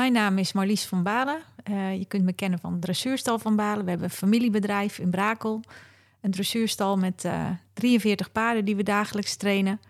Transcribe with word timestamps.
Mijn 0.00 0.12
naam 0.12 0.38
is 0.38 0.52
Marlies 0.52 0.86
van 0.86 1.02
Balen. 1.02 1.42
Uh, 1.70 1.98
je 1.98 2.04
kunt 2.04 2.24
me 2.24 2.32
kennen 2.32 2.58
van 2.58 2.80
dressuurstal 2.80 3.38
van 3.38 3.56
Balen. 3.56 3.84
We 3.84 3.90
hebben 3.90 4.08
een 4.08 4.14
familiebedrijf 4.14 4.98
in 4.98 5.10
Brakel. 5.10 5.62
Een 6.20 6.30
dressuurstal 6.30 6.96
met 6.96 7.24
uh, 7.24 7.50
43 7.72 8.32
paarden 8.32 8.64
die 8.64 8.76
we 8.76 8.82
dagelijks 8.82 9.36
trainen. 9.36 9.80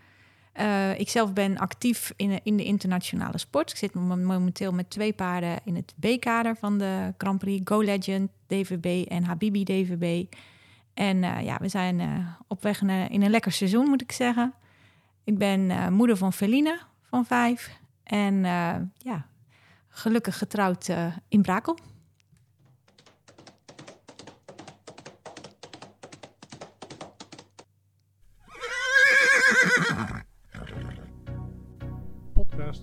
Uh, 0.61 0.99
ik 0.99 1.09
zelf 1.09 1.33
ben 1.33 1.59
actief 1.59 2.13
in, 2.17 2.41
in 2.43 2.57
de 2.57 2.65
internationale 2.65 3.39
sport. 3.39 3.71
Ik 3.71 3.77
zit 3.77 3.95
momenteel 3.95 4.73
met 4.73 4.91
twee 4.91 5.13
paarden 5.13 5.59
in 5.65 5.77
het 5.77 5.95
B-kader 6.01 6.57
van 6.57 6.79
de 6.79 7.15
Grand 7.19 7.39
Prix 7.39 7.61
Go 7.65 7.81
Legend, 7.81 8.31
DVB 8.47 9.07
en 9.09 9.25
Habibi 9.25 9.65
DVB. 9.65 10.35
En 10.95 11.19
ja, 11.45 11.59
we 11.61 11.69
zijn 11.69 12.27
op 12.47 12.63
weg 12.63 12.83
naar, 12.83 13.11
in 13.11 13.23
een 13.23 13.31
lekker 13.31 13.53
seizoen, 13.53 13.89
moet 13.89 14.03
ik 14.03 14.13
zeggen. 14.13 14.55
Ik 15.25 15.39
ben 15.39 15.93
moeder 15.93 16.17
van 16.17 16.33
Feline 16.33 16.79
van 17.03 17.25
vijf. 17.25 17.79
En 18.05 18.43
ja, 18.99 19.29
gelukkig 19.91 20.39
getrouwd 20.39 20.89
in 21.29 21.43
Brakel. 21.43 21.79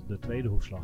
de 0.08 0.20
tweede 0.20 0.48
hoefslag. 0.48 0.84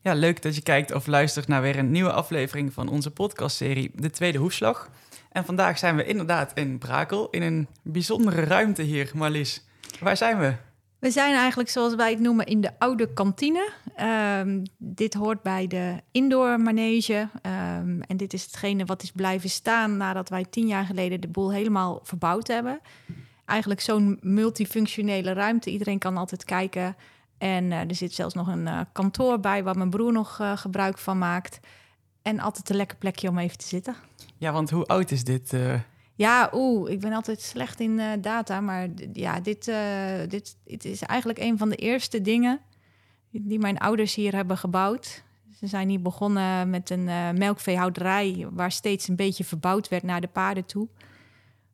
Ja, 0.00 0.14
leuk 0.14 0.42
dat 0.42 0.54
je 0.54 0.62
kijkt 0.62 0.92
of 0.92 1.06
luistert 1.06 1.48
naar 1.48 1.62
weer 1.62 1.78
een 1.78 1.90
nieuwe 1.90 2.12
aflevering 2.12 2.72
van 2.72 2.88
onze 2.88 3.10
podcastserie 3.10 3.90
De 3.94 4.10
Tweede 4.10 4.38
Hoefslag. 4.38 4.90
En 5.32 5.44
vandaag 5.44 5.78
zijn 5.78 5.96
we 5.96 6.04
inderdaad 6.04 6.52
in 6.54 6.78
Brakel, 6.78 7.30
in 7.30 7.42
een 7.42 7.68
bijzondere 7.82 8.42
ruimte 8.42 8.82
hier, 8.82 9.10
Marlies. 9.14 9.64
Waar 10.00 10.16
zijn 10.16 10.38
we? 10.38 10.54
We 10.98 11.10
zijn 11.10 11.34
eigenlijk, 11.34 11.68
zoals 11.68 11.94
wij 11.94 12.10
het 12.10 12.20
noemen, 12.20 12.46
in 12.46 12.60
de 12.60 12.70
oude 12.78 13.12
kantine. 13.12 13.70
Um, 14.02 14.62
dit 14.78 15.14
hoort 15.14 15.42
bij 15.42 15.66
de 15.66 16.00
indoor 16.10 16.60
manege. 16.60 17.28
Um, 17.42 18.02
en 18.02 18.16
dit 18.16 18.32
is 18.32 18.44
hetgene 18.44 18.84
wat 18.84 19.02
is 19.02 19.10
blijven 19.10 19.50
staan 19.50 19.96
nadat 19.96 20.28
wij 20.28 20.44
tien 20.44 20.66
jaar 20.66 20.84
geleden 20.84 21.20
de 21.20 21.28
boel 21.28 21.52
helemaal 21.52 22.00
verbouwd 22.02 22.46
hebben. 22.46 22.80
Eigenlijk 23.44 23.80
zo'n 23.80 24.18
multifunctionele 24.20 25.32
ruimte. 25.32 25.70
Iedereen 25.70 25.98
kan 25.98 26.16
altijd 26.16 26.44
kijken 26.44 26.96
en 27.38 27.64
uh, 27.64 27.80
er 27.80 27.94
zit 27.94 28.14
zelfs 28.14 28.34
nog 28.34 28.48
een 28.48 28.66
uh, 28.66 28.80
kantoor 28.92 29.40
bij 29.40 29.62
waar 29.62 29.76
mijn 29.76 29.90
broer 29.90 30.12
nog 30.12 30.38
uh, 30.40 30.56
gebruik 30.56 30.98
van 30.98 31.18
maakt. 31.18 31.60
En 32.22 32.40
altijd 32.40 32.70
een 32.70 32.76
lekker 32.76 32.98
plekje 32.98 33.28
om 33.28 33.38
even 33.38 33.58
te 33.58 33.66
zitten. 33.66 33.96
Ja, 34.36 34.52
want 34.52 34.70
hoe 34.70 34.86
oud 34.86 35.10
is 35.10 35.24
dit? 35.24 35.56
Ja, 36.14 36.50
oeh, 36.52 36.90
ik 36.90 37.00
ben 37.00 37.12
altijd 37.12 37.40
slecht 37.40 37.80
in 37.80 38.00
data. 38.20 38.60
Maar 38.60 38.88
ja, 39.12 39.40
dit, 39.40 39.72
dit, 40.28 40.56
dit 40.64 40.84
is 40.84 41.02
eigenlijk 41.02 41.38
een 41.38 41.58
van 41.58 41.68
de 41.68 41.76
eerste 41.76 42.20
dingen 42.20 42.60
die 43.42 43.58
mijn 43.58 43.78
ouders 43.78 44.14
hier 44.14 44.34
hebben 44.34 44.58
gebouwd. 44.58 45.24
Ze 45.58 45.66
zijn 45.66 45.88
hier 45.88 46.02
begonnen 46.02 46.70
met 46.70 46.90
een 46.90 47.04
melkveehouderij 47.38 48.46
waar 48.50 48.72
steeds 48.72 49.08
een 49.08 49.16
beetje 49.16 49.44
verbouwd 49.44 49.88
werd 49.88 50.02
naar 50.02 50.20
de 50.20 50.28
paarden 50.28 50.64
toe. 50.64 50.88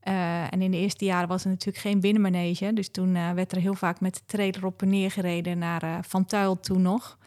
Uh, 0.09 0.53
en 0.53 0.63
in 0.63 0.71
de 0.71 0.77
eerste 0.77 1.05
jaren 1.05 1.29
was 1.29 1.45
er 1.45 1.51
natuurlijk 1.51 1.85
geen 1.85 2.01
binnenmanege. 2.01 2.73
Dus 2.73 2.91
toen 2.91 3.15
uh, 3.15 3.31
werd 3.31 3.53
er 3.53 3.61
heel 3.61 3.75
vaak 3.75 4.01
met 4.01 4.15
de 4.15 4.21
trailer 4.27 4.67
op 4.67 4.83
en 4.83 4.89
neer 4.89 5.11
gereden 5.11 5.59
naar 5.59 6.05
Van 6.05 6.25
Tuil 6.25 6.61
toen 6.61 6.83
nog. 6.83 7.19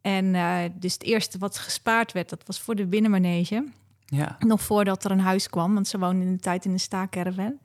En 0.00 0.32
dus 0.78 0.92
het 0.92 1.02
eerste 1.02 1.38
wat 1.38 1.58
gespaard 1.58 2.12
werd, 2.12 2.28
dat 2.28 2.42
was 2.46 2.60
voor 2.60 2.74
de 2.74 2.86
binnenmanege. 2.86 3.68
Ja. 4.04 4.36
Nog 4.38 4.62
voordat 4.62 5.04
er 5.04 5.10
een 5.10 5.20
huis 5.20 5.50
kwam, 5.50 5.74
want 5.74 5.88
ze 5.88 5.98
woonden 5.98 6.26
in 6.26 6.32
de 6.32 6.40
tijd 6.40 6.64
in 6.64 6.72
een 6.72 6.80
staakerven. 6.80 7.60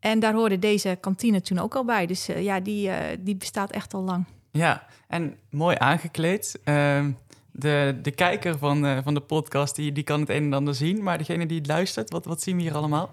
En 0.00 0.20
daar 0.20 0.34
hoorde 0.34 0.58
deze 0.58 0.98
kantine 1.00 1.40
toen 1.40 1.58
ook 1.58 1.74
al 1.74 1.84
bij. 1.84 2.06
Dus 2.06 2.26
ja, 2.26 2.60
die, 2.60 2.90
die 3.20 3.36
bestaat 3.36 3.70
echt 3.70 3.94
al 3.94 4.02
lang. 4.02 4.24
Ja, 4.52 4.86
en 5.08 5.36
mooi 5.50 5.76
aangekleed. 5.78 6.60
Ehm, 6.64 7.12
de, 7.50 7.98
de 8.02 8.10
kijker 8.10 8.58
van, 8.58 9.02
van 9.02 9.14
de 9.14 9.20
podcast 9.20 9.76
die, 9.76 9.92
die 9.92 10.04
kan 10.04 10.20
het 10.20 10.28
een 10.28 10.44
en 10.44 10.52
ander 10.52 10.74
zien. 10.74 11.02
Maar 11.02 11.18
degene 11.18 11.46
die 11.46 11.58
het 11.58 11.66
luistert, 11.66 12.10
wat, 12.10 12.24
wat 12.24 12.42
zien 12.42 12.56
we 12.56 12.62
hier 12.62 12.74
allemaal? 12.74 13.10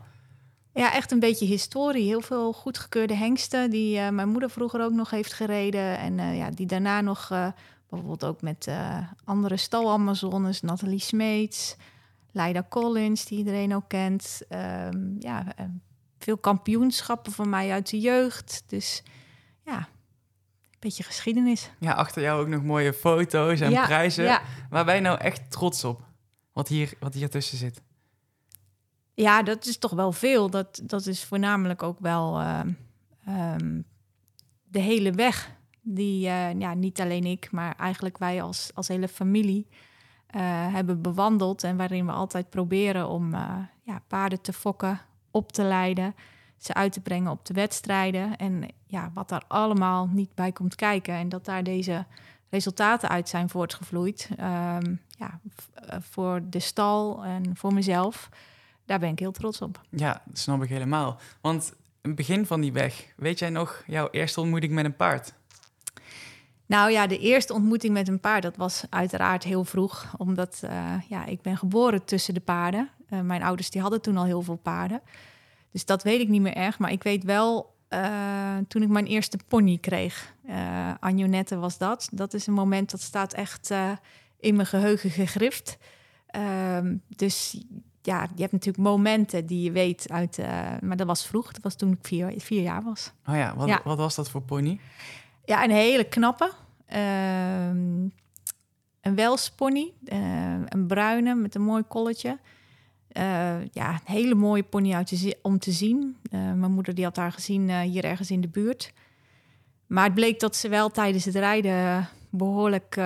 Ja, 0.73 0.94
echt 0.94 1.11
een 1.11 1.20
beetje 1.20 1.45
historie. 1.45 2.05
Heel 2.05 2.22
veel 2.22 2.54
goedgekeurde 2.54 3.14
hengsten 3.14 3.70
die 3.70 3.98
uh, 3.98 4.10
mijn 4.10 4.30
moeder 4.30 4.49
vroeger 4.49 4.82
ook 4.82 4.94
nog 4.94 5.10
heeft 5.10 5.33
gereden. 5.33 5.98
En 5.98 6.17
uh, 6.17 6.38
ja, 6.38 6.49
die 6.49 6.66
daarna 6.66 7.02
nog 7.02 7.28
bijvoorbeeld 7.89 8.26
ook 8.26 8.42
met 8.42 8.67
andere 9.23 9.58
stal-Amazones, 9.58 10.61
Nathalie 10.61 10.99
Smeets, 10.99 11.76
Leida 12.32 12.66
Collins, 12.70 13.26
die 13.26 13.38
iedereen 13.38 13.76
ook 13.76 13.88
kent. 13.88 14.42
Um, 14.49 15.16
ja, 15.20 15.45
veel 16.20 16.38
kampioenschappen 16.38 17.32
van 17.32 17.49
mij 17.49 17.72
uit 17.72 17.89
de 17.89 17.99
jeugd. 17.99 18.64
Dus 18.67 19.04
ja, 19.66 19.88
beetje 20.80 21.04
geschiedenis. 21.04 21.72
Ja, 21.80 21.94
achter 21.94 22.22
jou 22.22 22.42
ook 22.42 22.48
nog 22.48 22.64
mooie 22.64 22.94
foto's 22.94 23.60
en 23.60 23.72
ja, 23.72 23.86
prijzen. 23.86 24.23
Ja. 24.23 24.42
Waar 24.70 24.86
ben 24.86 24.95
je 24.95 25.02
nou 25.02 25.17
echt 25.17 25.52
trots 25.52 25.84
op? 25.84 26.02
Wat 26.54 26.67
hier, 26.67 26.94
wat 27.00 27.14
hier 27.14 27.30
tussen 27.30 27.58
zit? 27.58 27.82
Ja, 29.14 29.44
dat 29.44 29.66
is 29.66 29.78
toch 29.78 29.92
wel 29.92 30.12
veel. 30.12 30.50
Dat, 30.50 30.82
dat 30.84 31.06
is 31.06 31.23
voornamelijk 31.23 31.84
ook 31.84 32.00
wel 32.00 32.42
uh, 32.42 32.60
um, 33.28 33.86
de 34.64 34.80
hele 34.80 35.12
weg. 35.12 35.52
Die 35.82 36.28
uh, 36.28 36.60
ja, 36.60 36.73
niet 36.73 37.02
alleen 37.02 37.26
ik, 37.26 37.52
maar 37.52 37.76
eigenlijk 37.76 38.17
wij 38.17 38.42
als, 38.42 38.72
als 38.73 38.88
hele 38.88 39.08
familie 39.08 39.67
uh, 39.70 40.42
hebben 40.73 41.02
bewandeld. 41.02 41.64
En 41.64 41.78
waarin 41.78 42.06
we 42.06 42.11
altijd 42.11 42.50
proberen 42.50 43.08
om 43.08 43.34
ja, 43.84 44.02
paarden 44.08 44.42
te 44.42 44.54
fokken, 44.54 45.02
op 45.32 45.52
te 45.52 45.64
leiden, 45.64 46.16
ze 46.65 46.73
uit 46.73 46.92
te 46.92 47.02
brengen 47.02 47.31
op 47.31 47.45
de 47.45 47.53
wedstrijden. 47.53 48.37
En 48.37 48.65
ja, 48.86 49.11
wat 49.14 49.30
daar 49.30 49.43
allemaal 49.47 50.09
niet 50.11 50.36
bij 50.36 50.52
komt 50.52 50.75
kijken. 50.75 51.14
En 51.14 51.30
dat 51.30 51.45
daar 51.45 51.64
deze 51.64 52.05
resultaten 52.49 53.09
uit 53.09 53.30
zijn 53.30 53.49
voortgevloeid. 53.49 54.30
Um, 54.39 55.02
ja, 55.17 55.39
voor 55.99 56.42
de 56.49 56.59
stal 56.59 57.23
en 57.23 57.55
voor 57.55 57.73
mezelf 57.73 58.30
daar 58.89 58.99
ben 58.99 59.09
ik 59.09 59.19
heel 59.19 59.31
trots 59.31 59.61
op. 59.61 59.81
Ja, 59.89 60.21
dat 60.25 60.37
snap 60.37 60.64
ik 60.64 60.69
helemaal. 60.69 61.19
Want 61.42 61.73
het 62.02 62.15
begin 62.15 62.45
van 62.45 62.61
die 62.61 62.71
weg, 62.71 63.14
weet 63.15 63.39
jij 63.39 63.49
nog 63.49 63.83
jouw 63.87 64.08
eerste 64.11 64.42
ontmoeting 64.42 64.73
met 64.73 64.86
een 64.86 64.95
paard? 64.95 65.33
Nou 66.65 66.92
ja, 66.92 67.08
de 67.08 67.17
eerste 67.19 67.53
ontmoeting 67.53 67.93
met 67.93 68.08
een 68.08 68.19
paard, 68.19 68.43
dat 68.43 68.55
was 68.55 68.83
uiteraard 68.89 69.43
heel 69.43 69.64
vroeg. 69.64 70.14
Omdat 70.17 70.61
uh, 70.64 70.93
ja, 71.08 71.25
ik 71.25 71.42
ben 71.42 71.58
geboren 71.58 72.05
tussen 72.05 72.33
de 72.33 72.39
paarden. 72.39 72.89
Uh, 73.09 73.21
mijn 73.21 73.43
ouders 73.43 73.69
die 73.69 73.81
hadden 73.81 74.02
toen 74.02 74.17
al 74.17 74.25
heel 74.25 74.42
veel 74.42 74.55
paarden. 74.55 75.02
Dus 75.71 75.85
dat 75.85 76.03
weet 76.03 76.21
ik 76.21 76.27
niet 76.27 76.41
meer 76.41 76.55
erg. 76.55 76.80
Maar 76.80 76.91
ik 76.91 77.03
weet 77.03 77.23
wel, 77.23 77.75
uh, 77.89 78.57
toen 78.67 78.81
ik 78.81 78.89
mijn 78.89 79.05
eerste 79.05 79.39
pony 79.47 79.77
kreeg, 79.77 80.33
uh, 80.45 80.93
Anjonette 80.99 81.57
was 81.57 81.77
dat. 81.77 82.09
Dat 82.11 82.33
is 82.33 82.47
een 82.47 82.53
moment 82.53 82.91
dat 82.91 83.02
staat 83.02 83.33
echt 83.33 83.73
in 84.39 84.55
mijn 84.55 84.67
geheugen 84.67 85.09
gegrift. 85.09 85.77
Ehm, 86.27 86.95
dus 87.07 87.63
ja, 88.02 88.27
je 88.35 88.41
hebt 88.41 88.52
natuurlijk 88.52 88.83
momenten 88.83 89.45
die 89.45 89.63
je 89.63 89.71
weet 89.71 90.11
uit... 90.11 90.37
Uh, 90.37 90.47
maar 90.81 90.97
dat 90.97 91.07
was 91.07 91.27
vroeg, 91.27 91.52
dat 91.52 91.63
was 91.63 91.75
toen 91.75 91.91
ik 91.91 91.97
vier, 92.01 92.33
vier 92.37 92.61
jaar 92.61 92.83
was. 92.83 93.11
Oh 93.25 93.36
ja, 93.36 93.55
wat, 93.55 93.67
ja. 93.67 93.81
wat 93.83 93.97
was 93.97 94.15
dat 94.15 94.30
voor 94.30 94.41
pony? 94.41 94.80
Ja, 95.45 95.63
een 95.63 95.71
hele 95.71 96.03
knappe. 96.03 96.51
Uh, 96.93 97.67
een 99.01 99.15
welspony, 99.15 99.93
uh, 100.03 100.17
een 100.65 100.87
bruine 100.87 101.36
met 101.36 101.55
een 101.55 101.61
mooi 101.61 101.83
kolletje. 101.83 102.39
Uh, 103.17 103.65
ja, 103.71 103.89
een 103.92 103.99
hele 104.03 104.36
mooie 104.36 104.64
pony 104.64 105.05
om 105.42 105.59
te 105.59 105.71
zien. 105.71 106.17
mijn 106.31 106.71
moeder 106.71 106.95
die 106.95 107.03
had 107.03 107.15
haar 107.15 107.31
gezien 107.31 107.81
hier 107.81 108.03
ergens 108.03 108.31
in 108.31 108.42
de 108.42 108.47
buurt. 108.47 108.93
Maar 109.87 110.03
het 110.03 110.14
bleek 110.14 110.39
dat 110.39 110.55
ze 110.55 110.70
wel 110.70 110.89
tijdens 110.89 111.25
het 111.25 111.36
rijden 111.36 112.08
behoorlijk 112.30 112.99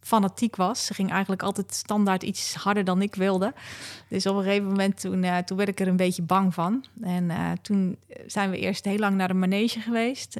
fanatiek 0.00 0.56
was. 0.56 0.86
Ze 0.86 0.94
ging 0.94 1.10
eigenlijk 1.10 1.42
altijd 1.42 1.74
standaard 1.74 2.22
iets 2.22 2.54
harder 2.54 2.84
dan 2.84 3.02
ik 3.02 3.14
wilde. 3.14 3.54
Dus 4.08 4.26
op 4.26 4.36
een 4.36 4.42
gegeven 4.42 4.68
moment 4.68 5.00
toen, 5.00 5.26
toen 5.44 5.56
werd 5.56 5.68
ik 5.68 5.80
er 5.80 5.88
een 5.88 5.96
beetje 5.96 6.22
bang 6.22 6.54
van. 6.54 6.84
En 7.00 7.30
toen 7.62 7.96
zijn 8.26 8.50
we 8.50 8.58
eerst 8.58 8.84
heel 8.84 8.98
lang 8.98 9.16
naar 9.16 9.28
de 9.28 9.34
manege 9.34 9.80
geweest. 9.80 10.38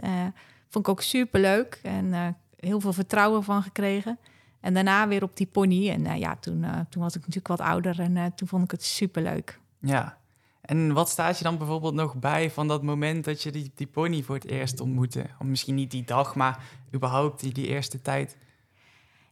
Vond 0.69 0.87
ik 0.87 0.89
ook 0.89 1.03
super 1.03 1.41
leuk 1.41 1.81
en 1.83 2.37
heel 2.57 2.81
veel 2.81 2.93
vertrouwen 2.93 3.45
van 3.45 3.63
gekregen. 3.63 4.19
En 4.61 4.75
daarna 4.75 5.09
weer 5.09 5.23
op 5.23 5.37
die 5.37 5.47
pony. 5.47 5.91
En 5.91 6.19
ja, 6.19 6.37
toen, 6.37 6.65
toen 6.89 7.03
was 7.03 7.15
ik 7.15 7.21
natuurlijk 7.21 7.49
wat 7.49 7.61
ouder 7.61 8.01
en 8.01 8.35
toen 8.35 8.49
vond 8.49 8.65
ik 8.65 8.71
het 8.71 8.85
super 8.85 9.23
leuk. 9.23 9.61
Ja. 9.79 10.19
En 10.61 10.93
wat 10.93 11.09
staat 11.09 11.39
je 11.39 11.45
dan 11.45 11.59
bijvoorbeeld 11.59 11.95
nog 11.95 12.15
bij 12.15 12.51
van 12.51 12.69
dat 12.69 12.83
moment 12.83 13.25
dat 13.25 13.43
je 13.43 13.51
die, 13.51 13.73
die 13.75 13.87
pony 13.87 14.23
voor 14.23 14.35
het 14.35 14.47
eerst 14.47 14.81
ontmoette? 14.81 15.27
Of 15.39 15.47
misschien 15.47 15.75
niet 15.75 15.91
die 15.91 16.05
dag, 16.05 16.35
maar 16.35 16.63
überhaupt 16.95 17.41
die, 17.41 17.53
die 17.53 17.67
eerste 17.67 18.03
tijd? 18.03 18.37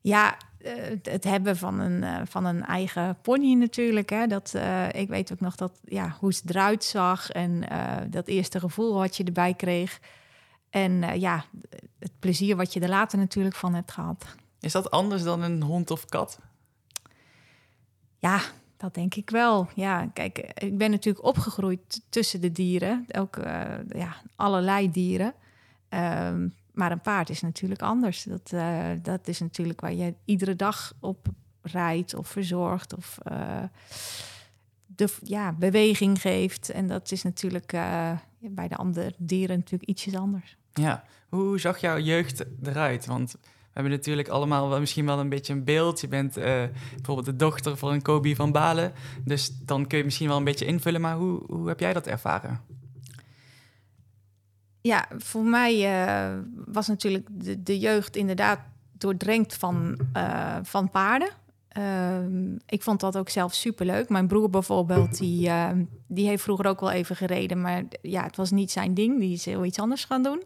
Ja, 0.00 0.36
het 1.02 1.24
hebben 1.24 1.56
van 1.56 1.80
een, 1.80 2.26
van 2.26 2.44
een 2.44 2.64
eigen 2.64 3.18
pony 3.22 3.54
natuurlijk. 3.54 4.10
Hè. 4.10 4.26
Dat, 4.26 4.54
ik 4.92 5.08
weet 5.08 5.32
ook 5.32 5.40
nog 5.40 5.54
dat, 5.54 5.80
ja, 5.84 6.16
hoe 6.20 6.32
ze 6.32 6.42
eruit 6.46 6.84
zag 6.84 7.30
en 7.30 7.64
dat 8.10 8.26
eerste 8.26 8.60
gevoel 8.60 8.94
wat 8.94 9.16
je 9.16 9.24
erbij 9.24 9.54
kreeg. 9.54 10.00
En 10.70 11.20
ja, 11.20 11.44
het 11.98 12.12
plezier 12.18 12.56
wat 12.56 12.72
je 12.72 12.80
er 12.80 12.88
later 12.88 13.18
natuurlijk 13.18 13.56
van 13.56 13.74
hebt 13.74 13.92
gehad. 13.92 14.24
Is 14.60 14.72
dat 14.72 14.90
anders 14.90 15.22
dan 15.22 15.42
een 15.42 15.62
hond 15.62 15.90
of 15.90 16.04
kat? 16.04 16.38
Ja, 18.18 18.40
dat 18.76 18.94
denk 18.94 19.14
ik 19.14 19.30
wel. 19.30 19.68
Ja, 19.74 20.06
kijk, 20.06 20.38
ik 20.54 20.78
ben 20.78 20.90
natuurlijk 20.90 21.24
opgegroeid 21.24 22.00
tussen 22.08 22.40
de 22.40 22.52
dieren. 22.52 23.04
Ook 23.18 23.36
ja, 23.88 24.16
allerlei 24.36 24.90
dieren. 24.90 25.34
Um, 25.88 26.54
Maar 26.78 26.92
een 26.92 27.00
paard 27.00 27.30
is 27.30 27.40
natuurlijk 27.40 27.82
anders. 27.82 28.22
Dat, 28.22 28.52
eh, 28.52 28.90
dat 29.02 29.28
is 29.28 29.40
natuurlijk 29.40 29.80
waar 29.80 29.94
je 29.94 30.14
iedere 30.24 30.56
dag 30.56 30.92
op 31.00 31.26
rijdt 31.62 32.14
of 32.14 32.28
verzorgt 32.28 32.96
of 32.96 33.18
eh, 33.22 33.62
de 34.86 35.14
ja, 35.22 35.52
beweging 35.52 36.20
geeft. 36.20 36.70
En 36.70 36.88
dat 36.88 37.10
is 37.10 37.22
natuurlijk 37.22 37.72
eh, 37.72 38.12
bij 38.38 38.68
de 38.68 38.76
andere 38.76 39.14
dieren 39.16 39.56
natuurlijk 39.56 39.90
ietsjes 39.90 40.14
anders. 40.14 40.56
Ja, 40.72 41.04
hoe 41.28 41.60
zag 41.60 41.78
jouw 41.78 41.98
jeugd 41.98 42.44
eruit? 42.62 43.06
Want 43.06 43.34
hebben 43.78 43.96
natuurlijk 43.96 44.28
allemaal 44.28 44.68
wel, 44.68 44.80
misschien 44.80 45.06
wel 45.06 45.18
een 45.18 45.28
beetje 45.28 45.52
een 45.52 45.64
beeld. 45.64 46.00
Je 46.00 46.08
bent 46.08 46.36
eh, 46.36 46.62
bijvoorbeeld 46.94 47.26
de 47.26 47.36
dochter 47.36 47.76
van 47.76 47.92
een 47.92 48.02
Kobe 48.02 48.34
van 48.34 48.52
Balen. 48.52 48.92
Dus 49.24 49.58
dan 49.64 49.86
kun 49.86 49.98
je 49.98 50.04
misschien 50.04 50.28
wel 50.28 50.36
een 50.36 50.44
beetje 50.44 50.64
invullen. 50.64 51.00
Maar 51.00 51.16
hoe, 51.16 51.42
hoe 51.46 51.68
heb 51.68 51.80
jij 51.80 51.92
dat 51.92 52.06
ervaren? 52.06 52.60
Ja, 54.80 55.08
voor 55.16 55.44
mij 55.44 56.06
uh, 56.06 56.38
was 56.66 56.86
natuurlijk 56.86 57.28
de, 57.30 57.62
de, 57.62 57.78
jeugd 57.78 58.16
inderdaad 58.16 58.60
doordrenkt 58.92 59.54
van, 59.54 59.98
uh, 60.16 60.56
van 60.62 60.90
paarden. 60.90 61.30
Uh, 61.78 62.56
ik 62.66 62.82
vond 62.82 63.00
dat 63.00 63.16
ook 63.16 63.28
zelf 63.28 63.54
superleuk. 63.54 64.08
Mijn 64.08 64.26
broer 64.26 64.50
bijvoorbeeld, 64.50 65.18
die, 65.18 65.50
die 66.06 66.28
heeft 66.28 66.42
vroeger 66.42 66.66
ook 66.66 66.80
wel 66.80 66.90
even 66.90 67.16
gereden. 67.16 67.60
Maar 67.60 67.82
ja, 68.02 68.22
het 68.22 68.36
was 68.36 68.50
niet 68.50 68.70
zijn 68.70 68.94
ding. 68.94 69.20
Die 69.20 69.32
is 69.32 69.44
heel 69.44 69.64
iets 69.64 69.78
anders 69.78 70.04
gaan 70.04 70.22
doen. 70.22 70.42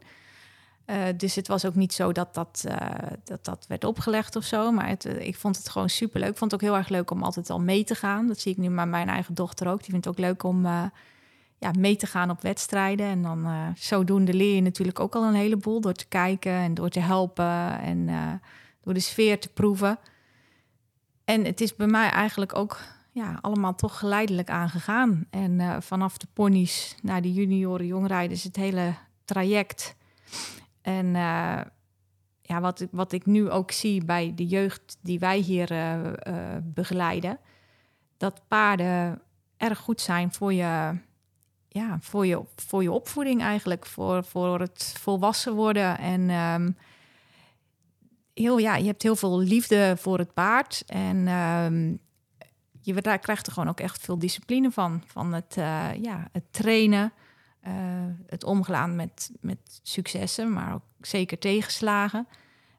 Uh, 0.87 1.03
dus 1.17 1.35
het 1.35 1.49
was 1.49 1.65
ook 1.65 1.75
niet 1.75 1.93
zo 1.93 2.13
dat 2.13 2.35
dat, 2.35 2.65
uh, 2.69 2.77
dat, 3.25 3.45
dat 3.45 3.65
werd 3.69 3.85
opgelegd 3.85 4.37
of 4.37 4.45
zo. 4.45 4.73
Maar 4.73 4.89
het, 4.89 5.05
uh, 5.05 5.27
ik 5.27 5.37
vond 5.37 5.57
het 5.57 5.69
gewoon 5.69 5.89
superleuk. 5.89 6.31
Ik 6.31 6.37
vond 6.37 6.51
het 6.51 6.63
ook 6.63 6.69
heel 6.69 6.79
erg 6.79 6.89
leuk 6.89 7.11
om 7.11 7.23
altijd 7.23 7.51
al 7.51 7.61
mee 7.61 7.85
te 7.85 7.95
gaan. 7.95 8.27
Dat 8.27 8.41
zie 8.41 8.53
ik 8.53 8.59
nu 8.59 8.69
met 8.69 8.89
mijn 8.89 9.09
eigen 9.09 9.35
dochter 9.35 9.69
ook. 9.69 9.79
Die 9.79 9.91
vindt 9.91 10.05
het 10.05 10.15
ook 10.15 10.21
leuk 10.21 10.43
om 10.43 10.65
ja, 11.59 11.71
mee 11.79 11.97
te 11.97 12.07
gaan 12.07 12.31
op 12.31 12.43
wedstrijden. 12.43 13.07
En 13.07 13.23
dan 13.23 13.47
zodoende 13.77 14.35
leer 14.35 14.55
je 14.55 14.61
natuurlijk 14.61 15.01
ook 15.01 15.15
al 15.15 15.25
een 15.25 15.35
heleboel... 15.35 15.81
door 15.81 15.93
te 15.93 16.09
kijken 16.09 16.53
en 16.53 16.75
door 16.75 16.89
te 16.89 17.01
helpen 17.01 17.79
en 17.81 18.11
door 18.81 18.95
de 18.95 19.01
sfeer 19.01 19.41
te 19.41 19.49
proeven. 19.49 19.99
En 21.25 21.45
het 21.45 21.61
is 21.61 21.77
bij 21.77 21.87
mij 21.87 22.09
eigenlijk 22.09 22.57
ook 22.57 22.81
ja, 23.13 23.39
allemaal 23.41 23.75
toch 23.75 23.99
geleidelijk 23.99 24.51
aangegaan. 24.51 25.27
En 25.31 25.83
vanaf 25.83 26.19
de 26.19 26.27
ponies 26.33 26.97
naar 27.03 27.23
de 27.23 27.33
junioren 27.33 27.87
jongrijders... 27.87 28.43
het 28.43 28.57
hele 28.57 28.95
traject... 29.25 29.95
En 30.83 31.07
uh, 31.07 31.61
ja, 32.43 32.61
wat, 32.61 32.87
wat 32.91 33.13
ik 33.13 33.27
nu 33.27 33.51
ook 33.51 33.71
zie 33.71 34.05
bij 34.05 34.33
de 34.35 34.47
jeugd 34.47 34.99
die 35.01 35.19
wij 35.19 35.39
hier 35.39 35.73
uh, 35.73 36.13
begeleiden, 36.63 37.39
dat 38.17 38.43
paarden 38.49 39.23
erg 39.57 39.79
goed 39.79 40.01
zijn 40.01 40.33
voor 40.33 40.53
je, 40.53 40.99
ja, 41.69 41.99
voor 42.01 42.27
je, 42.27 42.43
voor 42.57 42.83
je 42.83 42.93
opvoeding 42.93 43.43
eigenlijk, 43.43 43.87
voor, 43.87 44.25
voor 44.25 44.61
het 44.61 44.95
volwassen 44.99 45.55
worden. 45.55 45.99
En 45.99 46.31
um, 46.31 46.77
heel, 48.35 48.59
ja, 48.59 48.77
je 48.77 48.87
hebt 48.87 49.03
heel 49.03 49.17
veel 49.17 49.39
liefde 49.39 49.95
voor 49.99 50.19
het 50.19 50.35
paard. 50.35 50.83
En 50.87 51.29
um, 51.29 51.99
je 52.81 52.95
daar 52.95 53.19
krijgt 53.19 53.47
er 53.47 53.53
gewoon 53.53 53.69
ook 53.69 53.81
echt 53.81 54.01
veel 54.01 54.19
discipline 54.19 54.71
van. 54.71 55.03
Van 55.07 55.33
het, 55.33 55.55
ja, 56.01 56.29
het 56.33 56.45
trainen. 56.51 57.13
Uh, 57.67 57.73
het 58.27 58.45
omgaan 58.45 58.97
met, 58.97 59.31
met 59.41 59.81
successen, 59.83 60.53
maar 60.53 60.75
ook 60.75 60.83
zeker 61.01 61.39
tegenslagen. 61.39 62.29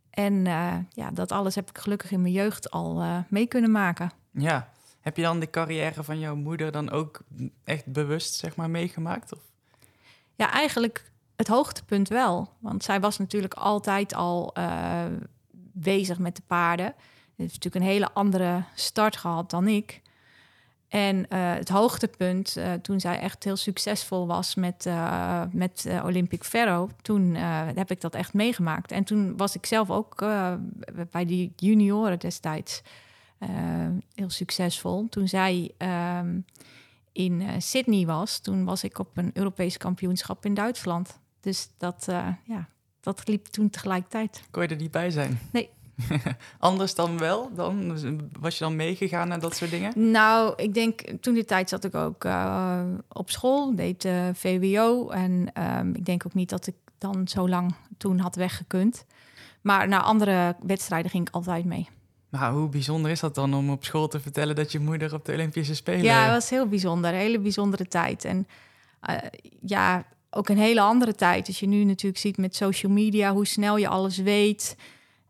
En 0.10 0.34
uh, 0.34 0.76
ja, 0.90 1.12
dat 1.12 1.32
alles 1.32 1.56
heb 1.56 1.70
ik 1.70 1.78
gelukkig 1.78 2.12
in 2.12 2.22
mijn 2.22 2.34
jeugd 2.34 2.72
al 2.72 3.02
uh, 3.02 3.18
mee 3.30 3.48
kunnen 3.48 3.72
maken. 3.72 4.12
Ja, 4.32 4.70
heb 5.00 5.18
je 5.18 5.22
dan 5.22 5.40
de 5.40 5.50
carrière 5.50 6.04
van 6.04 6.20
jouw 6.20 6.36
moeder 6.36 6.72
dan 6.72 6.90
ook 6.90 7.22
echt 7.64 7.86
bewust 7.86 8.34
zeg 8.34 8.56
maar 8.56 8.70
meegemaakt? 8.70 9.34
Of? 9.34 9.40
Ja, 10.36 10.52
eigenlijk 10.52 11.12
het 11.36 11.48
hoogtepunt 11.48 12.10
wel. 12.10 12.50
Want 12.60 12.84
zij 12.84 13.00
was 13.00 13.18
natuurlijk 13.18 13.54
altijd 13.54 14.14
al 14.14 14.54
bezig 15.72 16.20
met 16.20 16.36
de 16.36 16.44
paarden. 16.48 16.94
Ze 16.98 17.42
heeft 17.42 17.54
natuurlijk 17.54 17.86
een 17.86 17.92
hele 17.92 18.14
andere 18.14 18.64
start 18.76 19.18
gehad 19.18 19.50
dan 19.50 19.68
ik. 19.68 20.02
En 20.94 21.18
uh, 21.18 21.54
het 21.54 21.70
hoogtepunt, 21.70 22.56
uh, 22.58 22.74
toen 22.74 23.00
zij 23.00 23.20
echt 23.20 23.44
heel 23.44 23.56
succesvol 23.56 24.28
was 24.28 24.56
met, 24.56 24.86
uh, 24.86 25.42
met 25.52 25.88
Olympic 26.04 26.44
Ferro, 26.44 26.90
toen 27.02 27.36
heb 27.76 27.92
ik 27.92 28.02
dat 28.02 28.16
echt 28.16 28.34
meegemaakt. 28.34 28.92
En 28.92 29.04
toen 29.04 29.38
was 29.38 29.56
ik 29.56 29.66
zelf 29.66 29.90
ook 29.90 30.16
bij 31.12 31.26
die 31.26 31.54
junioren 31.56 32.20
destijds 32.20 32.82
heel 34.16 34.30
succesvol. 34.30 35.08
Toen 35.10 35.28
zij 35.28 35.72
ehm, 35.78 36.40
in 37.12 37.62
Sydney 37.62 38.06
was, 38.06 38.40
toen 38.40 38.66
was 38.66 38.84
ik 38.84 39.00
op 39.00 39.18
een 39.18 39.32
Europees 39.34 39.78
kampioenschap 39.78 40.46
in 40.46 40.54
Duitsland. 40.54 41.20
Dus 41.40 41.70
dat, 41.78 42.06
ja, 42.44 42.68
dat 43.00 43.28
liep 43.28 43.46
toen 43.46 43.70
tegelijkertijd. 43.70 44.44
Kon 44.52 44.62
je 44.62 44.68
er 44.68 44.76
niet 44.76 44.92
bij 44.92 45.10
zijn? 45.10 45.40
Nee, 45.52 45.70
Anders 46.60 46.96
dan 46.96 47.18
wel? 47.18 47.52
Dan 47.56 47.98
was 48.40 48.58
je 48.58 48.64
dan 48.64 48.76
meegegaan 48.76 49.28
naar 49.28 49.40
dat 49.40 49.56
soort 49.56 49.72
dingen? 49.72 50.12
Nou, 50.12 50.54
ik 50.56 50.74
denk 50.74 51.02
toen 51.22 51.34
die 51.34 51.46
tijd 51.46 51.70
zat 51.70 51.84
ik 51.84 51.96
ook 51.96 52.24
uh, 52.24 52.82
op 53.08 53.30
school, 53.30 53.76
deed 53.76 54.06
uh, 54.06 54.28
VWO. 54.34 55.10
En 55.10 55.52
um, 55.80 55.96
ik 55.96 56.06
denk 56.06 56.26
ook 56.26 56.34
niet 56.34 56.50
dat 56.50 56.68
ik 56.68 56.76
dan 56.98 57.28
zo 57.28 57.50
lang 57.50 57.76
toen 57.98 58.20
had 58.20 58.36
weggekund. 58.36 59.06
Maar 59.62 59.88
naar 59.88 60.02
andere 60.02 60.56
wedstrijden 60.66 61.12
ging 61.12 61.28
ik 61.28 61.34
altijd 61.34 61.66
mee. 61.66 61.90
Maar 62.30 62.52
hoe 62.52 62.70
bijzonder 62.70 63.12
is 63.12 63.20
dat 63.20 63.36
dan 63.36 63.54
om 63.54 63.70
op 63.70 63.86
school 63.86 64.08
te 64.08 64.20
vertellen 64.20 64.56
dat 64.56 64.72
je 64.72 64.80
moeder 64.80 65.14
op 65.14 65.26
de 65.26 65.34
Olympische 65.34 65.76
Spelen... 65.76 66.04
Ja, 66.04 66.24
dat 66.24 66.34
was 66.34 66.50
heel 66.50 66.68
bijzonder. 66.68 67.14
Een 67.14 67.20
hele 67.20 67.40
bijzondere 67.40 67.88
tijd. 67.88 68.26
En 68.26 68.48
uh, 69.10 69.16
ja, 69.62 70.06
ook 70.30 70.50
een 70.50 70.58
hele 70.58 70.82
andere 70.82 71.16
tijd. 71.16 71.48
Als 71.48 71.60
je 71.60 71.68
nu 71.68 71.84
natuurlijk 71.84 72.22
ziet 72.22 72.38
met 72.38 72.56
social 72.56 72.92
media, 72.92 73.34
hoe 73.34 73.46
snel 73.46 73.78
je 73.78 73.88
alles 73.88 74.18
weet 74.18 74.76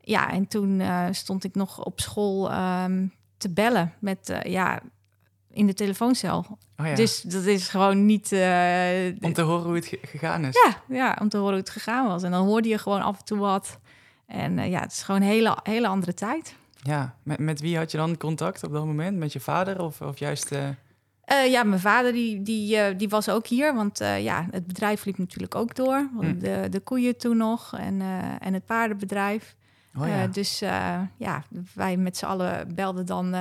ja, 0.06 0.32
en 0.32 0.48
toen 0.48 0.80
uh, 0.80 1.06
stond 1.12 1.44
ik 1.44 1.56
nog 1.56 1.84
op 1.84 2.00
school 2.00 2.54
um, 2.54 3.14
te 3.38 3.50
bellen 3.50 3.94
met, 4.00 4.30
uh, 4.30 4.42
ja, 4.42 4.80
in 5.50 5.68
de 5.68 5.74
telefooncel. 5.74 6.46
Oh 6.78 6.88
ja. 6.88 6.96
Dus 6.96 7.22
dat 7.22 7.46
is 7.46 7.68
gewoon 7.68 8.06
niet... 8.06 8.32
Uh, 8.32 8.42
om 9.22 9.34
te 9.34 9.42
horen 9.42 9.66
hoe 9.66 9.76
het 9.76 9.98
gegaan 10.02 10.46
is? 10.46 10.56
Ja, 10.66 10.96
ja, 10.96 11.18
om 11.22 11.30
te 11.30 11.38
horen 11.38 11.54
hoe 11.54 11.62
het 11.62 11.70
gegaan 11.70 12.08
was. 12.08 12.24
En 12.24 12.32
dan 12.32 12.46
hoorde 12.46 12.70
je 12.70 12.78
gewoon 12.78 13.02
af 13.02 13.18
en 13.18 13.26
toe 13.26 13.38
wat. 13.38 13.80
En 14.26 14.70
ja, 14.70 14.80
het 14.80 14.92
is 14.92 15.04
gewoon 15.04 15.22
een 15.22 15.28
hele, 15.28 15.58
hele 15.64 15.88
andere 15.88 16.14
tijd. 16.14 16.56
Ja, 16.82 17.16
met, 17.24 17.40
met 17.40 17.62
wie 17.62 17.78
had 17.78 17.92
je 17.92 17.98
dan 17.98 18.18
contact 18.18 18.64
op 18.64 18.72
dat 18.72 18.86
moment? 18.86 19.18
Met 19.18 19.34
je 19.34 19.40
vader 19.40 19.82
of, 19.82 20.02
of 20.02 20.20
juist... 20.20 20.52
Uh, 20.52 21.52
ja, 21.52 21.64
mijn 21.64 21.80
vader 21.80 22.14
die, 22.14 22.42
die, 22.42 22.76
uh, 22.76 22.86
die 22.98 23.10
was 23.10 23.30
ook 23.30 23.48
hier, 23.48 23.76
want 23.76 24.02
uh, 24.02 24.24
ja, 24.24 24.48
het 24.52 24.68
bedrijf 24.68 25.06
liep 25.06 25.18
natuurlijk 25.18 25.56
ook 25.56 25.76
door. 25.76 26.10
Mm. 26.12 26.40
De, 26.40 26.68
de 26.70 26.80
koeien 26.80 27.18
toen 27.18 27.38
nog 27.38 27.74
en, 27.78 28.02
en 28.40 28.54
het 28.54 28.66
paardenbedrijf. 28.66 29.56
Oh, 29.98 30.08
ja. 30.08 30.24
uh, 30.24 30.34
dus 30.34 30.62
uh, 30.62 31.00
ja, 31.18 31.44
wij 31.74 31.98
met 31.98 32.18
z'n 32.18 32.26
allen 32.26 32.76
belden 32.76 33.06
dan 33.06 33.26
uh, 33.26 33.32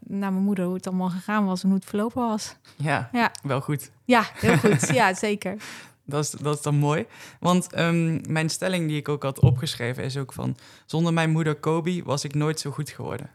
naar 0.00 0.32
mijn 0.32 0.34
moeder 0.34 0.64
hoe 0.64 0.74
het 0.74 0.86
allemaal 0.86 1.10
gegaan 1.10 1.44
was 1.44 1.62
en 1.62 1.68
hoe 1.68 1.78
het 1.78 1.88
verlopen 1.88 2.26
was. 2.26 2.56
Ja, 2.76 3.08
ja. 3.12 3.30
wel 3.42 3.60
goed. 3.60 3.90
Ja, 4.04 4.24
heel 4.34 4.58
goed. 4.70 4.86
ja, 4.86 5.14
zeker. 5.14 5.56
Dat 6.04 6.24
is, 6.24 6.30
dat 6.30 6.56
is 6.56 6.62
dan 6.62 6.74
mooi. 6.74 7.06
Want 7.40 7.78
um, 7.78 8.20
mijn 8.28 8.50
stelling 8.50 8.88
die 8.88 8.96
ik 8.96 9.08
ook 9.08 9.22
had 9.22 9.40
opgeschreven 9.40 10.04
is 10.04 10.16
ook 10.16 10.32
van... 10.32 10.56
zonder 10.86 11.12
mijn 11.12 11.30
moeder 11.30 11.54
Kobe 11.54 12.02
was 12.04 12.24
ik 12.24 12.34
nooit 12.34 12.60
zo 12.60 12.70
goed 12.70 12.90
geworden. 12.90 13.30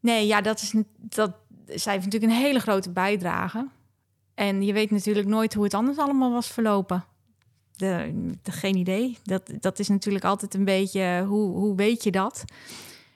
Nee, 0.00 0.26
ja, 0.26 0.40
dat 0.40 0.60
is... 0.60 0.74
Dat, 0.96 1.34
zij 1.66 1.92
heeft 1.92 2.04
natuurlijk 2.04 2.32
een 2.32 2.38
hele 2.38 2.58
grote 2.58 2.90
bijdrage. 2.90 3.68
En 4.34 4.62
je 4.62 4.72
weet 4.72 4.90
natuurlijk 4.90 5.26
nooit 5.26 5.54
hoe 5.54 5.64
het 5.64 5.74
anders 5.74 5.98
allemaal 5.98 6.32
was 6.32 6.48
verlopen. 6.48 7.04
Geen 8.42 8.76
idee. 8.76 9.18
Dat, 9.22 9.50
dat 9.60 9.78
is 9.78 9.88
natuurlijk 9.88 10.24
altijd 10.24 10.54
een 10.54 10.64
beetje, 10.64 11.24
hoe, 11.28 11.56
hoe 11.56 11.76
weet 11.76 12.04
je 12.04 12.10
dat? 12.10 12.44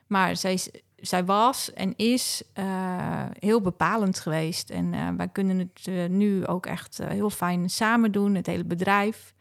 Maar 0.07 0.37
zij, 0.37 0.59
zij 0.97 1.25
was 1.25 1.73
en 1.73 1.97
is 1.97 2.43
uh, 2.59 3.25
heel 3.39 3.61
bepalend 3.61 4.19
geweest. 4.19 4.71
En 4.71 4.93
uh, 4.93 5.09
wij 5.17 5.29
kunnen 5.29 5.59
het 5.59 5.87
uh, 5.87 6.09
nu 6.09 6.47
ook 6.47 6.67
echt 6.67 6.99
heel 7.03 7.31
fijn 7.31 7.71
samen 7.71 8.13
doen, 8.13 8.35
het 8.35 8.47
hele 8.47 8.65
bedrijf. 8.65 9.35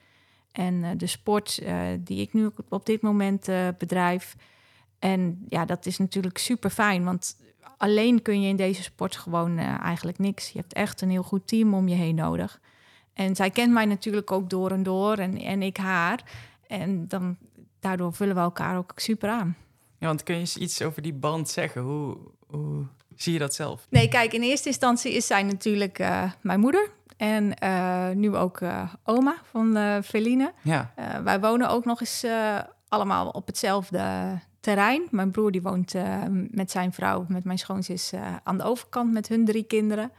En 0.51 0.97
de 0.97 1.07
sport 1.07 1.61
die 1.99 2.21
ik 2.21 2.33
nu 2.33 2.49
op 2.69 2.85
dit 2.85 3.01
moment 3.01 3.47
bedrijf. 3.77 4.35
En 4.99 5.45
ja, 5.47 5.65
dat 5.65 5.85
is 5.85 5.97
natuurlijk 5.97 6.37
super 6.37 6.69
fijn, 6.69 7.03
want 7.03 7.37
alleen 7.77 8.21
kun 8.21 8.41
je 8.41 8.47
in 8.47 8.55
deze 8.55 8.83
sport 8.83 9.15
gewoon 9.15 9.57
eigenlijk 9.59 10.19
niks. 10.19 10.49
Je 10.49 10.59
hebt 10.59 10.73
echt 10.73 11.01
een 11.01 11.09
heel 11.09 11.23
goed 11.23 11.47
team 11.47 11.73
om 11.73 11.87
je 11.87 11.95
heen 11.95 12.15
nodig. 12.15 12.59
En 13.15 13.35
zij 13.35 13.49
kent 13.49 13.73
mij 13.73 13.85
natuurlijk 13.85 14.31
ook 14.31 14.49
door 14.49 14.71
en 14.71 14.83
door 14.83 15.17
en, 15.17 15.37
en 15.37 15.61
ik 15.61 15.77
haar. 15.77 16.23
En 16.67 17.07
dan, 17.07 17.37
daardoor 17.79 18.13
vullen 18.13 18.35
we 18.35 18.41
elkaar 18.41 18.77
ook 18.77 18.91
super 18.95 19.29
aan. 19.29 19.57
Ja, 19.97 20.07
want 20.07 20.23
kun 20.23 20.33
je 20.33 20.39
eens 20.39 20.57
iets 20.57 20.81
over 20.81 21.01
die 21.01 21.13
band 21.13 21.49
zeggen? 21.49 21.81
Hoe, 21.81 22.17
hoe 22.47 22.85
zie 23.15 23.33
je 23.33 23.39
dat 23.39 23.55
zelf? 23.55 23.87
Nee, 23.89 24.07
kijk, 24.07 24.33
in 24.33 24.41
eerste 24.41 24.67
instantie 24.67 25.13
is 25.13 25.27
zij 25.27 25.43
natuurlijk 25.43 25.99
uh, 25.99 26.31
mijn 26.41 26.59
moeder. 26.59 26.89
En 27.17 27.53
uh, 27.63 28.09
nu 28.09 28.35
ook 28.35 28.59
uh, 28.59 28.93
oma 29.03 29.35
van 29.43 30.01
Feline. 30.03 30.53
Ja. 30.61 30.93
wij 31.23 31.39
wonen 31.39 31.69
ook 31.69 31.85
nog 31.85 31.99
eens 31.99 32.25
allemaal 32.87 33.29
op 33.29 33.47
hetzelfde 33.47 34.39
terrein. 34.59 35.07
Mijn 35.11 35.31
broer 35.31 35.51
die 35.51 35.61
woont 35.61 35.93
met 36.51 36.71
zijn 36.71 36.93
vrouw, 36.93 37.25
met 37.27 37.43
mijn 37.43 37.57
schoonzus, 37.57 38.13
aan 38.43 38.57
de 38.57 38.63
overkant 38.63 39.11
met 39.11 39.27
hun 39.27 39.45
drie 39.45 39.63
kinderen. 39.63 40.11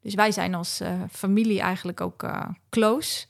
Dus 0.00 0.14
wij 0.14 0.32
zijn 0.32 0.54
als 0.54 0.80
uh, 0.80 0.92
familie 1.10 1.60
eigenlijk 1.60 2.00
ook 2.00 2.22
uh, 2.22 2.44
close. 2.70 3.26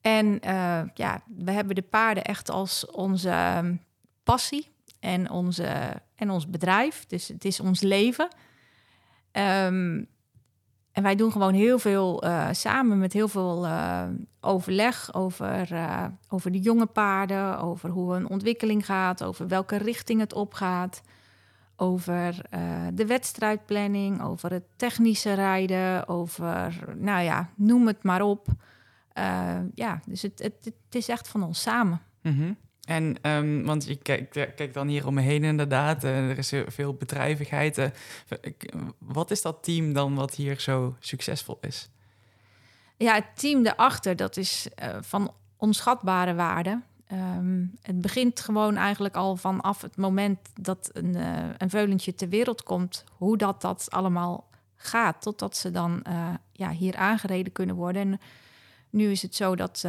En 0.00 0.26
uh, 0.26 0.80
ja, 0.94 1.22
we 1.36 1.50
hebben 1.50 1.74
de 1.74 1.82
paarden 1.82 2.24
echt 2.24 2.50
als 2.50 2.86
onze 2.86 3.30
ehm, 3.30 3.76
passie 4.22 4.68
en, 5.00 5.30
onze, 5.30 5.92
en 6.14 6.30
ons 6.30 6.50
bedrijf. 6.50 7.06
Dus 7.06 7.28
het 7.28 7.44
is 7.44 7.60
ons 7.60 7.80
leven. 7.80 8.28
Um, 9.32 10.08
en 10.92 11.02
wij 11.02 11.14
doen 11.14 11.32
gewoon 11.32 11.54
heel 11.54 11.78
veel 11.78 12.24
samen 12.50 12.98
met 12.98 13.12
heel 13.12 13.28
veel 13.28 13.68
overleg 14.40 15.14
over, 15.14 15.68
over 16.28 16.52
de 16.52 16.60
jonge 16.60 16.86
paarden, 16.86 17.58
over 17.58 17.90
hoe 17.90 18.14
een 18.14 18.28
ontwikkeling 18.28 18.86
gaat, 18.86 19.24
over 19.24 19.48
welke 19.48 19.76
richting 19.76 20.20
het 20.20 20.32
opgaat, 20.32 21.02
over 21.76 22.34
de 22.94 23.06
wedstrijdplanning, 23.06 24.22
over 24.22 24.50
het 24.50 24.64
technische 24.76 25.32
rijden, 25.32 26.08
over, 26.08 26.84
nou 26.96 27.22
ja, 27.22 27.50
noem 27.56 27.86
het 27.86 28.02
maar 28.02 28.22
op. 28.22 28.46
ja, 29.74 30.00
dus 30.06 30.22
het, 30.22 30.38
het, 30.38 30.54
het, 30.62 30.94
is 30.94 31.08
echt 31.08 31.28
van 31.28 31.42
ons 31.42 31.62
samen. 31.62 32.00
Mm 32.22 32.32
-hmm. 32.32 32.56
En, 32.86 33.16
um, 33.22 33.64
want 33.64 33.86
je 33.86 33.96
kijkt, 33.96 34.32
kijk 34.32 34.74
dan 34.74 34.88
hier 34.88 35.06
om 35.06 35.14
me 35.14 35.20
heen 35.20 35.44
inderdaad, 35.44 36.04
uh, 36.04 36.30
er 36.30 36.38
is 36.38 36.52
veel 36.66 36.94
bedrijvigheid. 36.94 37.90
Wat 38.98 39.30
is 39.30 39.42
dat 39.42 39.62
team 39.62 39.92
dan 39.92 40.14
wat 40.14 40.34
hier 40.34 40.60
zo 40.60 40.96
succesvol 41.00 41.58
is? 41.60 41.88
Ja, 42.96 43.14
het 43.14 43.26
team 43.34 43.62
daarachter, 43.62 44.16
dat 44.16 44.36
is 44.36 44.68
van 45.00 45.32
onschatbare 45.56 46.34
waarde. 46.34 46.82
Um, 47.12 47.78
het 47.82 48.00
begint 48.00 48.40
gewoon 48.40 48.76
eigenlijk 48.76 49.16
al 49.16 49.36
vanaf 49.36 49.82
het 49.82 49.96
moment 49.96 50.38
dat 50.60 50.90
een, 50.92 51.14
een 51.58 51.70
veulentje 51.70 52.14
ter 52.14 52.28
wereld 52.28 52.62
komt, 52.62 53.04
hoe 53.10 53.36
dat, 53.36 53.60
dat 53.60 53.86
allemaal 53.90 54.48
gaat, 54.76 55.22
totdat 55.22 55.56
ze 55.56 55.70
dan 55.70 56.02
ja, 56.52 56.70
hier 56.70 56.96
aangereden 56.96 57.52
kunnen 57.52 57.76
worden. 57.76 58.02
En 58.02 58.20
nu 58.90 59.10
is 59.10 59.22
het 59.22 59.34
zo 59.34 59.56
dat 59.56 59.84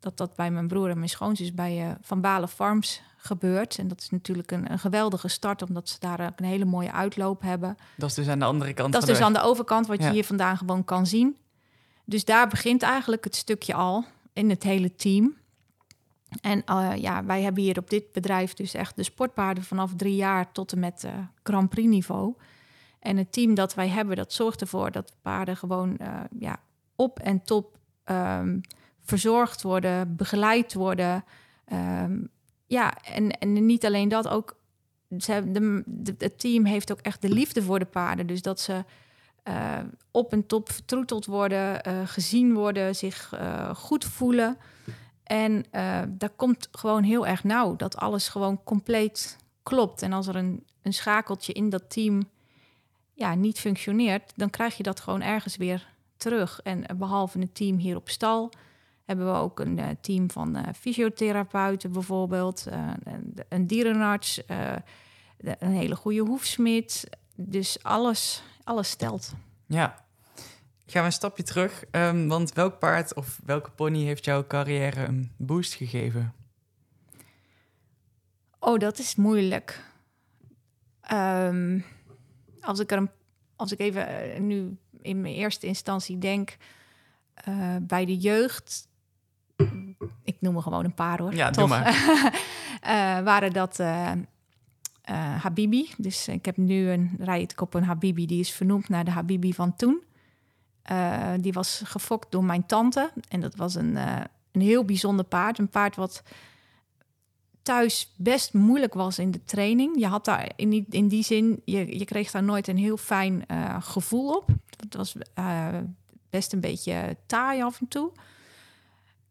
dat 0.00 0.16
dat 0.16 0.34
bij 0.34 0.50
mijn 0.50 0.68
broer 0.68 0.90
en 0.90 0.96
mijn 0.96 1.08
schoonzus 1.08 1.54
bij 1.54 1.96
Van 2.02 2.20
Balen 2.20 2.48
Farms 2.48 3.02
gebeurt. 3.16 3.78
En 3.78 3.88
dat 3.88 4.00
is 4.00 4.10
natuurlijk 4.10 4.50
een, 4.50 4.70
een, 4.70 4.78
geweldige 4.78 5.28
start, 5.28 5.62
omdat 5.62 5.88
ze 5.88 5.96
daar 5.98 6.20
ook 6.26 6.38
een 6.38 6.44
hele 6.44 6.64
mooie 6.64 6.92
uitloop 6.92 7.42
hebben. 7.42 7.76
Dat 7.96 8.08
is 8.08 8.14
dus 8.14 8.28
aan 8.28 8.38
de 8.38 8.44
andere 8.44 8.72
kant. 8.72 8.92
Dat 8.92 9.02
is 9.02 9.08
dus 9.08 9.20
aan 9.20 9.32
de 9.32 9.40
overkant, 9.40 9.86
wat 9.86 10.02
je 10.02 10.10
hier 10.10 10.24
vandaan 10.24 10.56
gewoon 10.56 10.84
kan 10.84 11.06
zien. 11.06 11.36
Dus 12.04 12.24
daar 12.24 12.48
begint 12.48 12.82
eigenlijk 12.82 13.24
het 13.24 13.36
stukje 13.36 13.74
al 13.74 14.04
in 14.32 14.50
het 14.50 14.62
hele 14.62 14.94
team. 14.94 15.36
En 16.40 16.62
uh, 16.70 16.92
ja, 16.96 17.24
wij 17.24 17.42
hebben 17.42 17.62
hier 17.62 17.78
op 17.78 17.90
dit 17.90 18.12
bedrijf 18.12 18.54
dus 18.54 18.74
echt 18.74 18.96
de 18.96 19.02
sportpaarden 19.02 19.64
vanaf 19.64 19.94
drie 19.96 20.14
jaar 20.14 20.52
tot 20.52 20.72
en 20.72 20.78
met 20.78 21.04
uh, 21.04 21.12
Grand 21.42 21.68
Prix 21.68 21.88
niveau. 21.88 22.34
En 22.98 23.16
het 23.16 23.32
team 23.32 23.54
dat 23.54 23.74
wij 23.74 23.88
hebben, 23.88 24.16
dat 24.16 24.32
zorgt 24.32 24.60
ervoor 24.60 24.90
dat 24.90 25.12
paarden 25.22 25.56
gewoon 25.56 25.98
ja, 26.38 26.56
op 26.96 27.18
en 27.18 27.42
top 27.42 27.78
um, 28.04 28.60
verzorgd 29.00 29.62
worden, 29.62 30.16
begeleid 30.16 30.74
worden. 30.74 31.24
Um, 31.72 32.28
ja, 32.66 32.94
en, 33.02 33.30
en 33.30 33.66
niet 33.66 33.86
alleen 33.86 34.08
dat, 34.08 34.28
ook 34.28 34.56
ze, 35.18 35.50
de, 35.52 35.84
het 36.18 36.38
team 36.38 36.64
heeft 36.64 36.92
ook 36.92 37.00
echt 37.00 37.22
de 37.22 37.28
liefde 37.28 37.62
voor 37.62 37.78
de 37.78 37.84
paarden. 37.84 38.26
Dus 38.26 38.42
dat 38.42 38.60
ze 38.60 38.84
op 40.10 40.32
en 40.32 40.46
top 40.46 40.72
vertroeteld 40.72 41.26
worden, 41.26 41.82
gezien 42.08 42.54
worden, 42.54 42.96
zich 42.96 43.34
goed 43.74 44.04
voelen. 44.04 44.56
En 45.30 45.64
daar 46.08 46.30
komt 46.36 46.68
gewoon 46.72 47.02
heel 47.02 47.26
erg 47.26 47.44
nauw 47.44 47.76
dat 47.76 47.96
alles 47.96 48.28
gewoon 48.28 48.64
compleet 48.64 49.36
klopt. 49.62 50.02
En 50.02 50.12
als 50.12 50.26
er 50.26 50.36
een, 50.36 50.64
een 50.82 50.92
schakeltje 50.92 51.52
in 51.52 51.68
dat 51.68 51.90
team 51.90 52.22
ja, 53.12 53.34
niet 53.34 53.58
functioneert, 53.58 54.32
dan 54.36 54.50
krijg 54.50 54.76
je 54.76 54.82
dat 54.82 55.00
gewoon 55.00 55.22
ergens 55.22 55.56
weer 55.56 55.88
terug. 56.16 56.60
En 56.62 56.86
behalve 56.96 57.38
het 57.38 57.54
team 57.54 57.76
hier 57.76 57.96
op 57.96 58.08
stal, 58.08 58.52
hebben 59.04 59.32
we 59.32 59.38
ook 59.38 59.60
een 59.60 59.78
uh, 59.78 59.86
team 60.00 60.30
van 60.30 60.56
uh, 60.56 60.62
fysiotherapeuten 60.76 61.92
bijvoorbeeld, 61.92 62.66
uh, 62.68 62.90
een, 63.04 63.34
een, 63.48 63.66
dierenarts, 63.66 64.42
een 65.38 65.72
hele 65.72 65.96
goede 65.96 66.20
hoefsmid. 66.20 67.08
Dus 67.34 67.82
alles, 67.82 68.42
alles 68.64 68.90
stelt. 68.90 69.32
Ja, 69.66 70.04
gaan 70.90 71.00
we 71.00 71.06
een 71.06 71.12
stapje 71.12 71.42
terug. 71.42 71.84
Um, 71.90 72.28
want 72.28 72.52
welk 72.52 72.78
paard 72.78 73.14
of 73.14 73.40
welke 73.44 73.70
pony 73.70 74.04
heeft 74.04 74.24
jouw 74.24 74.46
carrière 74.46 75.04
een 75.04 75.32
boost 75.36 75.74
gegeven? 75.74 76.34
Oh, 78.58 78.78
dat 78.78 78.98
is 78.98 79.14
moeilijk. 79.14 79.84
Um, 81.12 81.84
als 82.60 82.78
ik 82.78 82.90
er 82.90 82.98
een, 82.98 83.10
als 83.56 83.72
ik 83.72 83.78
even 83.78 84.46
nu 84.46 84.76
in 85.00 85.20
mijn 85.20 85.34
eerste 85.34 85.66
instantie 85.66 86.18
denk 86.18 86.56
bij 87.80 88.04
de 88.04 88.16
jeugd, 88.16 88.88
ik 90.22 90.36
noem 90.40 90.56
er 90.56 90.62
gewoon 90.62 90.84
een 90.84 90.94
paar 90.94 91.18
hoor. 91.18 91.34
Ja, 91.34 91.50
toch? 91.50 91.68
maar. 91.68 91.94
uh, 92.84 93.24
waren 93.30 93.52
dat 93.52 93.78
Habibi. 95.40 95.90
Dus 95.96 96.28
ik 96.28 96.44
heb 96.44 96.56
nu 96.56 96.90
een 96.90 97.16
rijd 97.18 97.60
op 97.60 97.74
een 97.74 97.84
Habibi, 97.84 98.26
die 98.26 98.40
is 98.40 98.52
vernoemd 98.52 98.88
naar 98.88 99.04
de 99.04 99.10
Habibi 99.10 99.54
van 99.54 99.76
toen. 99.76 100.02
Die 101.40 101.52
was 101.52 101.82
gefokt 101.84 102.32
door 102.32 102.44
mijn 102.44 102.66
tante. 102.66 103.12
En 103.28 103.40
dat 103.40 103.54
was 103.56 103.74
een, 103.74 103.96
een 104.52 104.60
heel 104.60 104.84
bijzonder 104.84 105.24
paard. 105.24 105.58
Een 105.58 105.68
paard 105.68 105.96
wat 105.96 106.22
thuis 107.62 108.14
best 108.16 108.54
moeilijk 108.54 108.94
was 108.94 109.18
in 109.18 109.30
de 109.30 109.44
training. 109.44 109.98
Je 109.98 110.06
had 110.06 110.24
daar 110.24 110.52
in 110.56 110.70
die, 110.70 110.86
in 110.90 111.08
die 111.08 111.22
zin, 111.22 111.62
je, 111.64 111.98
je 111.98 112.04
kreeg 112.04 112.30
daar 112.30 112.42
nooit 112.42 112.68
een 112.68 112.78
heel 112.78 112.96
fijn 112.96 113.44
gevoel 113.80 114.36
op. 114.36 114.48
Het 114.76 114.94
was 114.94 115.14
best 116.30 116.52
een 116.52 116.60
beetje 116.60 117.16
taai 117.26 117.62
af 117.62 117.80
en 117.80 117.88
toe 117.88 118.12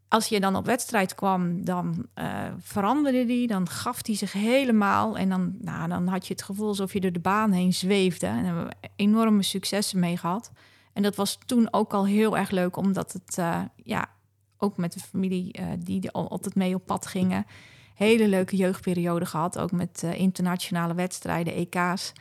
als 0.10 0.28
je 0.28 0.40
dan 0.40 0.56
op 0.56 0.66
wedstrijd 0.66 1.16
kwam, 1.16 1.64
dan 1.64 2.06
veranderde 2.60 3.26
die, 3.26 3.48
dan 3.48 3.70
gaf 3.70 4.06
hij 4.06 4.16
zich 4.16 4.34
helemaal. 4.34 5.18
En 5.18 5.30
dan, 5.30 5.56
nou, 5.62 5.90
dan 5.90 6.08
had 6.08 6.28
je 6.28 6.34
het 6.34 6.44
gevoel 6.44 6.68
alsof 6.68 6.94
je 6.94 7.00
door 7.00 7.12
de 7.12 7.20
baan 7.20 7.52
heen 7.52 7.74
zweefde. 7.74 8.28
En 8.28 8.46
hebben 8.46 8.66
we 8.66 8.90
enorme 8.96 9.44
successen 9.44 10.00
mee 10.00 10.18
gehad. 10.18 10.52
En 10.94 11.04
dat 11.04 11.16
was 11.16 11.38
toen 11.46 11.74
ook 11.74 11.94
al 11.94 12.06
heel 12.06 12.38
erg 12.38 12.50
leuk, 12.50 12.78
omdat 12.78 13.14
het 13.14 13.38
uh, 13.38 13.62
ja, 13.76 14.10
ook 14.58 14.78
met 14.78 14.94
de 14.94 15.00
familie 15.00 15.60
uh, 15.60 15.66
die 15.80 16.12
altijd 16.12 16.56
mee 16.56 16.76
op 16.76 16.86
pad 16.86 17.08
gingen. 17.08 17.46
Hele 17.96 18.28
leuke 18.28 18.56
jeugdperiode 18.56 19.26
gehad, 19.26 19.60
ook 19.60 19.72
met 19.72 20.04
internationale 20.04 20.94
wedstrijden, 20.94 21.54
EK's. 21.54 22.14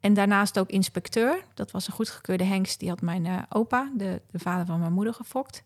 En 0.00 0.14
daarnaast 0.14 0.58
ook 0.58 0.68
inspecteur. 0.68 1.44
Dat 1.54 1.70
was 1.70 1.86
een 1.86 1.92
goedgekeurde 1.92 2.44
hengst. 2.44 2.80
Die 2.80 2.88
had 2.88 3.00
mijn 3.00 3.46
opa, 3.48 3.90
de, 3.96 4.22
de 4.30 4.38
vader 4.38 4.66
van 4.66 4.80
mijn 4.80 4.92
moeder, 4.92 5.14
gefokt. 5.14 5.62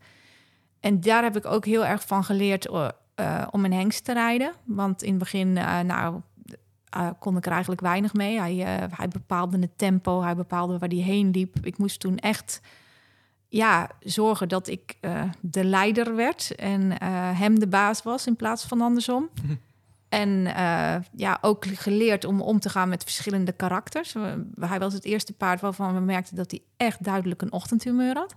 En 0.80 1.00
daar 1.00 1.22
heb 1.22 1.36
ik 1.36 1.46
ook 1.46 1.64
heel 1.64 1.86
erg 1.86 2.06
van 2.06 2.24
geleerd 2.24 2.68
om 3.50 3.64
een 3.64 3.72
hengst 3.72 4.04
te 4.04 4.12
rijden. 4.12 4.52
Want 4.64 5.02
in 5.02 5.10
het 5.10 5.18
begin 5.18 5.58
uh, 6.96 7.00
nou, 7.00 7.14
kon 7.18 7.36
ik 7.36 7.46
er 7.46 7.52
eigenlijk 7.52 7.80
weinig 7.80 8.14
mee. 8.14 8.38
Hij, 8.38 8.54
hij 8.94 9.08
bepaalde 9.08 9.58
het 9.58 9.78
tempo, 9.78 10.22
hij 10.22 10.36
bepaalde 10.36 10.78
waar 10.78 10.88
hij 10.88 10.98
heen 10.98 11.30
liep. 11.30 11.56
Ik 11.62 11.78
moest 11.78 12.00
toen 12.00 12.18
echt 12.18 12.60
ja, 13.48 13.90
zorgen 14.00 14.48
dat 14.48 14.68
ik 14.68 14.98
de 15.40 15.64
leider 15.64 16.16
werd 16.16 16.54
en 16.54 17.02
hem 17.36 17.58
de 17.58 17.66
baas 17.66 18.02
was 18.02 18.26
in 18.26 18.36
plaats 18.36 18.64
van 18.64 18.80
andersom. 18.80 19.28
En 20.08 20.42
ja, 21.16 21.38
ook 21.40 21.64
geleerd 21.66 22.24
om 22.24 22.40
om 22.40 22.60
te 22.60 22.68
gaan 22.68 22.88
met 22.88 23.02
verschillende 23.02 23.52
karakters. 23.52 24.14
hij 24.60 24.78
was 24.78 24.92
het 24.92 25.04
eerste 25.04 25.32
paard 25.32 25.60
waarvan 25.60 25.94
we 25.94 26.00
merkten 26.00 26.36
dat 26.36 26.50
hij 26.50 26.62
echt 26.76 27.04
duidelijk 27.04 27.42
een 27.42 27.52
ochtendhumeur 27.52 28.14
had. 28.14 28.34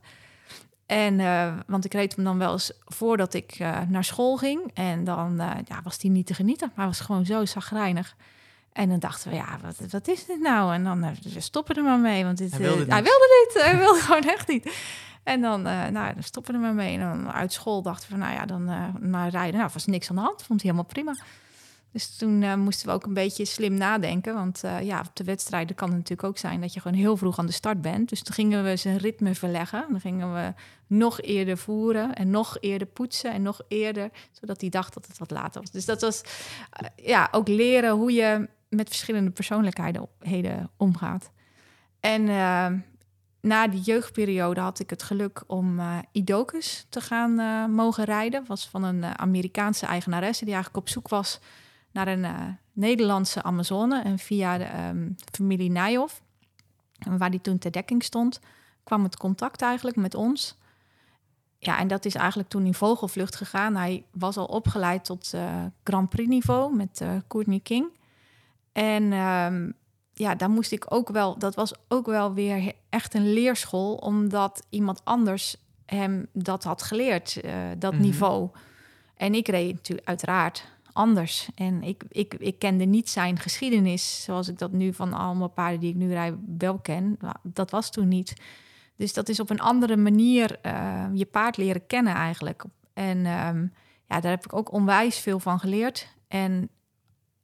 En, 0.85 1.19
uh, 1.19 1.53
want 1.67 1.85
ik 1.85 1.93
reed 1.93 2.15
hem 2.15 2.25
dan 2.25 2.37
wel 2.37 2.51
eens 2.51 2.71
voordat 2.85 3.33
ik 3.33 3.59
uh, 3.59 3.81
naar 3.87 4.03
school 4.03 4.37
ging. 4.37 4.71
En 4.73 5.03
dan 5.03 5.41
uh, 5.41 5.51
ja, 5.65 5.81
was 5.83 6.01
hij 6.01 6.11
niet 6.11 6.25
te 6.25 6.33
genieten. 6.33 6.71
Maar 6.75 6.85
was 6.85 6.99
gewoon 6.99 7.25
zo 7.25 7.45
zagrijnig. 7.45 8.15
En 8.75 8.89
dan 8.89 8.99
dachten 8.99 9.29
we, 9.29 9.35
ja, 9.35 9.59
wat, 9.61 9.91
wat 9.91 10.07
is 10.07 10.25
dit 10.25 10.39
nou? 10.39 10.73
En 10.73 10.83
dan 10.83 11.15
we 11.33 11.39
stoppen 11.39 11.75
er 11.75 11.83
maar 11.83 11.99
mee. 11.99 12.23
Want 12.23 12.37
dit, 12.37 12.51
hij, 12.51 12.59
wilde 12.59 12.85
hij 12.85 13.03
wilde 13.03 13.47
dit. 13.53 13.63
hij 13.63 13.77
wilde 13.85 13.99
gewoon 13.99 14.23
echt 14.23 14.47
niet. 14.47 14.73
En 15.23 15.41
dan, 15.41 15.61
nou, 15.61 16.13
dan 16.13 16.23
stoppen 16.23 16.53
we 16.53 16.59
er 16.59 16.65
maar 16.65 16.85
mee. 16.85 16.97
En 16.97 16.99
dan 16.99 17.31
uit 17.31 17.53
school 17.53 17.81
dachten 17.81 18.11
we, 18.11 18.17
nou 18.17 18.33
ja, 18.33 18.45
dan 18.45 18.65
maar 19.09 19.29
rijden. 19.29 19.59
Nou, 19.59 19.69
was 19.73 19.85
niks 19.85 20.09
aan 20.09 20.15
de 20.15 20.21
hand. 20.21 20.43
Vond 20.43 20.61
hij 20.61 20.71
helemaal 20.71 20.91
prima. 20.93 21.15
Dus 21.95 22.15
toen 22.17 22.41
uh, 22.41 22.55
moesten 22.55 22.87
we 22.87 22.93
ook 22.93 23.05
een 23.05 23.13
beetje 23.13 23.45
slim 23.45 23.73
nadenken. 23.73 24.33
Want 24.33 24.61
uh, 24.65 24.81
ja, 24.81 24.99
op 24.99 25.15
de 25.15 25.23
wedstrijden 25.23 25.75
kan 25.75 25.87
het 25.87 25.97
natuurlijk 25.97 26.27
ook 26.27 26.37
zijn 26.37 26.61
dat 26.61 26.73
je 26.73 26.79
gewoon 26.79 26.97
heel 26.97 27.17
vroeg 27.17 27.39
aan 27.39 27.45
de 27.45 27.51
start 27.51 27.81
bent. 27.81 28.09
Dus 28.09 28.23
toen 28.23 28.35
gingen 28.35 28.63
we 28.63 28.75
zijn 28.75 28.97
ritme 28.97 29.35
verleggen. 29.35 29.85
Dan 29.89 29.99
gingen 29.99 30.33
we 30.33 30.53
nog 30.87 31.21
eerder 31.21 31.57
voeren 31.57 32.15
en 32.15 32.29
nog 32.29 32.57
eerder 32.59 32.87
poetsen 32.87 33.31
en 33.31 33.41
nog 33.41 33.61
eerder, 33.67 34.09
zodat 34.31 34.61
hij 34.61 34.69
dacht 34.69 34.93
dat 34.93 35.07
het 35.07 35.17
wat 35.17 35.31
later 35.31 35.61
was. 35.61 35.71
Dus 35.71 35.85
dat 35.85 36.01
was 36.01 36.21
uh, 36.23 36.87
ja, 37.07 37.27
ook 37.31 37.47
leren 37.47 37.91
hoe 37.91 38.11
je 38.11 38.49
met 38.75 38.87
verschillende 38.87 39.31
persoonlijkheden 39.31 40.69
omgaat. 40.77 41.31
En 41.99 42.23
na 43.41 43.67
die 43.67 43.81
jeugdperiode 43.81 44.59
had 44.59 44.79
ik 44.79 44.89
het 44.89 45.03
geluk 45.03 45.43
om 45.47 45.79
uh, 45.79 45.97
Idocus 46.11 46.85
te 46.89 47.01
gaan 47.01 47.39
uh, 47.39 47.65
mogen 47.65 48.03
rijden. 48.03 48.43
Was 48.47 48.67
van 48.67 48.83
een 48.83 49.19
Amerikaanse 49.19 49.85
eigenaresse 49.85 50.45
die 50.45 50.53
eigenlijk 50.53 50.85
op 50.85 50.91
zoek 50.91 51.07
was 51.07 51.39
naar 51.91 52.07
een 52.07 52.57
Nederlandse 52.73 53.43
Amazone. 53.43 54.01
En 54.01 54.19
via 54.19 54.57
de 54.57 54.87
um, 54.87 55.15
familie 55.31 55.71
Nijhoff, 55.71 56.21
waar 57.17 57.31
die 57.31 57.41
toen 57.41 57.57
ter 57.57 57.71
dekking 57.71 58.03
stond, 58.03 58.39
kwam 58.83 59.03
het 59.03 59.17
contact 59.17 59.61
eigenlijk 59.61 59.97
met 59.97 60.15
ons. 60.15 60.57
Ja, 61.59 61.77
en 61.79 61.87
dat 61.87 62.05
is 62.05 62.15
eigenlijk 62.15 62.49
toen 62.49 62.65
in 62.65 62.73
vogelvlucht 62.73 63.35
gegaan. 63.35 63.75
Hij 63.75 64.05
was 64.11 64.37
al 64.37 64.45
opgeleid 64.45 65.05
tot 65.05 65.33
eh, 65.33 65.63
Grand 65.83 66.09
Prix 66.09 66.29
niveau 66.29 66.75
met 66.75 67.01
eh 67.01 67.15
Courtney 67.27 67.59
King. 67.59 67.87
En 68.75 69.13
ehm, 69.13 69.71
ja, 70.13 70.35
daar 70.35 70.49
moest 70.49 70.71
ik 70.71 70.85
ook 70.89 71.09
wel, 71.09 71.37
dat 71.37 71.55
was 71.55 71.73
ook 71.87 72.05
wel 72.05 72.33
weer 72.33 72.73
echt 72.89 73.13
een 73.13 73.33
leerschool, 73.33 73.95
omdat 73.95 74.65
iemand 74.69 75.01
anders 75.03 75.55
hem 75.85 76.27
dat 76.33 76.63
had 76.63 76.81
geleerd, 76.81 77.41
eh, 77.41 77.53
dat 77.77 77.93
Mhm. 77.93 78.01
niveau. 78.01 78.49
En 79.15 79.33
ik 79.33 79.47
reed 79.47 79.73
natuurlijk 79.73 80.07
uiteraard 80.07 80.67
anders. 80.93 81.49
En 81.55 81.83
ik, 81.83 82.03
ik, 82.09 82.33
ik 82.33 82.59
kende 82.59 82.85
niet 82.85 83.09
zijn 83.09 83.39
geschiedenis, 83.39 84.23
zoals 84.23 84.47
ik 84.47 84.57
dat 84.57 84.71
nu 84.71 84.93
van 84.93 85.13
allemaal 85.13 85.47
paarden 85.49 85.79
die 85.79 85.89
ik 85.89 85.95
nu 85.95 86.11
rijd 86.11 86.33
wel 86.57 86.77
ken. 86.77 87.17
Dat 87.43 87.71
was 87.71 87.91
toen 87.91 88.07
niet. 88.07 88.33
Dus 88.95 89.13
dat 89.13 89.29
is 89.29 89.39
op 89.39 89.49
een 89.49 89.59
andere 89.59 89.97
manier 89.97 90.59
eh, 90.61 91.05
je 91.13 91.25
paard 91.25 91.57
leren 91.57 91.87
kennen 91.87 92.13
eigenlijk. 92.13 92.63
En 92.93 93.25
ehm, 93.25 93.67
ja, 94.07 94.19
daar 94.19 94.31
heb 94.31 94.45
ik 94.45 94.53
ook 94.55 94.71
onwijs 94.71 95.19
veel 95.19 95.39
van 95.39 95.59
geleerd. 95.59 96.07
En 96.27 96.69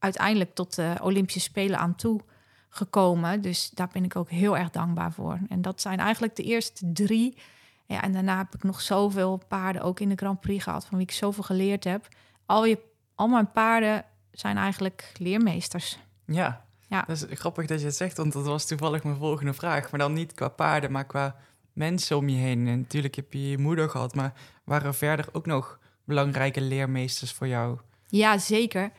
uiteindelijk 0.02 0.56
tot 0.56 0.76
de 0.76 0.96
Olympische 1.02 1.40
Spelen 1.40 1.80
aan 1.80 1.96
toe 1.96 2.22
gekomen. 2.70 3.42
Dus 3.42 3.70
daar 3.70 3.90
ben 3.94 4.04
ik 4.04 4.16
ook 4.16 4.30
heel 4.30 4.58
erg 4.58 4.70
dankbaar 4.70 5.12
voor. 5.12 5.40
En 5.50 5.62
dat 5.62 5.82
zijn 5.82 6.00
eigenlijk 6.00 6.36
de 6.36 6.44
eerste 6.44 6.92
drie. 6.92 7.38
Ja, 7.86 8.02
en 8.02 8.14
daarna 8.14 8.38
heb 8.38 8.56
ik 8.56 8.64
nog 8.64 8.82
zoveel 8.82 9.42
paarden 9.48 9.82
ook 9.82 10.00
in 10.00 10.10
de 10.10 10.16
Grand 10.16 10.40
Prix 10.40 10.64
gehad, 10.64 10.86
van 10.86 10.98
wie 10.98 11.08
ik 11.08 11.14
zoveel 11.14 11.44
geleerd 11.44 11.84
heb. 11.84 12.08
Al, 12.46 12.66
je, 12.66 12.80
al 13.16 13.28
mijn 13.28 13.52
paarden 13.52 14.06
zijn 14.32 14.58
eigenlijk 14.58 15.12
leermeesters. 15.18 16.00
Ja. 16.26 16.66
Ja. 16.88 17.04
dat 17.08 17.28
is 17.30 17.40
grappig 17.40 17.66
dat 17.66 17.80
je 17.80 17.86
het 17.86 17.96
zegt, 17.96 18.18
want 18.18 18.34
dat 18.34 18.46
was 18.46 18.66
toevallig 18.66 19.04
mijn 19.04 19.16
volgende 19.16 19.54
vraag. 19.54 19.92
Maar 19.92 20.00
dan 20.00 20.14
niet 20.14 20.34
qua 20.34 20.48
paarden, 20.48 20.92
maar 20.92 21.06
qua 21.06 21.36
mensen 21.74 22.18
om 22.18 22.30
je 22.30 22.38
heen. 22.38 22.68
En 22.68 22.80
natuurlijk 22.80 23.16
heb 23.16 23.34
je 23.34 23.50
je 23.50 23.58
moeder 23.58 23.90
gehad, 23.90 24.16
maar 24.16 24.34
waren 24.64 24.88
er 24.88 24.94
verder 24.94 25.28
ook 25.32 25.46
nog 25.46 25.80
belangrijke 26.04 26.62
leermeesters 26.62 27.32
voor 27.32 27.48
jou? 27.48 27.80
Ja, 28.08 28.38
zeker. 28.38 28.92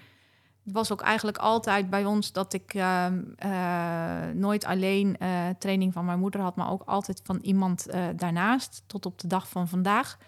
Het 0.65 0.73
was 0.73 0.93
ook 0.93 1.01
eigenlijk 1.01 1.39
altijd 1.39 1.91
bij 1.91 2.05
ons 2.05 2.33
dat 2.33 2.53
ik 2.53 2.75
ehm, 2.75 3.23
eh, 3.37 4.29
nooit 4.35 4.65
alleen 4.65 5.17
eh, 5.19 5.49
training 5.59 5.93
van 5.93 6.05
mijn 6.05 6.19
moeder 6.19 6.41
had, 6.41 6.57
maar 6.57 6.71
ook 6.71 6.83
altijd 6.83 7.21
van 7.25 7.39
iemand 7.39 7.87
eh, 7.87 8.07
daarnaast, 8.17 8.83
tot 8.87 9.07
op 9.07 9.19
de 9.19 9.27
dag 9.27 9.49
van 9.49 9.69
vandaag. 9.69 10.19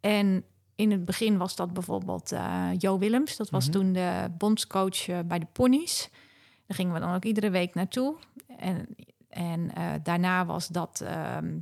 En 0.00 0.44
in 0.74 0.90
het 0.90 1.04
begin 1.04 1.38
was 1.38 1.56
dat 1.56 1.72
bijvoorbeeld 1.72 2.32
Jo 2.78 2.98
Willems. 2.98 3.36
Dat 3.36 3.50
was 3.50 3.64
Mhm. 3.68 3.72
toen 3.72 3.92
de 3.92 4.30
bondscoach 4.38 5.06
bij 5.26 5.38
de 5.38 5.46
ponies. 5.52 6.08
Daar 6.66 6.76
gingen 6.76 6.94
we 6.94 7.00
dan 7.00 7.14
ook 7.14 7.24
iedere 7.24 7.50
week 7.50 7.74
naartoe. 7.74 8.16
En, 8.56 8.86
en 9.28 9.70
daarna 10.02 10.46
was 10.46 10.68
dat 10.68 11.00
ehm, 11.00 11.58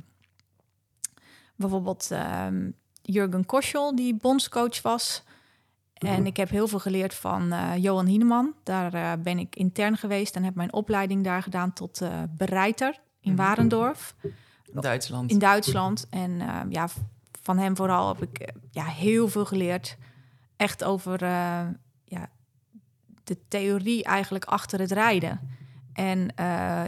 bijvoorbeeld 1.55 2.11
ehm, 2.11 2.69
Jurgen 3.01 3.45
Koschel, 3.45 3.95
die 3.95 4.15
bondscoach 4.15 4.81
was. 4.81 5.23
En 5.97 6.25
ik 6.25 6.37
heb 6.37 6.49
heel 6.49 6.67
veel 6.67 6.79
geleerd 6.79 7.13
van 7.13 7.51
eh, 7.51 7.71
Johan 7.77 8.05
Hieneman. 8.05 8.53
Daar 8.63 8.93
eh, 8.93 9.11
ben 9.19 9.37
ik 9.39 9.55
intern 9.55 9.97
geweest 9.97 10.35
en 10.35 10.43
heb 10.43 10.55
mijn 10.55 10.73
opleiding 10.73 11.23
daar 11.23 11.43
gedaan 11.43 11.73
tot 11.73 12.01
eh 12.01 12.09
bereiter 12.37 12.99
in 13.21 13.31
Mhm. 13.33 13.41
Warendorf 13.41 14.15
Duitsland. 14.73 15.31
in 15.31 15.39
Duitsland. 15.39 16.07
En 16.09 16.41
ja, 16.69 16.87
van 17.41 17.57
hem 17.57 17.75
vooral 17.75 18.07
heb 18.07 18.21
ik 18.21 18.51
ja, 18.71 18.85
heel 18.85 19.27
veel 19.27 19.45
geleerd. 19.45 19.97
Echt 20.55 20.83
over 20.83 21.25
ja, 22.03 22.29
de 23.23 23.37
theorie 23.47 24.03
eigenlijk 24.03 24.45
achter 24.45 24.79
het 24.79 24.91
rijden. 24.91 25.39
En 25.93 26.31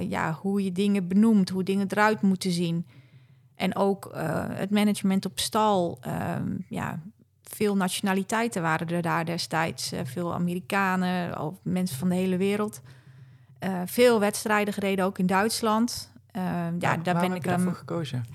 ja, 0.09 0.33
hoe 0.41 0.63
je 0.63 0.71
dingen 0.71 1.07
benoemt, 1.07 1.49
hoe 1.49 1.63
dingen 1.63 1.87
eruit 1.89 2.21
moeten 2.21 2.51
zien. 2.51 2.87
En 3.55 3.75
ook 3.75 4.11
het 4.53 4.69
management 4.69 5.25
op 5.25 5.39
stal. 5.39 5.97
Ehm, 6.01 6.55
ja, 6.69 6.99
veel 7.55 7.75
nationaliteiten 7.75 8.61
waren 8.61 8.87
er 8.87 9.01
daar 9.01 9.25
destijds. 9.25 9.91
Eh, 9.91 9.99
veel 10.03 10.33
Amerikanen, 10.33 11.41
of 11.41 11.55
mensen 11.61 11.97
van 11.97 12.09
de 12.09 12.15
hele 12.15 12.37
wereld. 12.37 12.81
Eh, 13.59 13.81
veel 13.85 14.19
wedstrijden 14.19 14.73
gereden, 14.73 15.05
ook 15.05 15.17
in 15.17 15.25
Duitsland. 15.25 16.11
Ehm, 16.31 16.75
ja, 16.79 16.97
daar 16.97 17.19
ben 17.19 17.33
ik 17.33 17.43
hem. 17.43 17.55
daarvoor 17.55 17.75
gekozen? 17.75 18.25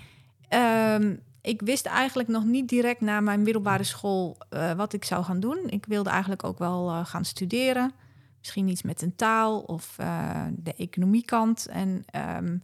Ehm, 0.48 1.14
ik 1.44 1.60
wist 1.60 1.86
eigenlijk 1.86 2.28
nog 2.28 2.44
niet 2.44 2.68
direct 2.68 3.00
na 3.00 3.20
mijn 3.20 3.42
middelbare 3.42 3.84
school 3.84 4.36
eh, 4.48 4.72
wat 4.72 4.92
ik 4.92 5.04
zou 5.04 5.24
gaan 5.24 5.40
doen. 5.40 5.58
Ik 5.66 5.86
wilde 5.86 6.10
eigenlijk 6.10 6.44
ook 6.44 6.58
wel 6.58 6.90
eh, 6.90 7.06
gaan 7.06 7.24
studeren. 7.24 7.92
Misschien 8.38 8.68
iets 8.68 8.82
met 8.82 9.02
een 9.02 9.16
taal 9.16 9.60
of 9.60 9.94
eh, 9.98 10.46
de 10.56 10.74
economiekant. 10.74 11.66
En 11.66 12.04
ehm, 12.06 12.56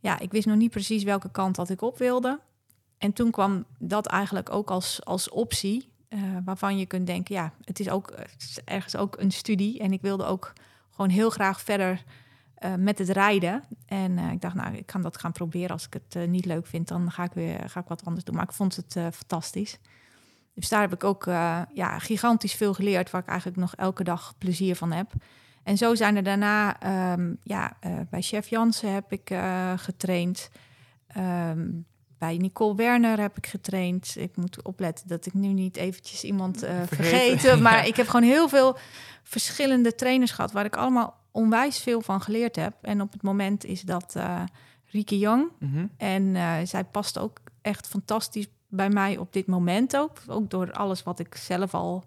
ja, 0.00 0.18
ik 0.18 0.30
wist 0.30 0.46
nog 0.46 0.56
niet 0.56 0.70
precies 0.70 1.02
welke 1.02 1.30
kant 1.30 1.56
dat 1.56 1.70
ik 1.70 1.82
op 1.82 1.98
wilde. 1.98 2.40
En 2.98 3.12
toen 3.12 3.30
kwam 3.30 3.64
dat 3.78 4.06
eigenlijk 4.06 4.50
ook 4.50 4.70
als, 4.70 5.04
als 5.04 5.30
optie. 5.30 5.88
eh, 6.08 6.20
waarvan 6.44 6.78
je 6.78 6.86
kunt 6.86 7.06
denken, 7.06 7.34
ja, 7.34 7.52
het 7.64 7.80
is 7.80 7.88
ook 7.90 8.10
is 8.38 8.60
ergens 8.64 8.96
ook 8.96 9.16
een 9.18 9.30
studie. 9.30 9.78
En 9.78 9.92
ik 9.92 10.00
wilde 10.00 10.24
ook 10.24 10.52
gewoon 10.90 11.10
heel 11.10 11.30
graag 11.30 11.60
verder 11.60 12.04
eh, 12.54 12.74
met 12.74 12.98
het 12.98 13.08
rijden. 13.08 13.62
En 13.86 14.18
eh, 14.18 14.30
ik 14.32 14.40
dacht, 14.40 14.54
nou, 14.54 14.74
ik 14.76 14.86
kan 14.86 15.02
dat 15.02 15.18
gaan 15.18 15.32
proberen. 15.32 15.70
Als 15.70 15.86
ik 15.86 15.92
het 15.92 16.16
eh, 16.16 16.28
niet 16.28 16.44
leuk 16.44 16.66
vind, 16.66 16.88
dan 16.88 17.10
ga 17.12 17.24
ik 17.24 17.32
weer 17.32 17.68
ga 17.70 17.80
ik 17.80 17.88
wat 17.88 18.04
anders 18.04 18.24
doen. 18.24 18.34
Maar 18.34 18.44
ik 18.44 18.52
vond 18.52 18.76
het 18.76 18.96
eh, 18.96 19.06
fantastisch. 19.12 19.78
Dus 20.54 20.68
daar 20.68 20.80
heb 20.80 20.92
ik 20.92 21.04
ook 21.04 21.26
eh, 21.26 21.60
ja, 21.74 21.98
gigantisch 21.98 22.54
veel 22.54 22.74
geleerd, 22.74 23.10
waar 23.10 23.20
ik 23.22 23.28
eigenlijk 23.28 23.58
nog 23.58 23.74
elke 23.74 24.04
dag 24.04 24.34
plezier 24.38 24.76
van 24.76 24.92
heb. 24.92 25.12
En 25.62 25.76
zo 25.76 25.94
zijn 25.94 26.16
er 26.16 26.22
daarna, 26.22 26.80
ehm, 26.80 27.34
ja, 27.42 27.76
eh, 27.80 27.92
bij 28.10 28.22
Chef 28.22 28.48
Jansen 28.48 28.92
heb 28.92 29.12
ik 29.12 29.30
eh, 29.30 29.72
getraind. 29.76 30.50
Ehm, 31.06 31.68
bij 32.18 32.36
Nicole 32.36 32.74
Werner 32.74 33.20
heb 33.20 33.36
ik 33.36 33.46
getraind. 33.46 34.14
Ik 34.18 34.36
moet 34.36 34.62
opletten 34.62 35.08
dat 35.08 35.26
ik 35.26 35.34
nu 35.34 35.48
niet 35.48 35.76
eventjes 35.76 36.24
iemand 36.24 36.62
eh 36.62 36.76
Vergeten. 36.86 37.62
Maar 37.62 37.76
Ja. 37.76 37.82
ik 37.82 37.96
heb 37.96 38.08
gewoon 38.08 38.28
heel 38.28 38.48
veel 38.48 38.76
verschillende 39.22 39.94
trainers 39.94 40.30
gehad... 40.30 40.52
waar 40.52 40.64
ik 40.64 40.76
allemaal 40.76 41.16
onwijs 41.30 41.78
veel 41.78 42.00
van 42.00 42.20
geleerd 42.20 42.56
heb. 42.56 42.74
En 42.82 43.00
op 43.00 43.12
het 43.12 43.22
moment 43.22 43.64
is 43.64 43.80
dat 43.82 44.14
eh 44.16 44.42
Rieke 44.90 45.18
Young. 45.18 45.50
Mhm. 45.58 45.86
En 45.96 46.36
eh, 46.36 46.54
zij 46.64 46.84
past 46.84 47.18
ook 47.18 47.38
echt 47.62 47.86
fantastisch 47.86 48.46
bij 48.68 48.88
mij 48.88 49.16
op 49.16 49.32
dit 49.32 49.46
moment 49.46 49.96
ook. 49.96 50.18
Ook 50.26 50.50
door 50.50 50.72
alles 50.72 51.02
wat 51.02 51.18
ik 51.18 51.34
zelf 51.34 51.74
al 51.74 52.04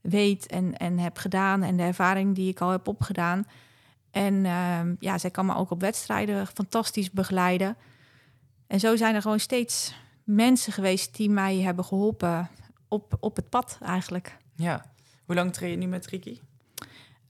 weet 0.00 0.46
en, 0.46 0.76
en 0.76 0.98
heb 0.98 1.16
gedaan... 1.16 1.62
en 1.62 1.76
de 1.76 1.82
ervaring 1.82 2.34
die 2.34 2.48
ik 2.50 2.60
al 2.60 2.70
heb 2.70 2.88
opgedaan. 2.88 3.46
En 4.10 4.44
ehm, 4.46 4.94
ja, 4.98 5.18
zij 5.18 5.30
kan 5.30 5.46
me 5.46 5.54
ook 5.54 5.70
op 5.70 5.80
wedstrijden 5.80 6.46
fantastisch 6.46 7.10
begeleiden... 7.10 7.76
En 8.66 8.80
zo 8.80 8.96
zijn 8.96 9.14
er 9.14 9.22
gewoon 9.22 9.40
steeds 9.40 9.94
mensen 10.24 10.72
geweest 10.72 11.16
die 11.16 11.30
mij 11.30 11.56
hebben 11.56 11.84
geholpen 11.84 12.50
op, 12.88 13.16
op 13.20 13.36
het 13.36 13.48
pad 13.48 13.78
eigenlijk. 13.82 14.36
Ja. 14.56 14.92
Hoe 15.24 15.34
lang 15.34 15.52
train 15.52 15.70
je 15.70 15.76
nu 15.76 15.86
met 15.86 16.06
Ricky? 16.06 16.40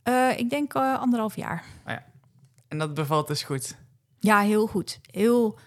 Eh, 0.03 0.38
ik 0.38 0.51
denk 0.51 0.75
eh, 0.75 0.99
anderhalf 0.99 1.37
jaar. 1.37 1.64
En 2.68 2.79
dat 2.79 2.94
bevalt 2.94 3.27
dus 3.27 3.42
goed. 3.42 3.77
Ja, 4.18 4.40
heel 4.40 4.66
goed. 4.66 5.01
Heel, 5.11 5.59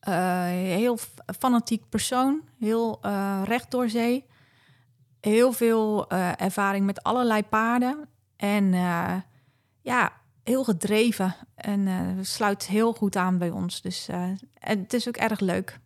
eh, 0.00 0.44
heel 0.44 0.98
fanatiek 1.38 1.88
persoon. 1.88 2.42
Heel 2.58 2.98
recht 3.44 3.70
door 3.70 3.88
zee. 3.88 4.24
Heel 5.20 5.52
veel 5.52 6.10
ervaring 6.36 6.86
met 6.86 7.02
allerlei 7.02 7.42
paarden. 7.42 8.08
En 8.36 8.72
ja, 9.80 10.12
heel 10.44 10.64
gedreven. 10.64 11.34
En 11.54 11.86
eh, 11.88 12.06
sluit 12.20 12.66
heel 12.66 12.92
goed 12.92 13.16
aan 13.16 13.38
bij 13.38 13.50
ons. 13.50 13.80
Dus 13.82 14.08
eh, 14.08 14.28
het 14.58 14.92
is 14.92 15.08
ook 15.08 15.16
erg 15.16 15.40
leuk. 15.40 15.78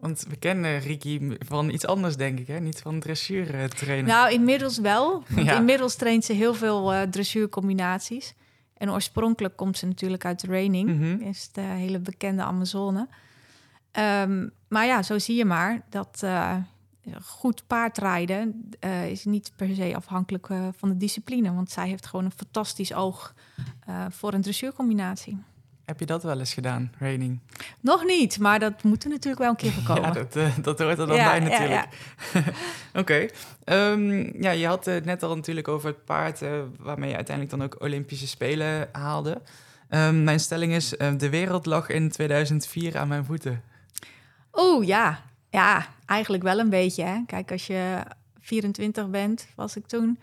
Want 0.00 0.24
we 0.28 0.36
kennen 0.36 0.78
Ricky 0.80 1.20
van 1.38 1.70
iets 1.70 1.86
anders, 1.86 2.16
denk 2.16 2.38
ik, 2.38 2.46
hè? 2.46 2.60
Niet 2.60 2.80
van 2.80 3.00
dressuur 3.00 3.68
trainen. 3.74 4.06
Nou, 4.06 4.32
inmiddels 4.32 4.78
wel. 4.78 5.22
Want 5.28 5.46
Ja. 5.46 5.56
inmiddels 5.56 5.94
traint 5.96 6.24
ze 6.24 6.32
heel 6.32 6.54
veel 6.54 6.92
eh 6.92 7.02
dressuurcombinaties. 7.02 8.34
En 8.76 8.90
oorspronkelijk 8.90 9.56
komt 9.56 9.78
ze 9.78 9.86
natuurlijk 9.86 10.24
uit 10.24 10.40
de 10.40 10.46
reining. 10.46 10.88
Mhm. 10.98 11.22
Is 11.28 11.48
de 11.52 11.60
hele 11.60 11.98
bekende 11.98 12.42
Amazone. 12.42 13.08
Ehm, 13.92 14.48
maar 14.68 14.86
ja, 14.86 15.02
zo 15.02 15.18
zie 15.18 15.36
je 15.36 15.44
maar 15.44 15.82
dat 15.90 16.22
goed 17.22 17.66
paardrijden 17.66 18.70
eh, 18.80 19.10
is 19.10 19.24
niet 19.24 19.52
per 19.56 19.74
se 19.74 19.96
afhankelijk 19.96 20.48
eh, 20.48 20.68
van 20.76 20.88
de 20.88 20.96
discipline. 20.96 21.54
Want 21.54 21.70
zij 21.70 21.88
heeft 21.88 22.06
gewoon 22.06 22.24
een 22.24 22.32
fantastisch 22.36 22.94
oog 22.94 23.34
eh, 23.86 24.04
voor 24.10 24.32
een 24.32 24.42
dressuurcombinatie. 24.42 25.38
Heb 25.84 26.00
je 26.00 26.06
dat 26.06 26.22
wel 26.22 26.38
eens 26.38 26.54
gedaan, 26.54 26.92
raining? 26.98 27.40
Nog 27.80 28.04
niet, 28.04 28.38
maar 28.38 28.58
dat 28.58 28.82
moet 28.82 29.04
er 29.04 29.10
natuurlijk 29.10 29.42
wel 29.42 29.50
een 29.50 29.56
keer 29.56 29.72
voorkomen. 29.82 30.02
Ja, 30.02 30.12
dat, 30.12 30.64
dat 30.64 30.78
hoort 30.78 30.98
er 30.98 31.06
dan 31.06 31.16
Ja, 31.16 31.30
bij 31.30 31.40
ja, 31.40 31.48
natuurlijk. 31.48 31.88
Oké. 33.00 33.26
Ehm, 33.64 34.42
ja, 34.42 34.50
je 34.50 34.66
had 34.66 34.84
het 34.84 35.04
net 35.04 35.22
al 35.22 35.36
natuurlijk 35.36 35.68
over 35.68 35.88
het 35.88 36.04
paard... 36.04 36.40
waarmee 36.78 37.08
je 37.08 37.16
uiteindelijk 37.16 37.56
dan 37.56 37.62
ook 37.62 37.82
Olympische 37.82 38.26
Spelen 38.26 38.88
haalde. 38.92 39.42
Ehm, 39.88 40.24
mijn 40.24 40.40
stelling 40.40 40.72
is, 40.72 40.88
de 41.16 41.28
wereld 41.30 41.66
lag 41.66 41.88
in 41.88 42.10
2004 42.10 42.98
aan 42.98 43.08
mijn 43.08 43.24
voeten. 43.24 43.62
Oeh, 44.52 44.86
ja. 44.86 45.24
Ja, 45.50 45.86
eigenlijk 46.06 46.42
wel 46.42 46.58
een 46.58 46.70
beetje. 46.70 47.02
Hè? 47.02 47.22
Kijk, 47.26 47.52
als 47.52 47.66
je 47.66 48.02
24 48.40 49.10
bent, 49.10 49.48
was 49.56 49.76
ik 49.76 49.86
toen... 49.86 50.18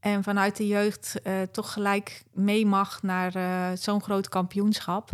en 0.00 0.22
vanuit 0.22 0.56
de 0.56 0.66
jeugd 0.66 1.20
eh, 1.22 1.42
toch 1.42 1.72
gelijk 1.72 2.24
mee 2.32 2.66
mag 2.66 3.02
naar 3.02 3.34
eh, 3.34 3.76
zo'n 3.76 4.02
groot 4.02 4.28
kampioenschap... 4.28 5.10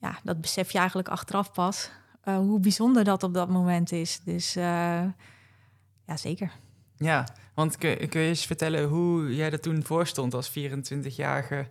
ja, 0.00 0.18
dat 0.22 0.40
besef 0.40 0.70
je 0.70 0.78
eigenlijk 0.78 1.08
achteraf 1.08 1.52
pas. 1.52 1.90
eh, 2.22 2.36
hoe 2.36 2.60
bijzonder 2.60 3.04
dat 3.04 3.22
op 3.22 3.34
dat 3.34 3.48
moment 3.48 3.92
is. 3.92 4.20
Dus 4.24 4.52
ja, 4.52 6.16
zeker. 6.16 6.52
Ja, 6.96 7.28
want 7.54 7.76
kun, 7.76 8.08
kun 8.08 8.20
je 8.20 8.28
eens 8.28 8.46
vertellen 8.46 8.88
hoe 8.88 9.34
jij 9.34 9.50
er 9.50 9.60
toen 9.60 9.84
voor 9.84 10.06
stond 10.06 10.34
als 10.34 10.50
24-jarige 10.50 11.68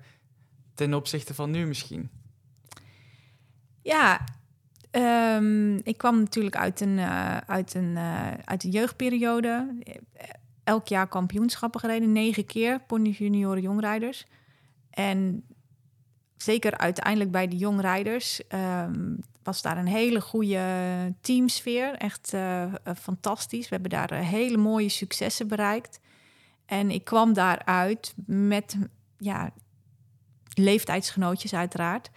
ten 0.76 0.94
opzichte 0.94 1.34
van 1.34 1.52
nu 1.52 1.65
misschien? 1.65 2.10
Ja, 3.82 4.24
um, 4.91 5.78
ik 5.84 5.97
kwam 5.97 6.19
natuurlijk 6.19 6.56
uit 6.56 6.82
een, 6.82 6.97
uh, 6.97 7.38
uit, 7.38 7.73
een, 7.73 7.91
uh, 7.95 8.28
uit 8.45 8.63
een 8.63 8.69
jeugdperiode. 8.69 9.78
Elk 10.63 10.88
jaar 10.88 11.08
kampioenschappen 11.08 11.80
gereden, 11.80 12.12
negen 12.12 12.45
keer, 12.45 12.80
pony 12.80 13.10
junioren 13.10 13.62
jongrijders. 13.62 14.25
En 14.89 15.43
zeker 16.38 16.78
uiteindelijk 16.78 17.32
bij 17.32 17.47
de 17.47 17.58
jongrijders 17.58 18.41
um, 18.49 19.19
was 19.43 19.62
daar 19.62 19.78
een 19.78 19.88
hele 19.88 20.21
goede 20.21 20.63
teamsfeer. 21.21 21.93
Echt 21.93 22.34
fantastisch. 22.99 23.69
We 23.69 23.73
hebben 23.73 23.89
daar 23.89 24.13
hele 24.13 24.58
mooie 24.58 24.89
successen 24.89 25.47
bereikt. 25.47 25.99
En 26.65 26.91
ik 26.91 27.04
kwam 27.04 27.34
daaruit 27.34 28.13
met 28.25 28.78
ja, 29.17 29.52
leeftijdsgenootjes 30.54 31.54
uiteraard. 31.54 32.10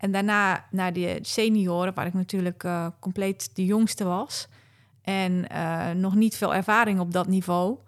En 0.00 0.12
daarna 0.12 0.66
naar 0.70 0.92
de 0.92 1.18
senioren, 1.22 1.94
waar 1.94 2.06
ik 2.06 2.14
natuurlijk 2.14 2.64
uh, 2.64 2.86
compleet 3.00 3.50
de 3.54 3.64
jongste 3.64 4.04
was. 4.04 4.48
En 5.02 5.46
uh, 5.52 5.90
nog 5.90 6.14
niet 6.14 6.36
veel 6.36 6.54
ervaring 6.54 7.00
op 7.00 7.12
dat 7.12 7.26
niveau. 7.26 7.78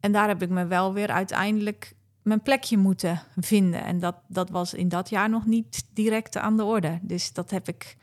En 0.00 0.12
daar 0.12 0.28
heb 0.28 0.42
ik 0.42 0.48
me 0.48 0.66
wel 0.66 0.92
weer 0.92 1.08
uiteindelijk 1.08 1.94
mijn 2.22 2.42
plekje 2.42 2.76
moeten 2.76 3.22
vinden. 3.36 3.84
En 3.84 3.98
dat, 3.98 4.16
dat 4.28 4.50
was 4.50 4.74
in 4.74 4.88
dat 4.88 5.08
jaar 5.10 5.30
nog 5.30 5.46
niet 5.46 5.84
direct 5.92 6.36
aan 6.36 6.56
de 6.56 6.64
orde. 6.64 6.98
Dus 7.02 7.32
dat 7.32 7.50
heb 7.50 7.68
ik 7.68 7.96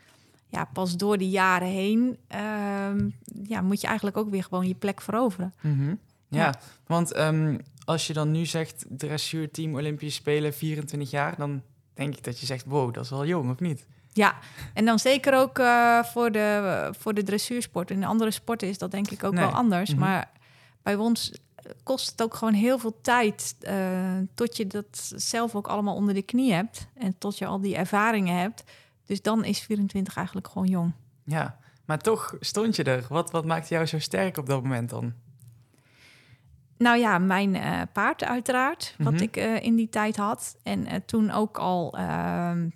ja, 0.48 0.64
pas 0.64 0.96
door 0.96 1.18
de 1.18 1.28
jaren 1.28 1.68
heen. 1.68 2.16
Uh, 2.34 3.08
ja, 3.44 3.60
moet 3.60 3.80
je 3.80 3.86
eigenlijk 3.86 4.16
ook 4.16 4.30
weer 4.30 4.42
gewoon 4.42 4.68
je 4.68 4.74
plek 4.74 5.00
veroveren. 5.00 5.54
Mm 5.60 5.78
-hmm. 5.78 5.98
ja, 6.28 6.44
ja, 6.44 6.54
want 6.86 7.16
um, 7.18 7.58
als 7.84 8.06
je 8.06 8.12
dan 8.12 8.30
nu 8.30 8.46
zegt 8.46 8.84
dressuurteam 8.88 9.74
Olympische 9.74 10.20
Spelen 10.20 10.54
24 10.54 11.10
jaar, 11.10 11.36
dan 11.36 11.62
denk 12.02 12.16
ik 12.16 12.24
dat 12.24 12.40
je 12.40 12.46
zegt, 12.46 12.64
wow, 12.66 12.94
dat 12.94 13.04
is 13.04 13.10
wel 13.10 13.26
jong, 13.26 13.50
of 13.50 13.60
niet? 13.60 13.86
Ja, 14.12 14.34
en 14.74 14.84
dan 14.84 14.98
zeker 14.98 15.34
ook 15.34 15.58
uh, 15.58 16.02
voor, 16.02 16.32
de, 16.32 16.88
voor 16.98 17.14
de 17.14 17.22
dressuursport. 17.22 17.90
In 17.90 18.04
andere 18.04 18.30
sporten 18.30 18.68
is 18.68 18.78
dat 18.78 18.90
denk 18.90 19.10
ik 19.10 19.24
ook 19.24 19.32
nee. 19.32 19.44
wel 19.44 19.54
anders. 19.54 19.90
Mm 19.90 19.98
-hmm. 19.98 20.08
Maar 20.08 20.30
bij 20.82 20.94
ons 20.94 21.32
kost 21.82 22.10
het 22.10 22.22
ook 22.22 22.34
gewoon 22.34 22.54
heel 22.54 22.78
veel 22.78 22.98
tijd 23.00 23.56
uh, 23.60 23.72
tot 24.34 24.56
je 24.56 24.66
dat 24.66 25.12
zelf 25.16 25.54
ook 25.54 25.66
allemaal 25.66 25.94
onder 25.94 26.14
de 26.14 26.22
knie 26.22 26.52
hebt 26.52 26.86
en 26.94 27.18
tot 27.18 27.38
je 27.38 27.46
al 27.46 27.60
die 27.60 27.76
ervaringen 27.76 28.36
hebt. 28.36 28.64
Dus 29.06 29.22
dan 29.22 29.44
is 29.44 29.60
24 29.60 30.16
eigenlijk 30.16 30.48
gewoon 30.48 30.68
jong. 30.68 30.92
Ja, 31.24 31.58
maar 31.84 31.98
toch 31.98 32.36
stond 32.40 32.76
je 32.76 32.82
er. 32.82 33.06
Wat, 33.08 33.30
wat 33.30 33.44
maakte 33.44 33.74
jou 33.74 33.86
zo 33.86 33.98
sterk 33.98 34.36
op 34.36 34.46
dat 34.46 34.62
moment 34.62 34.90
dan? 34.90 35.12
Nou 36.82 36.98
ja, 36.98 37.18
mijn 37.18 37.54
uh, 37.54 37.80
paard 37.92 38.24
uiteraard, 38.24 38.94
wat 38.98 39.12
mm 39.12 39.18
-hmm. 39.18 39.26
ik 39.26 39.36
uh, 39.36 39.62
in 39.62 39.76
die 39.76 39.88
tijd 39.88 40.16
had. 40.16 40.56
En 40.62 40.80
uh, 40.80 40.92
toen 41.06 41.30
ook 41.30 41.58
al, 41.58 41.96
ehm, 41.96 42.68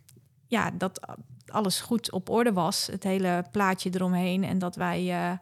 ja, 0.46 0.70
dat 0.70 1.00
alles 1.46 1.80
goed 1.80 2.12
op 2.12 2.28
orde 2.28 2.52
was. 2.52 2.86
Het 2.86 3.02
hele 3.02 3.44
plaatje 3.50 3.90
eromheen. 3.92 4.44
En 4.44 4.58
dat 4.58 4.76
wij 4.76 5.38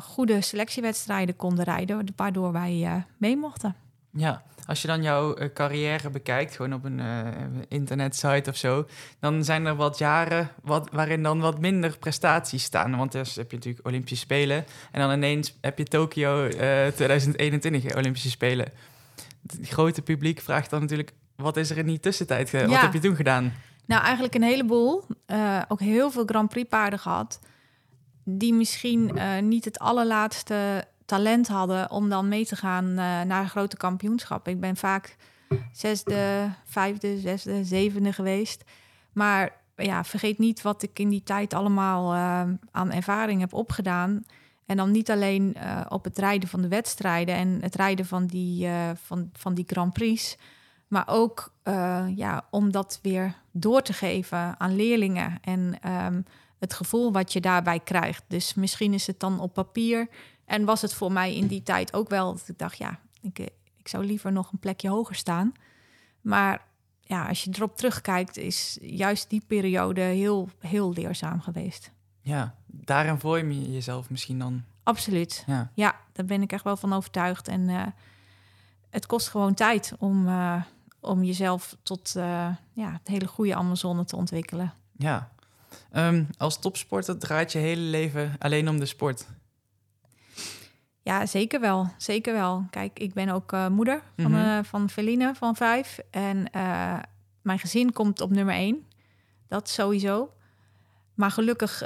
goede 0.00 0.40
selectiewedstrijden 0.40 1.36
konden 1.36 1.64
rijden, 1.64 2.06
waardoor 2.16 2.52
wij 2.52 3.04
mee 3.16 3.36
mochten. 3.36 3.81
Ja, 4.12 4.42
als 4.66 4.82
je 4.82 4.88
dan 4.88 5.02
jouw 5.02 5.38
uh, 5.38 5.52
carrière 5.54 6.10
bekijkt, 6.10 6.56
gewoon 6.56 6.74
op 6.74 6.84
een 6.84 6.98
uh, 6.98 7.26
internetsite 7.68 8.50
of 8.50 8.56
zo, 8.56 8.86
dan 9.20 9.44
zijn 9.44 9.66
er 9.66 9.76
wat 9.76 9.98
jaren 9.98 10.50
wat, 10.62 10.88
waarin 10.92 11.22
dan 11.22 11.40
wat 11.40 11.60
minder 11.60 11.98
prestaties 11.98 12.64
staan. 12.64 12.96
Want 12.96 13.14
eerst 13.14 13.36
heb 13.36 13.50
je 13.50 13.56
natuurlijk 13.56 13.86
Olympische 13.86 14.16
Spelen 14.16 14.64
en 14.90 15.00
dan 15.00 15.12
ineens 15.12 15.58
heb 15.60 15.78
je 15.78 15.84
Tokio 15.84 16.44
uh, 16.44 16.50
2021 16.50 17.96
Olympische 17.96 18.30
Spelen. 18.30 18.72
Het 19.46 19.68
grote 19.68 20.02
publiek 20.02 20.40
vraagt 20.40 20.70
dan 20.70 20.80
natuurlijk, 20.80 21.12
wat 21.36 21.56
is 21.56 21.70
er 21.70 21.78
in 21.78 21.86
die 21.86 22.00
tussentijd? 22.00 22.50
Ja. 22.50 22.66
Wat 22.66 22.80
heb 22.80 22.92
je 22.92 22.98
toen 22.98 23.16
gedaan? 23.16 23.52
Nou, 23.86 24.02
eigenlijk 24.02 24.34
een 24.34 24.42
heleboel. 24.42 25.04
ook 25.68 25.80
heel 25.80 26.10
veel 26.10 26.24
Grand 26.26 26.48
Prix 26.48 26.68
paarden 26.68 26.98
gehad. 26.98 27.40
Die 28.24 28.54
misschien 28.54 29.18
niet 29.48 29.64
het 29.64 29.78
allerlaatste 29.78 30.84
talent 31.04 31.48
hadden 31.48 31.90
om 31.90 32.08
dan 32.08 32.28
mee 32.28 32.46
te 32.46 32.56
gaan 32.56 32.84
uh, 32.84 33.22
naar 33.22 33.46
grote 33.46 33.76
kampioenschap. 33.76 34.48
Ik 34.48 34.60
ben 34.60 34.76
vaak 34.76 35.16
zesde, 35.72 36.50
vijfde, 36.64 37.18
zesde, 37.18 37.64
zevende 37.64 38.12
geweest. 38.12 38.64
Maar 39.12 39.60
ja, 39.76 40.04
vergeet 40.04 40.38
niet 40.38 40.62
wat 40.62 40.82
ik 40.82 40.98
in 40.98 41.08
die 41.08 41.22
tijd 41.22 41.54
allemaal 41.54 42.14
uh, 42.14 42.54
aan 42.70 42.92
ervaring 42.92 43.40
heb 43.40 43.52
opgedaan. 43.52 44.24
En 44.66 44.76
dan 44.76 44.90
niet 44.90 45.10
alleen 45.10 45.56
uh, 45.56 45.80
op 45.88 46.04
het 46.04 46.18
rijden 46.18 46.48
van 46.48 46.60
de 46.60 46.68
wedstrijden 46.68 47.34
en 47.34 47.58
het 47.60 47.74
rijden 47.74 48.06
van 48.06 48.26
die, 48.26 48.68
van, 49.04 49.30
van 49.32 49.54
die 49.54 49.64
Grand 49.66 49.92
Prix. 49.92 50.36
Maar 50.88 51.04
ook 51.06 51.52
ja, 52.16 52.46
om 52.50 52.72
dat 52.72 52.98
weer 53.02 53.34
door 53.50 53.82
te 53.82 53.92
geven 53.92 54.60
aan 54.60 54.76
leerlingen. 54.76 55.38
En 55.40 55.74
um, 56.04 56.24
het 56.62 56.74
gevoel 56.74 57.12
wat 57.12 57.32
je 57.32 57.40
daarbij 57.40 57.80
krijgt. 57.80 58.24
Dus 58.26 58.54
misschien 58.54 58.94
is 58.94 59.06
het 59.06 59.20
dan 59.20 59.40
op 59.40 59.54
papier 59.54 60.08
en 60.52 60.64
was 60.64 60.82
het 60.82 60.94
voor 60.94 61.12
mij 61.12 61.34
in 61.34 61.46
die 61.46 61.62
tijd 61.62 61.92
ook 61.94 62.08
wel 62.08 62.32
dat 62.32 62.48
ik 62.48 62.58
dacht, 62.58 62.78
ja, 62.78 62.98
ik, 63.20 63.38
ik 63.76 63.88
zou 63.88 64.04
liever 64.04 64.32
nog 64.32 64.52
een 64.52 64.58
plekje 64.58 64.88
hoger 64.88 65.14
staan. 65.14 65.52
Maar 66.20 66.64
ja, 67.00 67.28
als 67.28 67.44
je 67.44 67.50
erop 67.54 67.76
terugkijkt, 67.76 68.36
is 68.36 68.78
juist 68.80 69.30
die 69.30 69.42
periode 69.46 70.00
heel, 70.00 70.48
heel 70.58 70.92
leerzaam 70.92 71.40
geweest. 71.40 71.90
Ja, 72.20 72.54
daarin 72.66 73.18
vorm 73.18 73.50
je 73.52 73.72
jezelf 73.72 74.10
misschien 74.10 74.38
dan. 74.38 74.62
Absoluut. 74.82 75.44
Ja, 75.46 75.70
ja 75.74 76.00
daar 76.12 76.26
ben 76.26 76.42
ik 76.42 76.52
echt 76.52 76.64
wel 76.64 76.76
van 76.76 76.92
overtuigd. 76.92 77.48
En 77.48 77.68
uh, 77.68 77.86
het 78.90 79.06
kost 79.06 79.28
gewoon 79.28 79.54
tijd 79.54 79.94
om, 79.98 80.28
uh, 80.28 80.62
om 81.00 81.24
jezelf 81.24 81.76
tot 81.82 82.14
uh, 82.16 82.24
ja, 82.72 82.92
het 82.92 83.08
hele 83.08 83.26
goede 83.26 83.54
Amazone 83.54 84.04
te 84.04 84.16
ontwikkelen. 84.16 84.74
Ja. 84.96 85.30
Um, 85.92 86.28
als 86.38 86.58
topsporter 86.58 87.18
draait 87.18 87.52
je 87.52 87.58
hele 87.58 87.80
leven 87.80 88.36
alleen 88.38 88.68
om 88.68 88.78
de 88.78 88.86
sport. 88.86 89.26
Ja, 91.02 91.26
zeker 91.26 91.60
wel. 91.60 91.88
Zeker 91.96 92.32
wel. 92.32 92.66
Kijk, 92.70 92.98
ik 92.98 93.14
ben 93.14 93.28
ook 93.28 93.52
uh, 93.52 93.68
moeder 93.68 94.02
van, 94.16 94.30
mm 94.30 94.36
-hmm. 94.36 94.64
van 94.64 94.90
Feline 94.90 95.34
van 95.34 95.56
vijf. 95.56 95.98
En 96.10 96.36
uh, 96.56 96.98
mijn 97.42 97.58
gezin 97.58 97.92
komt 97.92 98.20
op 98.20 98.30
nummer 98.30 98.54
één. 98.54 98.86
Dat 99.48 99.68
sowieso. 99.68 100.30
Maar 101.14 101.30
gelukkig 101.30 101.82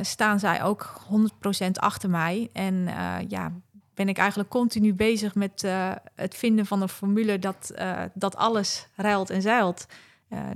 staan 0.00 0.38
zij 0.38 0.62
ook 0.62 1.00
100% 1.64 1.70
achter 1.72 2.10
mij. 2.10 2.50
En 2.52 2.88
ja, 3.28 3.52
ben 3.94 4.08
ik 4.08 4.18
eigenlijk 4.18 4.50
continu 4.50 4.94
bezig 4.94 5.34
met 5.34 5.68
het 6.14 6.34
vinden 6.34 6.66
van 6.66 6.82
een 6.82 6.88
formule 6.88 7.38
dat, 7.38 7.74
dat 8.14 8.36
alles 8.36 8.88
ruilt 8.96 9.30
en 9.30 9.42
zeilt. 9.42 9.86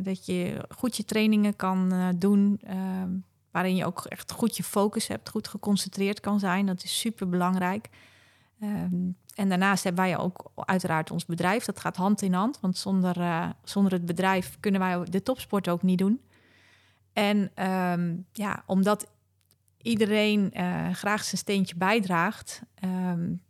dat 0.00 0.26
je 0.26 0.66
goed 0.76 0.96
je 0.96 1.04
trainingen 1.04 1.56
kan 1.56 1.92
doen 2.18 2.60
ehm, 2.62 3.10
waarin 3.50 3.76
je 3.76 3.86
ook 3.86 4.04
echt 4.04 4.32
goed 4.32 4.56
je 4.56 4.62
focus 4.62 5.08
hebt, 5.08 5.28
goed 5.28 5.48
geconcentreerd 5.48 6.20
kan 6.20 6.38
zijn. 6.38 6.66
Dat 6.66 6.82
is 6.82 7.00
super 7.00 7.28
belangrijk. 7.28 7.88
Um, 8.62 9.16
en 9.34 9.48
daarnaast 9.48 9.84
hebben 9.84 10.04
wij 10.04 10.18
ook 10.18 10.50
uiteraard 10.54 11.10
ons 11.10 11.26
bedrijf. 11.26 11.64
Dat 11.64 11.80
gaat 11.80 11.96
hand 11.96 12.22
in 12.22 12.32
hand, 12.32 12.60
want 12.60 12.76
zonder, 12.76 13.18
uh, 13.18 13.48
zonder 13.64 13.92
het 13.92 14.06
bedrijf 14.06 14.56
kunnen 14.60 14.80
wij 14.80 15.04
de 15.04 15.22
topsport 15.22 15.68
ook 15.68 15.82
niet 15.82 15.98
doen. 15.98 16.20
En 17.12 17.66
um, 17.66 18.26
ja, 18.32 18.62
omdat 18.66 19.06
iedereen 19.82 20.50
uh, 20.52 20.90
graag 20.90 21.24
zijn 21.24 21.38
steentje 21.38 21.76
bijdraagt, 21.76 22.62
um, 22.84 23.42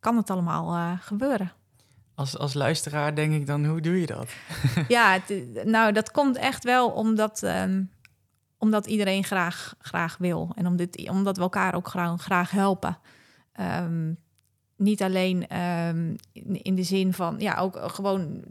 kan 0.00 0.16
het 0.16 0.30
allemaal 0.30 0.74
uh, 0.74 0.92
gebeuren. 1.00 1.52
Als, 2.14 2.38
als 2.38 2.54
luisteraar 2.54 3.14
denk 3.14 3.32
ik 3.32 3.46
dan, 3.46 3.64
hoe 3.64 3.80
doe 3.80 4.00
je 4.00 4.06
dat? 4.06 4.28
ja, 4.88 5.20
het, 5.24 5.64
nou, 5.64 5.92
dat 5.92 6.10
komt 6.10 6.36
echt 6.36 6.64
wel 6.64 6.90
omdat 6.90 7.42
omdat 8.62 8.86
iedereen 8.86 9.24
graag, 9.24 9.74
graag 9.78 10.16
wil. 10.18 10.52
En 10.54 10.66
om 10.66 10.76
dit, 10.76 11.08
omdat 11.08 11.36
we 11.36 11.42
elkaar 11.42 11.74
ook 11.74 11.88
graag, 11.88 12.22
graag 12.22 12.50
helpen. 12.50 12.98
Um, 13.60 14.18
niet 14.76 15.02
alleen 15.02 15.58
um, 15.58 16.16
in 16.42 16.74
de 16.74 16.82
zin 16.82 17.12
van, 17.12 17.34
ja, 17.38 17.56
ook 17.58 17.78
gewoon 17.82 18.44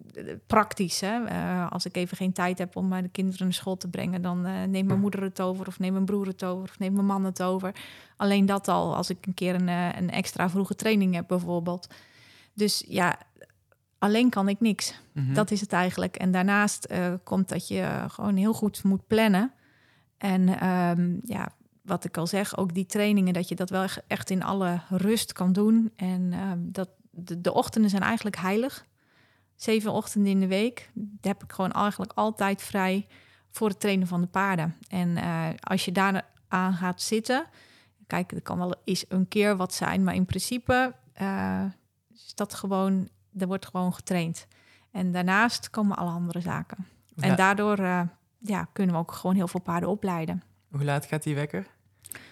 praktisch. 0.47 0.99
Hè? 0.99 1.21
Uh, 1.21 1.71
als 1.71 1.85
ik 1.85 1.95
even 1.95 2.17
geen 2.17 2.33
tijd 2.33 2.57
heb 2.57 2.75
om 2.75 2.89
de 2.89 3.09
kinderen 3.09 3.45
naar 3.45 3.53
school 3.53 3.77
te 3.77 3.87
brengen, 3.87 4.21
dan 4.21 4.47
uh, 4.47 4.63
neemt 4.63 4.87
mijn 4.87 4.99
moeder 4.99 5.21
het 5.21 5.41
over, 5.41 5.67
of 5.67 5.79
neemt 5.79 5.93
mijn 5.93 6.05
broer 6.05 6.27
het 6.27 6.43
over, 6.43 6.63
of 6.63 6.79
neemt 6.79 6.93
mijn 6.93 7.05
man 7.05 7.25
het 7.25 7.43
over. 7.43 7.75
Alleen 8.17 8.45
dat 8.45 8.67
al, 8.67 8.95
als 8.95 9.09
ik 9.09 9.25
een 9.25 9.33
keer 9.33 9.55
een, 9.55 9.67
een 9.97 10.09
extra 10.09 10.49
vroege 10.49 10.75
training 10.75 11.15
heb, 11.15 11.27
bijvoorbeeld. 11.27 11.93
Dus 12.53 12.83
ja, 12.87 13.17
alleen 13.97 14.29
kan 14.29 14.47
ik 14.49 14.59
niks. 14.59 15.01
Mm 15.13 15.25
-hmm. 15.25 15.33
Dat 15.33 15.51
is 15.51 15.61
het 15.61 15.73
eigenlijk. 15.73 16.15
En 16.15 16.31
daarnaast 16.31 16.93
komt 17.23 17.49
dat 17.49 17.67
je 17.67 18.05
gewoon 18.07 18.35
heel 18.35 18.53
goed 18.53 18.83
moet 18.83 19.07
plannen. 19.07 19.53
En 20.21 20.67
um, 20.69 21.19
ja, 21.23 21.49
wat 21.81 22.03
ik 22.03 22.17
al 22.17 22.27
zeg, 22.27 22.57
ook 22.57 22.73
die 22.73 22.85
trainingen, 22.85 23.33
dat 23.33 23.47
je 23.47 23.55
dat 23.55 23.69
wel 23.69 23.85
echt 24.07 24.29
in 24.29 24.43
alle 24.43 24.81
rust 24.89 25.33
kan 25.33 25.53
doen. 25.53 25.91
En 25.95 26.21
uh, 26.31 26.51
dat 26.57 26.89
de, 27.09 27.41
de, 27.41 27.53
ochtenden 27.53 27.89
zijn 27.89 28.01
eigenlijk 28.01 28.37
heilig. 28.37 28.85
Zeven 29.55 29.91
ochtenden 29.91 30.31
in 30.31 30.39
de 30.39 30.47
week. 30.47 30.91
heb 31.21 31.43
ik 31.43 31.51
gewoon 31.51 31.71
eigenlijk 31.71 32.11
altijd 32.15 32.61
vrij 32.61 33.07
voor 33.51 33.67
het 33.67 33.79
trainen 33.79 34.07
van 34.07 34.21
de 34.21 34.27
paarden. 34.27 34.75
En 34.87 35.09
uh, 35.09 35.47
als 35.59 35.85
je 35.85 35.91
daar 35.91 36.25
aan 36.47 36.73
gaat 36.73 37.01
zitten. 37.01 37.45
Kijk, 38.07 38.31
er 38.31 38.41
kan 38.41 38.57
wel 38.57 38.75
eens 38.83 39.05
een 39.07 39.27
keer 39.27 39.57
wat 39.57 39.73
zijn, 39.73 40.03
maar 40.03 40.15
in 40.15 40.25
principe 40.25 40.93
uh, 41.21 41.63
is 42.13 42.35
dat 42.35 42.53
gewoon, 42.53 43.09
er 43.37 43.47
wordt 43.47 43.65
gewoon 43.65 43.93
getraind. 43.93 44.47
En 44.91 45.11
daarnaast 45.11 45.69
komen 45.69 45.97
alle 45.97 46.11
andere 46.11 46.41
zaken. 46.41 46.87
En 47.15 47.35
daardoor 47.35 47.79
uh, 47.79 48.01
ja, 48.41 48.67
kunnen 48.73 48.95
we 48.95 49.01
ook 49.01 49.11
gewoon 49.11 49.35
heel 49.35 49.47
veel 49.47 49.61
paarden 49.61 49.89
opleiden. 49.89 50.43
Hoe 50.71 50.83
laat 50.83 51.05
gaat 51.05 51.23
die 51.23 51.35
wekker? 51.35 51.67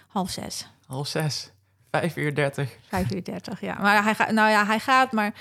Half 0.06 0.30
zes. 0.30 0.70
Half 0.86 1.06
zes. 1.06 1.52
Vijf 1.90 2.16
uur 2.16 2.34
dertig. 2.34 2.76
Vijf 2.88 3.12
uur 3.12 3.24
dertig, 3.24 3.60
ja. 3.60 3.78
Maar 3.80 4.02
hij 4.02 4.14
gaat, 4.14 4.30
nou 4.30 4.50
ja, 4.50 4.66
hij 4.66 4.78
gaat, 4.80 5.12
maar 5.12 5.34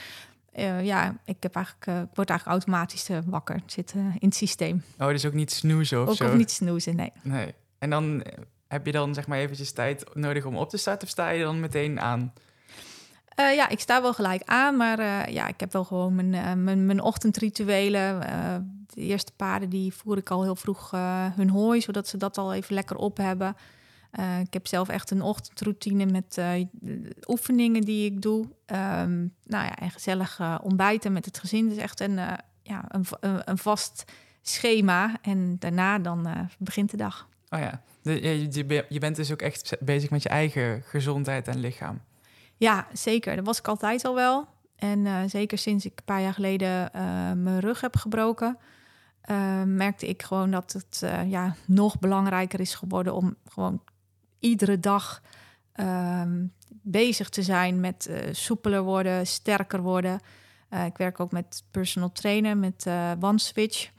uh, 0.55 0.83
ja, 0.85 1.17
ik 1.25 1.35
heb 1.39 1.55
eigenlijk, 1.55 1.85
uh, 1.87 1.99
ik 1.99 2.15
word 2.15 2.29
eigenlijk 2.29 2.59
automatisch 2.59 3.09
uh, 3.09 3.17
wakker. 3.25 3.61
zit 3.65 3.93
in 3.93 4.15
het 4.19 4.35
systeem. 4.35 4.83
Oh, 4.97 5.07
dus 5.07 5.25
ook 5.25 5.33
niet 5.33 5.51
snoezen 5.51 6.01
of 6.01 6.07
ook 6.07 6.15
zo? 6.15 6.27
Ook 6.27 6.33
niet 6.33 6.51
snoezen, 6.51 6.95
nee. 6.95 7.11
Nee. 7.21 7.53
En 7.77 7.89
dan 7.89 8.23
heb 8.67 8.85
je 8.85 8.91
dan 8.91 9.13
zeg 9.13 9.27
maar 9.27 9.37
eventjes 9.37 9.71
tijd 9.71 10.15
nodig 10.15 10.45
om 10.45 10.57
op 10.57 10.69
te 10.69 10.77
starten 10.77 11.03
of 11.03 11.09
sta 11.09 11.29
je 11.29 11.43
dan 11.43 11.59
meteen 11.59 11.99
aan? 11.99 12.33
Uh, 13.39 13.55
ja, 13.55 13.69
ik 13.69 13.79
sta 13.79 14.01
wel 14.01 14.13
gelijk 14.13 14.41
aan, 14.45 14.77
maar 14.77 14.99
uh, 14.99 15.25
ja, 15.25 15.47
ik 15.47 15.59
heb 15.59 15.73
wel 15.73 15.83
gewoon 15.83 16.15
mijn, 16.15 16.33
uh, 16.33 16.53
mijn, 16.53 16.85
mijn 16.85 17.01
ochtendrituelen. 17.01 18.19
de 18.87 19.01
eerste 19.01 19.31
paarden 19.35 19.69
die 19.69 19.93
voer 19.93 20.17
ik 20.17 20.29
al 20.29 20.43
heel 20.43 20.55
vroeg 20.55 20.91
hun 21.35 21.49
hooi, 21.49 21.81
zodat 21.81 22.07
ze 22.07 22.17
dat 22.17 22.37
al 22.37 22.53
even 22.53 22.73
lekker 22.73 22.95
op 22.95 23.17
hebben. 23.17 23.55
ik 24.41 24.53
heb 24.53 24.67
zelf 24.67 24.89
echt 24.89 25.11
een 25.11 25.21
ochtendroutine 25.21 26.05
met 26.05 26.41
oefeningen 27.27 27.81
die 27.81 28.05
ik 28.05 28.21
doe. 28.21 28.43
Um, 28.65 29.33
nou 29.43 29.65
ja, 29.65 29.75
en 29.75 29.91
gezellig 29.91 30.61
ontbijten 30.61 31.13
met 31.13 31.25
het 31.25 31.39
gezin. 31.39 31.69
Dus 31.69 31.77
echt 31.77 31.99
een, 31.99 32.15
ja, 32.63 32.85
een, 32.87 33.05
een, 33.45 33.57
vast 33.57 34.03
schema. 34.41 35.17
En 35.21 35.55
daarna 35.59 35.99
dan 35.99 36.49
begint 36.57 36.91
de 36.91 36.97
dag. 36.97 37.27
Oh 37.49 37.59
ja, 37.59 37.81
je, 38.01 38.85
je 38.89 38.99
bent 38.99 39.15
dus 39.15 39.31
ook 39.31 39.41
echt 39.41 39.77
bezig 39.79 40.09
met 40.09 40.23
je 40.23 40.29
eigen 40.29 40.83
gezondheid 40.85 41.47
en 41.47 41.59
lichaam. 41.59 42.01
Ja, 42.59 42.87
zeker. 42.93 43.35
Dat 43.35 43.45
was 43.45 43.59
ik 43.59 43.67
altijd 43.67 44.05
al 44.05 44.15
wel. 44.15 44.47
En 44.75 44.99
uh, 45.05 45.19
zeker 45.27 45.57
sinds 45.57 45.85
ik 45.85 45.91
een 45.95 46.05
paar 46.05 46.21
jaar 46.21 46.33
geleden 46.33 46.69
uh, 46.95 47.01
mijn 47.35 47.59
rug 47.59 47.81
heb 47.81 47.95
gebroken, 47.95 48.57
uh, 49.31 49.63
merkte 49.63 50.07
ik 50.07 50.23
gewoon 50.23 50.51
dat 50.51 50.71
het 50.71 51.03
ja, 51.27 51.55
nog 51.65 51.99
belangrijker 51.99 52.59
is 52.59 52.75
geworden 52.75 53.13
om 53.13 53.35
gewoon 53.49 53.81
iedere 54.39 54.79
dag 54.79 55.21
ehm, 55.73 56.45
bezig 56.69 57.29
te 57.29 57.43
zijn 57.43 57.79
met 57.79 58.09
soepeler 58.31 58.81
worden, 58.81 59.27
sterker 59.27 59.81
worden. 59.81 60.19
ik 60.85 60.97
werk 60.97 61.19
ook 61.19 61.31
met 61.31 61.63
personal 61.71 62.11
trainer, 62.11 62.57
met 62.57 62.85
One 63.19 63.39
Switch. 63.39 63.91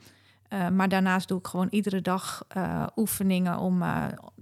maar 0.49 0.89
daarnaast 0.89 1.27
doe 1.27 1.39
ik 1.39 1.47
gewoon 1.47 1.67
iedere 1.69 2.01
dag 2.01 2.43
oefeningen 2.95 3.57
om, 3.57 3.83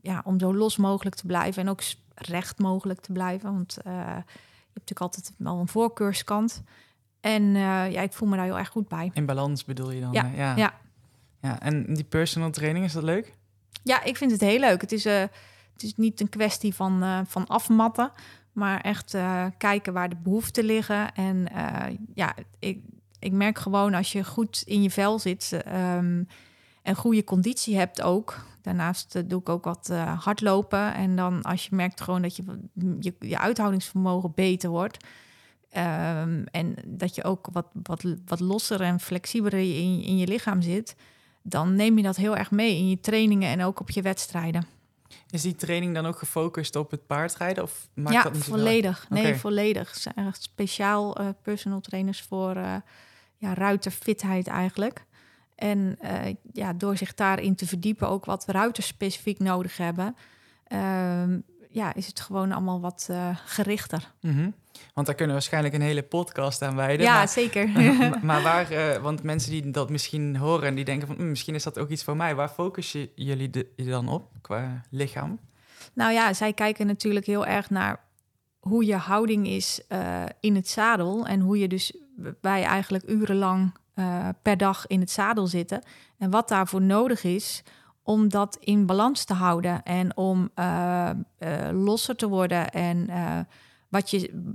ja, 0.02 0.22
om 0.24 0.40
zo 0.40 0.56
los 0.56 0.78
mogelijk 0.78 1.16
te 1.16 1.26
blijven. 1.26 1.62
En 1.62 1.70
ook 1.70 1.82
recht 2.22 2.60
mogelijk 2.60 3.00
te 3.00 3.12
blijven. 3.12 3.54
Want 3.54 3.78
uh, 3.78 3.94
je 3.94 4.00
hebt 4.00 4.26
natuurlijk 4.74 5.02
altijd 5.02 5.34
wel 5.38 5.60
een 5.60 5.68
voorkeurskant. 5.68 6.64
En 7.20 7.44
uh, 7.44 7.92
ja, 7.92 8.02
ik 8.02 8.14
voel 8.14 8.30
me 8.30 8.36
daar 8.36 8.46
heel 8.46 8.58
erg 8.58 8.70
goed 8.70 8.88
bij. 8.88 9.12
In 9.14 9.26
balans 9.26 9.66
bedoel 9.66 9.92
je 9.92 10.02
dan? 10.02 10.12
Ja, 10.12 10.32
ja. 10.36 10.56
ja. 10.56 10.74
ja. 11.42 11.60
En 11.60 11.94
die 11.94 12.04
personal 12.04 12.52
training, 12.52 12.86
is 12.86 12.94
dat 12.94 13.04
leuk? 13.04 13.38
Ja, 13.84 14.04
ik 14.04 14.18
vind 14.18 14.32
het 14.32 14.42
heel 14.42 14.60
leuk. 14.60 14.82
Het 14.82 14.92
is, 14.92 15.06
uh, 15.06 15.20
het 15.74 15.84
is 15.84 15.96
niet 15.96 16.22
een 16.22 16.30
kwestie 16.30 16.76
van, 16.76 17.26
van 17.28 17.48
afmatten, 17.48 18.12
maar 18.52 18.82
echt 18.82 19.18
kijken 19.58 19.94
waar 19.94 20.10
de 20.10 20.16
behoeften 20.16 20.64
liggen. 20.64 21.14
En 21.14 21.48
ja, 22.14 22.36
ik, 22.60 22.84
ik 23.20 23.32
merk 23.32 23.58
gewoon 23.58 23.94
als 23.94 24.12
je 24.12 24.24
goed 24.24 24.64
in 24.66 24.82
je 24.82 24.92
vel 24.92 25.20
zit 25.20 25.52
um, 25.68 26.28
en 26.82 26.96
goede 26.96 27.24
conditie 27.24 27.78
hebt 27.78 28.02
ook, 28.02 28.46
Daarnaast 28.62 29.16
eh, 29.16 29.24
doe 29.26 29.40
ik 29.40 29.50
ook 29.50 29.64
wat 29.64 29.90
uh, 29.92 30.24
hardlopen. 30.24 30.94
En 30.94 31.16
dan 31.16 31.42
als 31.42 31.66
je 31.66 31.76
merkt 31.76 32.02
gewoon 32.02 32.22
dat 32.22 32.36
je, 32.36 32.44
je, 33.00 33.16
je 33.20 33.38
uithoudingsvermogen 33.38 34.32
beter 34.36 34.70
wordt. 34.70 35.06
Um, 35.78 36.44
en 36.52 36.76
dat 36.86 37.16
je 37.16 37.24
ook 37.24 37.48
wat, 37.52 37.68
wat, 37.84 38.04
wat 38.26 38.40
losser 38.40 38.82
en 38.82 39.00
flexibeler 39.00 39.60
in, 39.60 40.02
in 40.02 40.18
je 40.18 40.28
lichaam 40.28 40.62
zit. 40.62 40.96
Dan 41.42 41.76
neem 41.76 41.98
je 41.98 42.04
dat 42.04 42.16
heel 42.16 42.38
erg 42.38 42.52
mee 42.52 42.78
in 42.78 42.90
je 42.90 43.00
trainingen 43.00 43.50
en 43.50 43.64
ook 43.64 43.80
op 43.80 43.90
je 43.90 44.02
wedstrijden. 44.02 44.68
Is 45.30 45.42
die 45.42 45.56
training 45.56 45.94
dan 45.94 46.06
ook 46.06 46.18
gefocust 46.18 46.76
op 46.76 46.92
het 46.92 47.08
paardrijden? 47.08 47.64
Of 47.64 47.90
maakt 47.94 48.14
ja, 48.14 48.24
dat 48.24 48.38
volledig. 48.38 49.06
Wel? 49.10 49.22
Nee, 49.22 49.36
volledig. 49.36 49.90
Er 49.94 50.00
zijn 50.00 50.28
echt 50.28 50.42
speciaal 50.42 51.22
uh, 51.22 51.28
personal 51.42 51.80
trainers 51.80 52.22
voor 52.22 52.56
uh, 52.56 52.76
ja, 53.38 53.54
ruiterfitheid 53.54 54.48
eigenlijk. 54.48 55.06
En 55.60 55.98
uh, 56.04 56.36
ja, 56.54 56.74
door 56.74 56.98
zich 56.98 57.14
daarin 57.14 57.56
te 57.56 57.68
verdiepen, 57.68 58.10
ook 58.10 58.26
wat 58.26 58.46
ruiters 58.48 58.88
specifiek 58.88 59.40
nodig 59.40 59.78
hebben, 59.78 60.16
uh, 60.68 61.24
ja, 61.70 61.94
is 61.94 62.08
het 62.08 62.20
gewoon 62.20 62.52
allemaal 62.52 62.82
wat 62.82 63.08
uh, 63.12 63.38
gerichter. 63.46 64.14
Mm 64.22 64.32
-hmm. 64.32 64.54
Want 64.94 65.08
daar 65.08 65.16
kunnen 65.16 65.36
we 65.36 65.42
waarschijnlijk 65.42 65.74
een 65.74 65.82
hele 65.82 66.04
podcast 66.04 66.62
aan 66.62 66.76
wijden. 66.76 67.06
Ja, 67.06 67.14
maar, 67.14 67.28
zeker. 67.28 67.70
maar, 68.22 68.42
waar, 68.42 68.72
eh, 68.72 69.02
want 69.02 69.24
mensen 69.24 69.52
die 69.52 69.72
dat 69.72 69.90
misschien 69.90 70.38
horen 70.38 70.68
en 70.68 70.76
die 70.76 70.86
denken 70.86 71.08
van 71.08 71.16
hm, 71.16 71.30
misschien 71.30 71.56
is 71.56 71.64
dat 71.64 71.80
ook 71.80 71.90
iets 71.90 72.04
voor 72.04 72.16
mij, 72.16 72.36
waar 72.36 72.50
focussen 72.50 73.10
jullie 73.16 73.50
de, 73.50 73.68
je 73.76 73.86
dan 73.90 74.08
op 74.08 74.32
qua 74.42 74.82
lichaam? 74.90 75.40
Nou 75.94 76.14
ja, 76.14 76.34
zij 76.34 76.54
kijken 76.54 76.88
natuurlijk 76.88 77.26
heel 77.26 77.46
erg 77.46 77.70
naar 77.70 78.08
hoe 78.60 78.86
je 78.86 78.96
houding 78.96 79.48
is 79.48 79.82
in 80.40 80.56
het 80.56 80.68
zadel 80.68 81.26
en 81.26 81.40
hoe 81.40 81.60
je 81.60 81.68
dus 81.68 81.94
bij 82.42 82.64
eigenlijk 82.64 83.10
urenlang 83.10 83.74
uh, 84.00 84.30
per 84.42 84.58
dag 84.58 84.88
in 84.88 85.00
het 85.00 85.12
zadel 85.12 85.48
zitten. 85.48 85.84
En 86.18 86.30
wat 86.30 86.48
daarvoor 86.48 86.82
nodig 86.82 87.24
is 87.24 87.64
om 88.04 88.30
dat 88.30 88.58
in 88.60 88.86
balans 88.86 89.24
te 89.24 89.34
houden 89.34 89.84
en 89.84 90.18
om 90.18 90.50
uh, 90.56 91.10
uh, 91.40 91.70
losser 91.72 92.16
te 92.16 92.28
worden. 92.28 92.70
En 92.70 93.08
wat 93.90 94.10
je, 94.10 94.48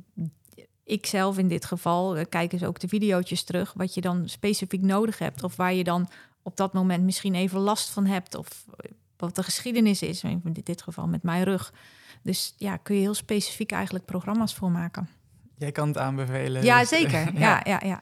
ik 0.85 1.07
zelf 1.07 1.39
in 1.39 1.49
dit 1.49 1.65
geval, 1.65 2.27
kijk 2.29 2.53
eens 2.53 2.65
ook 2.65 2.81
de 2.81 2.89
video's 2.89 3.45
terug, 3.45 3.73
wat 3.73 3.95
je 3.95 4.01
dan 4.01 4.29
specifiek 4.29 4.83
nodig 4.83 5.19
hebt. 5.19 5.43
Of 5.43 5.57
waar 5.57 5.75
je 5.75 5.85
dan 5.85 6.09
op 6.43 6.57
dat 6.57 6.73
moment 6.73 7.05
misschien 7.05 7.35
even 7.35 7.61
last 7.61 7.91
van 7.91 8.07
hebt. 8.07 8.35
Of 8.35 8.65
wat 9.17 9.37
de 9.37 9.43
geschiedenis 9.43 10.03
is, 10.03 10.23
in 10.23 10.43
dit 10.63 10.83
geval 10.83 11.07
met 11.07 11.23
mijn 11.23 11.43
rug. 11.43 11.73
Dus 12.23 12.55
ja, 12.57 12.77
kun 12.77 12.95
je 12.95 13.01
heel 13.01 13.15
specifiek 13.15 13.73
eigenlijk 13.73 14.05
programma's 14.05 14.55
voor 14.55 14.71
maken. 14.71 15.09
Jij 15.59 15.73
kan 15.73 15.89
het 15.89 15.99
aanbevelen. 15.99 16.63
Ja, 16.65 16.81
dus, 16.81 16.89
zeker. 16.89 17.31
ja, 17.39 17.61
ja, 17.65 17.81
ja. 17.85 18.01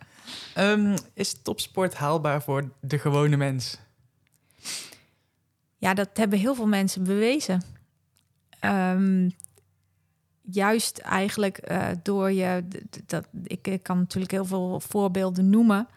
Um, 0.59 0.95
is 1.15 1.43
topsport 1.43 1.95
haalbaar 1.95 2.43
voor 2.43 2.71
de 2.81 2.99
gewone 2.99 3.37
mens? 3.37 3.79
Ja, 5.79 5.95
dat 5.95 6.09
hebben 6.13 6.39
heel 6.39 6.55
veel 6.55 6.67
mensen 6.67 7.05
bewezen. 7.05 7.63
Um, 8.65 9.35
juist 10.43 10.99
eigenlijk 10.99 11.71
uh, 11.71 11.89
door 12.03 12.33
je... 12.33 12.65
Dat, 13.07 13.29
ik, 13.45 13.81
kan 13.83 13.99
natuurlijk 13.99 14.33
heel 14.33 14.45
veel 14.45 14.81
voorbeelden 14.81 15.51
noemen. 15.51 15.89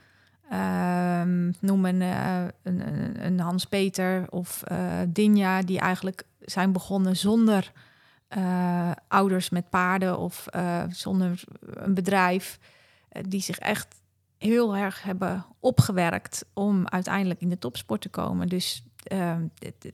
Um, 0.53 1.53
noem 1.59 1.85
een, 1.85 2.01
een, 2.01 3.25
een 3.25 3.39
Hans-Peter 3.39 4.25
of 4.29 4.63
uh, 4.71 4.99
Dinja... 5.07 5.61
die 5.61 5.79
eigenlijk 5.79 6.23
zijn 6.39 6.71
begonnen 6.71 7.17
zonder 7.17 7.71
ouders 9.07 9.49
met 9.49 9.69
paarden... 9.69 10.17
of 10.17 10.45
zonder 10.89 11.43
een 11.59 11.93
bedrijf... 11.93 12.59
die 13.09 13.41
zich 13.41 13.59
echt 13.59 13.95
heel 14.45 14.75
erg 14.75 15.03
hebben 15.03 15.45
opgewerkt 15.59 16.45
om 16.53 16.87
uiteindelijk 16.87 17.41
in 17.41 17.49
de 17.49 17.59
topsport 17.59 18.01
te 18.01 18.09
komen. 18.09 18.47
Dus 18.47 18.83
uh, 19.11 19.35
het, 19.59 19.93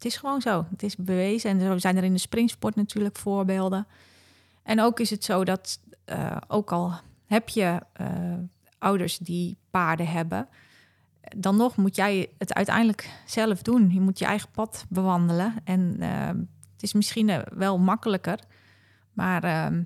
is 0.00 0.16
gewoon 0.16 0.40
zo. 0.40 0.66
Het 0.70 0.82
is 0.82 0.96
bewezen. 0.96 1.50
En 1.50 1.60
zo 1.60 1.78
zijn 1.78 1.96
er 1.96 2.04
in 2.04 2.12
de 2.12 2.18
springsport 2.18 2.74
natuurlijk 2.74 3.16
voorbeelden. 3.16 3.86
En 4.62 4.80
ook 4.80 5.00
is 5.00 5.10
het 5.10 5.24
zo 5.24 5.44
dat 5.44 5.80
uh, 6.06 6.36
ook 6.48 6.72
al 6.72 6.92
heb 7.26 7.48
je 7.48 7.80
uh, 8.00 8.08
ouders 8.78 9.18
die 9.18 9.56
paarden 9.70 10.06
hebben, 10.06 10.48
dan 11.36 11.56
nog 11.56 11.76
moet 11.76 11.96
jij 11.96 12.30
het 12.38 12.54
uiteindelijk 12.54 13.10
zelf 13.26 13.62
doen. 13.62 13.90
Je 13.90 14.00
moet 14.00 14.18
je 14.18 14.24
eigen 14.24 14.50
pad 14.50 14.84
bewandelen. 14.88 15.54
En 15.64 15.96
ehm, 16.00 16.38
het 16.72 16.82
is 16.82 16.92
misschien 16.92 17.44
wel 17.54 17.78
makkelijker, 17.78 18.38
maar 19.12 19.44
ehm, 19.44 19.82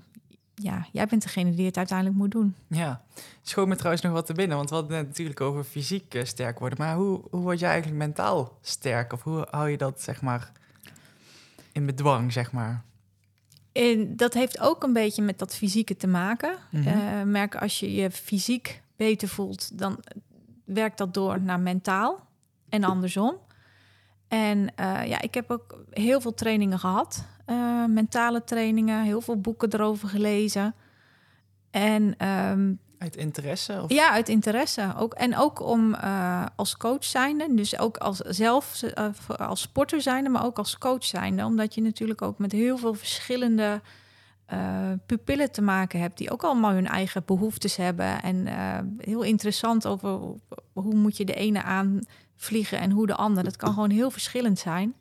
ja, 0.61 0.87
jij 0.91 1.05
bent 1.05 1.21
degene 1.21 1.51
die 1.51 1.65
het 1.65 1.77
uiteindelijk 1.77 2.17
moet 2.17 2.31
doen. 2.31 2.55
Ja, 2.67 3.01
schoot 3.41 3.67
me 3.67 3.75
trouwens 3.75 4.03
nog 4.03 4.13
wat 4.13 4.25
te 4.25 4.33
binnen, 4.33 4.57
want 4.57 4.69
we 4.69 4.75
hadden 4.75 4.97
het 4.97 5.07
natuurlijk 5.07 5.41
over 5.41 5.63
fysiek 5.63 6.13
uh, 6.13 6.23
sterk 6.23 6.59
worden. 6.59 6.77
Maar 6.77 6.95
hoe, 6.95 7.21
hoe 7.29 7.41
word 7.41 7.59
je 7.59 7.65
eigenlijk 7.65 7.97
mentaal 7.97 8.57
sterk? 8.61 9.13
Of 9.13 9.23
hoe 9.23 9.47
hou 9.49 9.69
je 9.69 9.77
dat, 9.77 10.01
zeg 10.01 10.21
maar, 10.21 10.51
in 11.71 11.85
bedwang, 11.85 12.31
zeg 12.31 12.51
maar? 12.51 12.83
En 13.71 14.15
dat 14.15 14.33
heeft 14.33 14.59
ook 14.59 14.83
een 14.83 14.93
beetje 14.93 15.21
met 15.21 15.39
dat 15.39 15.55
fysieke 15.55 15.97
te 15.97 16.07
maken. 16.07 16.55
Mm 16.71 16.83
-hmm. 16.83 17.01
uh, 17.01 17.23
merk 17.23 17.55
als 17.55 17.79
je 17.79 17.93
je 17.93 18.11
fysiek 18.11 18.81
beter 18.95 19.27
voelt, 19.27 19.77
dan 19.77 20.03
werkt 20.65 20.97
dat 20.97 21.13
door 21.13 21.41
naar 21.41 21.59
mentaal 21.59 22.27
en 22.69 22.83
andersom. 22.83 23.37
En 24.27 24.57
uh, 24.59 25.07
ja, 25.07 25.21
ik 25.21 25.33
heb 25.33 25.51
ook 25.51 25.83
heel 25.89 26.21
veel 26.21 26.33
trainingen 26.33 26.79
gehad. 26.79 27.25
Uh, 27.51 27.85
mentale 27.85 28.43
trainingen, 28.43 29.03
heel 29.03 29.21
veel 29.21 29.41
boeken 29.41 29.73
erover 29.73 30.09
gelezen. 30.09 30.75
En 31.71 32.27
um, 32.27 32.79
Uit 32.97 33.15
interesse? 33.15 33.81
Of? 33.83 33.91
Ja, 33.91 34.11
uit 34.11 34.29
interesse. 34.29 34.93
Ook, 34.97 35.13
en 35.13 35.37
ook 35.37 35.61
om 35.61 35.93
uh, 35.93 36.45
als 36.55 36.77
coach 36.77 37.03
zijnde, 37.03 37.53
dus 37.55 37.79
ook 37.79 37.97
als 37.97 38.17
zelf 38.17 38.81
uh, 38.97 39.09
als 39.37 39.61
sporter 39.61 40.01
zijnde, 40.01 40.29
maar 40.29 40.45
ook 40.45 40.57
als 40.57 40.77
coach 40.77 41.03
zijnde. 41.03 41.45
Omdat 41.45 41.75
je 41.75 41.81
natuurlijk 41.81 42.21
ook 42.21 42.37
met 42.37 42.51
heel 42.51 42.77
veel 42.77 42.93
verschillende 42.93 43.81
pupillen 45.05 45.51
te 45.51 45.61
maken 45.61 45.99
hebt, 45.99 46.17
die 46.17 46.31
ook 46.31 46.43
allemaal 46.43 46.71
hun 46.71 46.87
eigen 46.87 47.25
behoeftes 47.25 47.75
hebben. 47.75 48.21
En 48.21 48.47
heel 48.97 49.21
interessant 49.21 49.87
over 49.87 50.19
hoe 50.73 50.95
moet 50.95 51.17
je 51.17 51.25
de 51.25 51.33
ene 51.33 51.63
aanvliegen 51.63 52.79
en 52.79 52.91
hoe 52.91 53.07
de 53.07 53.15
ander. 53.15 53.43
Dat 53.43 53.55
kan 53.55 53.73
gewoon 53.73 53.89
heel 53.89 54.11
verschillend 54.11 54.59
zijn. 54.59 54.95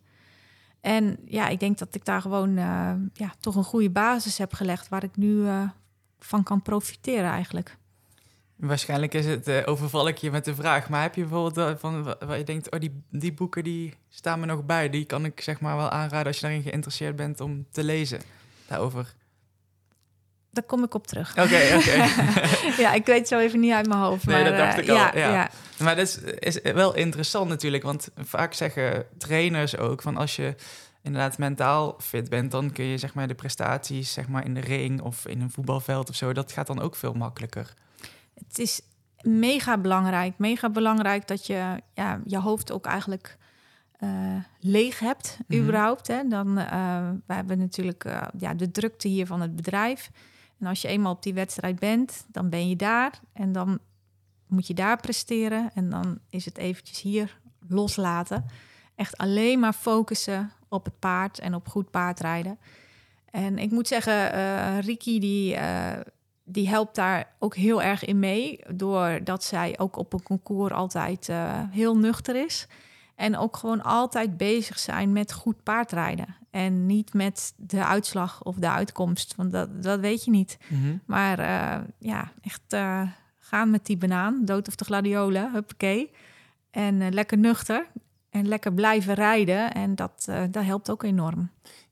En 0.81 1.17
ja, 1.25 1.49
ik 1.49 1.61
denk 1.61 1.79
dat 1.79 1.95
ik 1.95 2.05
daar 2.05 2.21
gewoon 2.21 2.55
ja, 3.13 3.35
toch 3.41 3.57
een 3.57 3.65
goede 3.65 3.91
basis 3.91 4.39
heb 4.39 4.53
gelegd 4.53 4.89
waar 4.89 5.05
ik 5.05 5.17
nu 5.17 5.47
van 6.19 6.43
kan 6.43 6.63
profiteren 6.63 7.31
eigenlijk. 7.31 7.79
Waarschijnlijk 8.57 9.15
is 9.15 9.27
het, 9.27 9.49
uh, 9.49 9.63
overval 9.65 10.09
ik 10.09 10.19
je 10.19 10.31
met 10.31 10.45
de 10.45 10.55
vraag, 10.55 10.89
maar 10.89 11.03
heb 11.03 11.15
je 11.15 11.21
bijvoorbeeld 11.21 11.81
van 11.81 12.03
waar 12.03 12.39
je 12.39 12.45
denkt, 12.45 12.71
oh 12.71 12.81
die, 12.81 13.03
die 13.11 13.33
boeken 13.33 13.65
die 13.65 13.95
staan 14.09 14.41
me 14.41 14.47
nog 14.47 14.65
bij, 14.65 14.91
die 14.91 15.05
kan 15.05 15.25
ik 15.25 15.41
zeg 15.41 15.61
maar 15.61 15.77
wel 15.77 15.91
aanraden 15.91 16.27
als 16.27 16.37
je 16.37 16.43
daarin 16.43 16.63
geïnteresseerd 16.63 17.17
bent 17.17 17.41
om 17.41 17.67
te 17.71 17.85
lezen 17.85 18.21
daarover? 18.67 19.15
Daar 20.53 20.65
kom 20.65 20.85
ik 20.85 20.95
op 20.95 21.07
terug. 21.07 21.31
Oké, 21.31 21.77
oké. 21.77 22.09
ja, 22.83 22.93
ik 22.93 23.07
weet 23.07 23.29
zo 23.29 23.39
even 23.39 23.61
niet 23.61 23.73
uit 23.73 23.87
mijn 23.87 24.01
hoofd. 24.01 24.27
Nee, 24.27 24.43
maar, 24.43 24.51
dat 24.51 24.59
dacht 24.59 24.79
uh, 24.79 24.83
ik 24.85 24.91
al. 24.91 24.97
Ja, 24.97 25.11
ja. 25.15 25.33
ja. 25.33 25.51
Maar 25.79 25.97
dat 25.97 26.07
is, 26.07 26.19
is 26.39 26.73
wel 26.73 26.95
interessant 26.95 27.49
natuurlijk, 27.49 27.83
want 27.83 28.09
vaak 28.17 28.53
zeggen 28.55 29.05
trainers 29.19 29.77
ook 29.77 30.03
van 30.03 30.17
als 30.17 30.37
je 30.37 30.55
inderdaad 31.03 31.39
mentaal 31.39 31.97
fit 31.99 32.29
bent, 32.29 32.51
dan 32.51 32.73
kun 32.73 32.85
je 32.85 32.99
zeg 32.99 33.15
maar 33.15 33.29
de 33.29 33.35
prestaties 33.35 34.13
zeg 34.13 34.29
maar 34.29 34.45
in 34.45 34.55
de 34.55 34.61
ring 34.61 35.01
of 35.01 35.27
in 35.27 35.41
een 35.41 35.51
voetbalveld 35.51 36.09
of 36.09 36.15
zo, 36.15 36.33
dat 36.33 36.53
gaat 36.53 36.67
dan 36.67 36.81
ook 36.81 36.97
veel 36.97 37.13
makkelijker. 37.13 37.75
Het 38.35 38.59
is 38.59 38.81
mega 39.21 39.79
belangrijk. 39.79 40.35
Mega 40.39 40.71
belangrijk 40.71 41.29
dat 41.29 41.47
je 41.47 41.83
ja, 41.95 42.21
je 42.25 42.39
hoofd 42.39 42.73
ook 42.73 42.87
eigenlijk 42.87 43.37
uh, 44.01 44.11
leeg 44.61 44.99
hebt, 44.99 45.39
Mhm. 45.47 45.61
überhaupt. 45.61 46.07
Hè. 46.07 46.29
Dan, 46.29 46.59
uh, 46.59 47.09
we 47.27 47.35
hebben 47.35 47.59
natuurlijk 47.59 48.05
uh, 48.05 48.23
ja, 48.39 48.55
de 48.55 48.71
drukte 48.71 49.09
hier 49.09 49.27
van 49.27 49.41
het 49.41 49.57
bedrijf. 49.57 50.11
En 50.61 50.67
als 50.67 50.83
je 50.83 50.89
eenmaal 50.89 51.13
op 51.13 51.23
die 51.23 51.35
wedstrijd 51.35 51.79
bent, 51.79 52.27
dan 52.29 52.49
ben 52.49 52.69
je 52.69 52.77
daar. 52.77 53.21
En 53.33 53.53
dan 53.53 53.79
moet 54.47 54.67
je 54.67 54.75
daar 54.75 55.01
presteren. 55.01 55.71
En 55.75 55.91
dan 55.91 56.19
is 56.31 56.45
het 56.45 56.59
eventjes 56.59 57.01
hier 57.01 57.39
loslaten. 57.69 58.45
Echt 58.95 59.17
alleen 59.17 59.59
maar 59.59 59.73
focussen 59.73 60.53
op 60.69 60.85
het 60.85 60.99
paard 60.99 61.39
en 61.39 61.55
op 61.55 61.69
goed 61.69 61.91
paardrijden. 61.91 62.59
En 63.31 63.59
ik 63.59 63.71
moet 63.71 63.89
zeggen, 63.89 64.35
uh, 64.35 64.79
Ricky 64.79 65.19
die, 65.19 65.55
uh, 65.55 65.93
die 66.45 66.69
helpt 66.69 66.95
daar 66.95 67.35
ook 67.39 67.57
heel 67.57 67.83
erg 67.83 68.05
in 68.05 68.19
mee. 68.19 68.61
Doordat 68.75 69.45
zij 69.45 69.79
ook 69.79 69.97
op 69.97 70.13
een 70.13 70.23
concours 70.23 70.73
altijd 70.73 71.29
uh, 71.29 71.63
heel 71.71 71.97
nuchter 71.97 72.45
is. 72.45 72.67
En 73.15 73.37
ook 73.37 73.57
gewoon 73.57 73.83
altijd 73.83 74.37
bezig 74.37 74.79
zijn 74.79 75.13
met 75.13 75.33
goed 75.33 75.63
paardrijden. 75.63 76.37
En 76.51 76.87
niet 76.87 77.15
met 77.15 77.53
de 77.57 77.85
uitslag 77.85 78.43
of 78.43 78.57
de 78.57 78.71
uitkomst. 78.71 79.35
Want 79.37 79.53
dat, 79.53 79.83
dat 79.83 80.01
weet 80.01 80.25
je 80.25 80.31
niet. 80.31 80.59
Mm-hmm. 80.69 81.01
Maar 81.07 81.39
ja, 81.99 82.33
echt 82.43 82.77
gaan 83.39 83.71
met 83.71 83.87
die 83.87 83.97
banaan. 83.97 84.45
Dood 84.45 84.69
of 84.69 84.75
de 84.75 84.85
gladiolen, 84.85 85.53
huppakee. 85.53 86.11
En 86.71 87.13
lekker 87.13 87.39
nuchter 87.39 87.87
en 88.31 88.49
lekker 88.49 88.73
blijven 88.73 89.15
rijden. 89.15 89.73
En 89.73 89.95
dat, 89.95 90.29
dat 90.51 90.65
helpt 90.65 90.91
ook 90.91 91.03
enorm. 91.03 91.51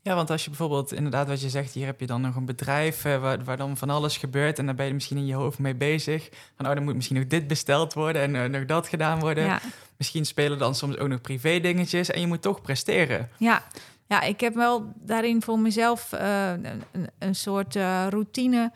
Ja, 0.09 0.15
want 0.15 0.31
als 0.31 0.43
je 0.43 0.49
bijvoorbeeld 0.49 0.93
inderdaad 0.93 1.29
wat 1.29 1.41
je 1.41 1.49
zegt, 1.49 1.73
hier 1.73 1.87
heb 1.87 2.01
je 2.01 2.07
dan 2.07 2.21
nog 2.21 2.37
een 2.37 2.45
bedrijf 2.45 3.03
waar, 3.03 3.45
waar, 3.45 3.57
dan 3.57 3.77
van 3.77 3.91
alles 3.91 4.17
gebeurt 4.17 4.59
en 4.59 4.67
daar 4.67 4.75
ben 4.75 4.87
je 4.87 4.95
misschien 4.95 5.17
in 5.17 5.27
je 5.27 5.35
hoofd 5.35 5.59
mee 5.59 5.75
bezig. 5.75 6.29
Van 6.57 6.67
oh, 6.67 6.75
dan 6.75 6.85
moet 6.85 6.95
misschien 6.95 7.17
nog 7.17 7.27
dit 7.27 7.47
besteld 7.47 7.93
worden 7.93 8.23
en 8.23 8.35
uh, 8.35 8.59
nog 8.59 8.65
dat 8.65 8.89
gedaan 8.89 9.21
worden. 9.21 9.45
Ja. 9.45 9.61
Misschien 9.97 10.25
spelen 10.27 10.59
dan 10.59 10.75
soms 10.75 10.97
ook 10.97 11.09
nog 11.09 11.21
privé 11.21 11.61
dingetjes 11.61 12.11
en 12.11 12.21
je 12.21 12.27
moet 12.27 12.43
toch 12.43 12.61
presteren. 12.63 13.29
Ja, 13.37 13.63
ja 14.09 14.21
ik 14.21 14.41
heb 14.41 14.55
wel 14.55 14.93
daarin 14.95 15.43
voor 15.43 15.59
mezelf 15.59 16.13
een, 16.13 16.65
een, 16.65 17.07
een, 17.19 17.35
soort 17.35 17.75
routine 18.09 18.73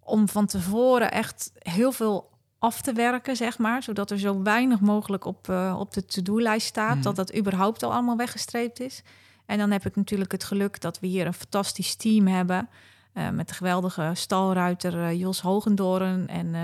om 0.00 0.28
van 0.28 0.46
tevoren 0.46 1.10
echt 1.10 1.52
heel 1.58 1.92
veel 1.92 2.32
af 2.64 2.80
te 2.80 2.92
werken, 2.92 3.36
zeg 3.36 3.58
maar. 3.58 3.82
Zodat 3.82 4.10
er 4.10 4.18
zo 4.18 4.42
weinig 4.42 4.80
mogelijk 4.80 5.24
op, 5.24 5.48
uh, 5.48 5.76
op 5.78 5.92
de 5.92 6.04
to-do-lijst 6.04 6.66
staat. 6.66 6.96
Mm. 6.96 7.02
Dat 7.02 7.16
dat 7.16 7.36
überhaupt 7.36 7.82
al 7.82 7.92
allemaal 7.92 8.16
weggestreept 8.16 8.80
is. 8.80 9.02
En 9.46 9.58
dan 9.58 9.70
heb 9.70 9.86
ik 9.86 9.96
natuurlijk 9.96 10.32
het 10.32 10.44
geluk 10.44 10.80
dat 10.80 11.00
we 11.00 11.06
hier 11.06 11.26
een 11.26 11.34
fantastisch 11.34 11.94
team 11.94 12.26
hebben. 12.26 12.68
Uh, 13.14 13.28
met 13.28 13.48
de 13.48 13.54
geweldige 13.54 14.10
stalruiter 14.14 14.94
uh, 14.94 15.12
Jos 15.20 15.40
Hogendoren. 15.40 16.28
En 16.28 16.54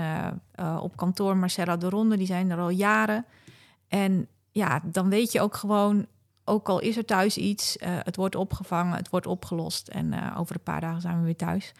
op 0.79 0.97
kantoor 0.97 1.37
Marcella 1.37 1.77
de 1.77 1.89
Ronde. 1.89 2.17
Die 2.17 2.25
zijn 2.25 2.49
er 2.49 2.59
al 2.59 2.69
jaren. 2.69 3.25
En 3.87 4.27
ja, 4.51 4.81
dan 4.83 5.09
weet 5.09 5.31
je 5.31 5.41
ook 5.41 5.55
gewoon... 5.55 6.05
Ook 6.51 6.69
al 6.69 6.79
is 6.79 6.97
er 6.97 7.05
thuis 7.05 7.37
iets, 7.37 7.77
het 7.79 8.15
wordt 8.15 8.35
opgevangen, 8.35 8.95
het 8.95 9.09
wordt 9.09 9.27
opgelost. 9.27 9.87
En 9.87 10.35
over 10.35 10.55
een 10.55 10.63
paar 10.63 10.81
dagen 10.81 11.01
zijn 11.01 11.17
we 11.17 11.23
weer 11.23 11.35
thuis. 11.35 11.73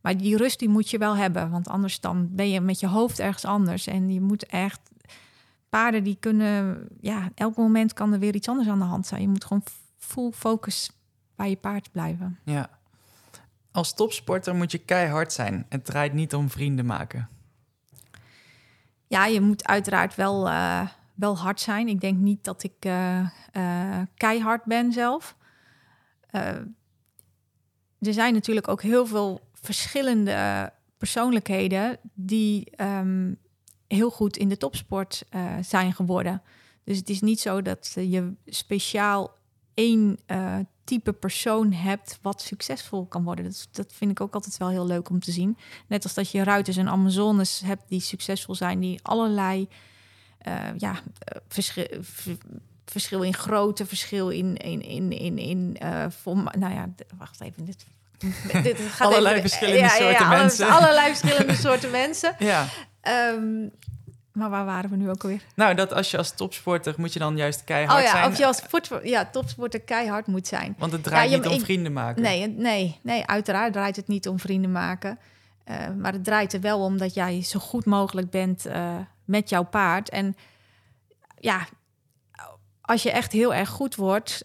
Maar 0.00 0.16
die 0.16 0.36
rust 0.36 0.58
die 0.58 0.68
moet 0.68 0.90
je 0.90 0.98
wel 0.98 1.16
hebben, 1.16 1.50
want 1.50 1.68
anders 1.68 2.00
dan 2.00 2.28
ben 2.30 2.50
je 2.50 2.60
met 2.60 2.80
je 2.80 2.86
hoofd 2.86 3.18
ergens 3.18 3.44
anders. 3.44 3.86
En 3.86 4.12
je 4.12 4.20
moet 4.20 4.46
echt 4.46 4.80
paarden 5.68 6.04
die 6.04 6.16
kunnen, 6.20 6.86
ja, 7.00 7.30
elk 7.34 7.56
moment 7.56 7.92
kan 7.92 8.12
er 8.12 8.18
weer 8.18 8.34
iets 8.34 8.48
anders 8.48 8.68
aan 8.68 8.78
de 8.78 8.84
hand 8.84 9.06
zijn. 9.06 9.20
Je 9.20 9.28
moet 9.28 9.44
gewoon 9.44 9.62
full 9.98 10.30
focus 10.32 10.90
bij 11.36 11.48
je 11.48 11.56
paard 11.56 11.92
blijven. 11.92 12.38
Ja. 12.44 12.70
Als 13.70 13.94
topsporter 13.94 14.54
moet 14.54 14.72
je 14.72 14.78
keihard 14.78 15.32
zijn. 15.32 15.66
Het 15.68 15.84
draait 15.84 16.12
niet 16.12 16.34
om 16.34 16.50
vrienden 16.50 16.86
maken. 16.86 17.28
Ja, 19.06 19.26
je 19.26 19.40
moet 19.40 19.66
uiteraard 19.66 20.14
wel, 20.14 20.48
uh, 20.48 20.88
wel 21.14 21.38
hard 21.38 21.60
zijn. 21.60 21.88
Ik 21.88 22.00
denk 22.00 22.18
niet 22.18 22.44
dat 22.44 22.62
ik 22.62 22.84
uh, 22.86 23.18
uh, 23.52 24.00
keihard 24.16 24.64
ben 24.64 24.92
zelf. 24.92 25.36
er 26.30 28.12
zijn 28.12 28.34
natuurlijk 28.34 28.68
ook 28.68 28.82
heel 28.82 29.06
veel 29.06 29.40
verschillende 29.52 30.72
persoonlijkheden 30.98 31.98
die 32.14 32.82
um, 32.82 33.38
heel 33.88 34.10
goed 34.10 34.36
in 34.36 34.48
de 34.48 34.56
topsport 34.56 35.24
zijn 35.60 35.92
geworden. 35.92 36.42
Dus 36.84 36.96
het 36.96 37.08
is 37.08 37.20
niet 37.20 37.40
zo 37.40 37.62
dat 37.62 37.92
je 37.94 38.34
speciaal 38.46 39.30
één 39.74 40.18
type 40.84 41.12
persoon 41.12 41.72
hebt 41.72 42.18
wat 42.22 42.42
succesvol 42.42 43.06
kan 43.06 43.24
worden. 43.24 43.52
Dat, 43.72 43.92
vind 43.92 44.10
ik 44.10 44.20
ook 44.20 44.34
altijd 44.34 44.56
wel 44.56 44.68
heel 44.68 44.86
leuk 44.86 45.08
om 45.08 45.20
te 45.20 45.30
zien. 45.30 45.56
Net 45.88 46.04
als 46.04 46.14
dat 46.14 46.30
je 46.30 46.42
ruiters 46.42 46.76
en 46.76 46.88
amazones 46.88 47.60
hebt 47.64 47.88
die 47.88 48.00
succesvol 48.00 48.54
zijn, 48.54 48.80
die 48.80 49.00
allerlei 49.02 49.68
ja, 50.76 50.94
verschil, 51.48 51.86
verschil 52.84 53.22
in 53.22 53.34
grootte, 53.34 53.86
verschil 53.86 54.28
in 54.28 54.56
in 54.56 54.82
in 54.82 55.12
in, 55.12 55.38
in 55.38 55.76
vorm. 56.22 56.48
Nou 56.58 56.74
ja, 56.74 56.88
wacht 57.18 57.40
even, 57.40 57.64
dit 57.64 57.86
dit 58.62 58.80
gaat 58.80 59.08
allerlei 59.08 59.36
even, 59.36 59.48
verschillende 59.48 59.80
ja, 59.80 59.88
soorten 59.88 60.28
ja, 60.28 60.28
mensen. 60.28 60.68
Allerlei 60.68 61.14
verschillende 61.14 61.54
soorten 61.54 61.90
mensen. 62.02 62.34
Ja. 62.38 62.66
Um, 63.34 63.72
maar 64.32 64.50
waar 64.50 64.64
waren 64.64 64.90
we 64.90 64.96
nu 64.96 65.10
ook 65.10 65.22
alweer? 65.22 65.42
Nou, 65.54 65.74
dat 65.74 65.92
als 65.92 66.10
je 66.10 66.16
als 66.16 66.34
topsporter 66.34 66.94
moet 66.96 67.12
je 67.12 67.18
dan 67.18 67.36
juist 67.36 67.64
keihard 67.64 67.98
oh, 67.98 68.04
ja, 68.04 68.10
zijn. 68.10 68.30
Of 68.30 68.38
je 68.38 68.46
als 68.46 68.62
ja, 69.02 69.24
topsporter 69.24 69.80
keihard 69.80 70.26
moet 70.26 70.46
zijn. 70.46 70.74
Want 70.78 70.92
het 70.92 71.04
draait 71.04 71.30
niet 71.30 71.46
om 71.46 71.60
vrienden 71.60 71.92
maken. 71.92 72.22
Nee, 72.22 72.48
nee, 72.48 72.98
nee, 73.02 73.26
uiteraard 73.26 73.72
draait 73.72 73.96
het 73.96 74.08
niet 74.08 74.28
om 74.28 74.38
vrienden 74.38 74.72
maken. 74.72 75.18
Uh, 75.70 75.76
maar 75.98 76.12
het 76.12 76.24
draait 76.24 76.52
er 76.52 76.60
wel 76.60 76.80
om 76.80 76.98
dat 76.98 77.14
jij 77.14 77.42
zo 77.42 77.58
goed 77.58 77.84
mogelijk 77.84 78.30
bent 78.30 78.66
uh, 78.66 78.96
met 79.32 79.48
jouw 79.48 79.64
paard. 79.64 80.10
En 80.10 80.34
ja, 81.38 81.66
als 82.80 83.02
je 83.02 83.10
echt 83.10 83.32
heel 83.32 83.54
erg 83.54 83.68
goed 83.68 83.94
wordt, 83.94 84.44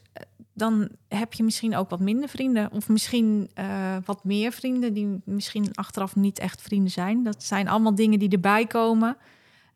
dan 0.53 0.89
heb 1.07 1.33
je 1.33 1.43
misschien 1.43 1.75
ook 1.75 1.89
wat 1.89 1.99
minder 1.99 2.29
vrienden. 2.29 2.71
Of 2.71 2.89
misschien 2.89 3.49
uh, 3.59 3.97
wat 4.05 4.23
meer 4.23 4.51
vrienden 4.51 4.93
die 4.93 5.21
misschien 5.25 5.69
achteraf 5.73 6.15
niet 6.15 6.39
echt 6.39 6.61
vrienden 6.61 6.91
zijn. 6.91 7.23
Dat 7.23 7.43
zijn 7.43 7.67
allemaal 7.67 7.95
dingen 7.95 8.19
die 8.19 8.29
erbij 8.29 8.65
komen. 8.67 9.17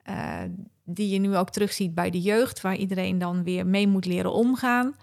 Uh, 0.10 0.40
die 0.84 1.10
je 1.10 1.20
nu 1.20 1.36
ook 1.36 1.50
terugziet 1.50 1.94
bij 1.94 2.10
de 2.10 2.22
jeugd, 2.22 2.62
waar 2.62 2.76
iedereen 2.76 3.18
dan 3.18 3.44
weer 3.44 3.68
mee 3.68 3.88
moet 3.88 4.06
leren 4.06 4.34
omgaan. 4.34 4.96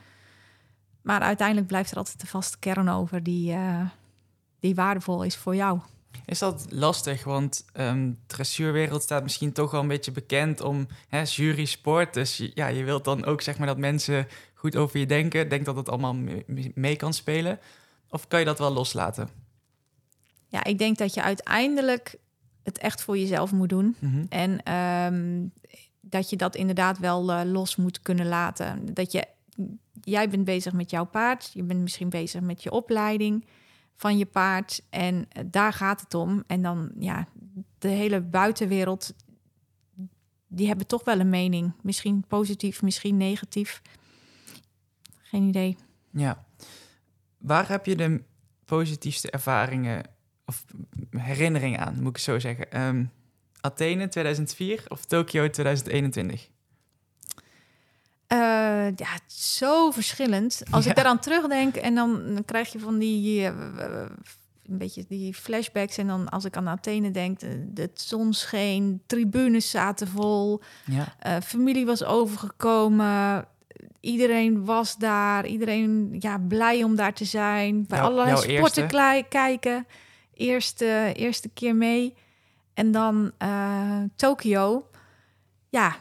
Maar 1.03 1.21
uiteindelijk 1.21 1.67
blijft 1.67 1.91
er 1.91 1.97
altijd 1.97 2.21
de 2.21 2.27
vaste 2.27 2.59
kern 2.59 2.89
over 2.89 3.23
die, 3.23 3.53
uh, 3.53 3.87
die 4.61 4.75
waardevol 4.75 5.23
is 5.23 5.37
voor 5.37 5.55
jou. 5.57 5.81
Is 6.29 6.39
dat 6.39 6.67
lastig? 6.69 7.25
Want 7.25 7.65
um, 7.75 8.11
de 8.11 8.17
dressuurwereld 8.27 9.03
staat 9.03 9.23
misschien 9.23 9.53
toch 9.53 9.71
wel 9.71 9.81
een 9.81 9.89
beetje 9.89 10.13
bekend 10.13 10.61
om 10.61 10.87
hè, 11.09 11.23
jury 11.23 11.65
sport. 11.65 12.15
Dus 12.15 12.51
ja, 12.55 12.67
je 12.67 12.85
wilt 12.85 13.05
dan 13.05 13.25
ook 13.25 13.41
zeg 13.41 13.59
maar 13.59 13.67
dat 13.67 13.79
mensen 13.79 14.27
goed 14.55 14.77
over 14.77 14.99
je 14.99 15.07
denken. 15.07 15.49
Denk 15.49 15.65
dat 15.65 15.77
het 15.77 15.89
allemaal 15.89 16.15
mee, 16.15 16.73
mee 16.75 16.97
kan 16.97 17.13
spelen. 17.13 17.59
Of 18.11 18.29
kan 18.29 18.39
je 18.39 18.45
dat 18.45 18.59
wel 18.59 18.73
loslaten? 18.73 19.29
Ja, 20.49 20.65
ik 20.65 20.79
denk 20.79 20.99
dat 20.99 21.15
je 21.15 21.23
uiteindelijk 21.23 22.17
het 22.63 22.79
echt 22.79 23.03
voor 23.03 23.19
jezelf 23.19 23.53
moet 23.53 23.69
doen. 23.69 23.97
Mhm. 23.99 24.25
En 24.29 24.75
um, 25.13 25.53
dat 26.01 26.31
je 26.31 26.37
dat 26.37 26.55
inderdaad 26.57 26.99
wel 26.99 27.31
uh, 27.31 27.41
los 27.45 27.77
moet 27.77 28.03
kunnen 28.03 28.27
laten. 28.27 28.95
Dat 28.95 29.13
je, 29.13 29.25
jij 30.03 30.29
bent 30.29 30.45
bezig 30.45 30.73
met 30.73 30.91
jouw 30.91 31.05
paard. 31.05 31.51
Je 31.53 31.63
bent 31.63 31.81
misschien 31.81 32.09
bezig 32.09 32.41
met 32.41 32.63
je 32.63 32.71
opleiding 32.71 33.45
van 33.99 34.19
je 34.19 34.27
paard. 34.27 34.83
En 34.91 35.15
uh, 35.15 35.43
daar 35.47 35.73
gaat 35.73 36.01
het 36.01 36.15
om. 36.15 36.45
En 36.47 36.63
dan, 36.63 36.91
ja, 36.99 37.29
de 37.79 37.89
hele 37.89 38.21
buitenwereld, 38.21 39.15
die 40.47 40.67
hebben 40.67 40.87
toch 40.87 41.05
wel 41.05 41.21
een 41.21 41.29
mening. 41.29 41.73
Misschien 41.83 42.25
positief, 42.29 42.83
misschien 42.83 43.17
negatief. 43.17 43.83
Geen 45.23 45.43
idee. 45.43 45.77
Ja. 46.11 46.45
Waar 47.39 47.69
heb 47.69 47.87
je 47.87 47.97
de 47.97 48.23
positiefste 48.65 49.31
ervaringen 49.31 50.05
of 50.45 50.65
herinneringen 51.11 51.81
aan, 51.81 52.03
moet 52.03 52.17
ik 52.17 52.23
zo 52.23 52.39
zeggen? 52.39 52.71
Ehm, 52.71 53.05
Athene 53.61 54.09
2004 54.09 54.85
of 54.89 55.05
Tokio 55.05 55.51
2021? 55.51 56.49
Uh, 58.33 58.39
ja, 58.97 59.19
zo 59.27 59.91
verschillend. 59.91 60.63
Als 60.71 60.85
Ja. 60.85 60.91
ik 60.91 60.97
daaraan 60.97 61.19
terugdenk 61.19 61.77
en 61.77 61.95
dan, 61.95 62.35
dan 62.35 62.45
krijg 62.45 62.73
je 62.73 62.79
van 62.79 62.99
die 62.99 63.47
eh, 63.47 63.53
een 64.67 64.79
beetje 64.79 65.05
die 65.09 65.35
flashbacks. 65.35 65.99
En 65.99 66.07
dan 66.07 66.29
als 66.29 66.45
ik 66.45 66.57
aan 66.57 66.69
Athene 66.69 67.11
denk, 67.11 67.39
de, 67.41 67.73
de 67.73 67.91
zon 67.95 68.33
scheen, 68.33 69.03
tribunes 69.07 69.71
zaten 69.71 70.09
vol, 70.09 70.61
Ja. 70.85 71.15
eh, 71.19 71.37
familie 71.45 71.87
was 71.87 72.05
overgekomen. 72.05 73.47
Iedereen 74.01 74.65
was 74.65 74.97
daar. 74.97 75.47
Iedereen 75.47 76.17
ja, 76.19 76.39
blij 76.39 76.83
om 76.85 76.97
daar 76.97 77.13
te 77.15 77.25
zijn. 77.25 77.87
Bij 77.87 78.01
allerlei 78.01 78.37
sporten 78.37 78.83
eerste? 78.91 79.27
kijken. 79.29 79.87
Eerste, 80.35 81.13
eerste 81.17 81.49
keer 81.49 81.77
mee. 81.77 82.15
En 82.75 82.93
dan 82.93 83.33
eh 83.39 84.01
Tokio. 84.17 84.87
Ja, 85.69 85.97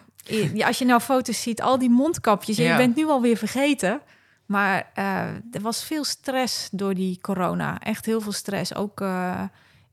als 0.65 0.77
je 0.77 0.85
nou 0.85 1.01
foto's 1.01 1.41
ziet, 1.41 1.61
al 1.61 1.77
die 1.77 1.89
mondkapjes. 1.89 2.57
Ja. 2.57 2.71
Je 2.71 2.77
bent 2.77 2.95
nu 2.95 3.05
alweer 3.05 3.37
vergeten. 3.37 4.01
Maar 4.45 4.91
eh, 4.93 5.21
er 5.51 5.61
was 5.61 5.83
veel 5.83 6.03
stress 6.03 6.69
door 6.71 6.93
die 6.93 7.19
corona. 7.21 7.79
Echt 7.79 8.05
heel 8.05 8.21
veel 8.21 8.31
stress. 8.31 8.75
Ook 8.75 9.01
eh, 9.01 9.43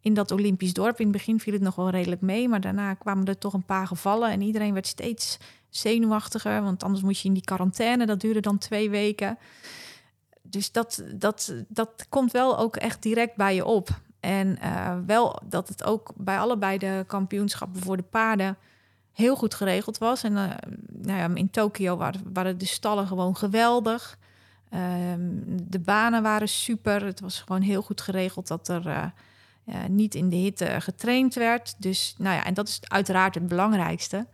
in 0.00 0.14
dat 0.14 0.30
Olympisch 0.30 0.72
dorp. 0.72 0.98
In 0.98 1.06
het 1.06 1.16
begin 1.16 1.40
viel 1.40 1.52
het 1.52 1.62
nog 1.62 1.74
wel 1.74 1.90
redelijk 1.90 2.20
mee. 2.20 2.48
Maar 2.48 2.60
daarna 2.60 2.94
kwamen 2.94 3.24
er 3.24 3.38
toch 3.38 3.52
een 3.52 3.64
paar 3.64 3.86
gevallen. 3.86 4.30
En 4.30 4.40
iedereen 4.40 4.72
werd 4.72 4.86
steeds 4.86 5.38
zenuwachtiger. 5.68 6.62
Want 6.62 6.82
anders 6.82 7.02
moest 7.02 7.22
je 7.22 7.28
in 7.28 7.34
die 7.34 7.44
quarantaine. 7.44 8.06
Dat 8.06 8.20
duurde 8.20 8.40
dan 8.40 8.58
twee 8.58 8.90
weken. 8.90 9.38
Dus 10.42 10.72
dat, 10.72 11.04
dat, 11.14 11.54
dat 11.68 12.06
komt 12.08 12.32
wel 12.32 12.58
ook 12.58 12.76
echt 12.76 13.02
direct 13.02 13.36
bij 13.36 13.54
je 13.54 13.64
op. 13.64 13.88
En 14.20 14.58
eh, 14.58 14.96
wel 15.06 15.40
dat 15.44 15.68
het 15.68 15.84
ook 15.84 16.12
bij 16.16 16.38
allebei 16.38 16.78
de 16.78 17.04
kampioenschappen 17.06 17.80
voor 17.82 17.96
de 17.96 18.02
paarden 18.02 18.56
heel 19.14 19.36
goed 19.36 19.54
geregeld 19.54 19.98
was. 19.98 20.22
En 20.22 20.36
eh, 20.36 20.50
nou 20.88 21.18
ja, 21.18 21.34
in 21.34 21.50
Tokio 21.50 21.96
waren, 22.32 22.58
de 22.58 22.66
stallen 22.66 23.06
gewoon 23.06 23.36
geweldig. 23.36 24.18
Ehm, 24.70 25.20
de 25.46 25.78
banen 25.78 26.22
waren 26.22 26.48
super. 26.48 27.04
Het 27.04 27.20
was 27.20 27.40
gewoon 27.40 27.62
heel 27.62 27.82
goed 27.82 28.00
geregeld 28.00 28.46
dat 28.46 28.68
er 28.68 29.12
eh, 29.64 29.84
niet 29.88 30.14
in 30.14 30.28
de 30.28 30.36
hitte 30.36 30.80
getraind 30.80 31.34
werd. 31.34 31.74
Dus 31.78 32.14
nou 32.18 32.36
ja, 32.36 32.44
en 32.44 32.54
dat 32.54 32.68
is 32.68 32.80
uiteraard 32.82 33.34
het 33.34 33.48
belangrijkste. 33.48 34.26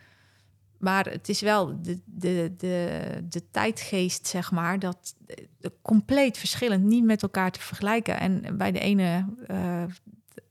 Maar 0.78 1.06
het 1.06 1.28
is 1.28 1.40
wel 1.40 1.82
de, 1.82 2.00
de, 2.04 2.54
de, 2.56 3.00
de 3.28 3.50
tijdgeest, 3.50 4.26
zeg 4.26 4.50
maar, 4.50 4.78
dat 4.78 5.14
eh, 5.26 5.70
compleet 5.82 6.38
verschillend, 6.38 6.84
niet 6.84 7.04
met 7.04 7.22
elkaar 7.22 7.50
te 7.50 7.60
vergelijken. 7.60 8.20
En 8.20 8.56
bij 8.56 8.72
de 8.72 8.80
ene 8.80 9.24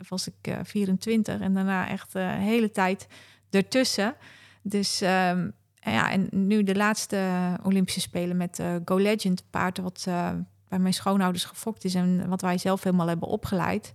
was 0.08 0.28
ik 0.28 0.34
eh, 0.42 0.60
24 0.64 1.40
en 1.40 1.54
daarna 1.54 1.88
echt 1.88 2.14
de 2.14 2.20
hele 2.20 2.72
tijd 2.72 3.08
ertussen. 3.50 4.16
Dus 4.62 5.02
ehm, 5.02 5.50
ja, 5.76 6.12
en 6.12 6.28
nu 6.32 6.64
de 6.64 6.76
laatste 6.76 7.28
Olympische 7.64 8.00
Spelen 8.00 8.38
met 8.38 8.60
eh 8.60 8.76
Go 8.86 8.98
Legend 8.98 9.44
paard, 9.50 9.78
wat 9.78 10.06
eh, 10.08 10.32
bij 10.68 10.80
mijn 10.80 10.94
schoonouders 10.94 11.46
gefokt 11.46 11.84
is 11.84 11.96
en 11.96 12.30
wat 12.30 12.42
wij 12.42 12.58
zelf 12.58 12.84
helemaal 12.84 13.08
hebben 13.08 13.28
opgeleid. 13.28 13.94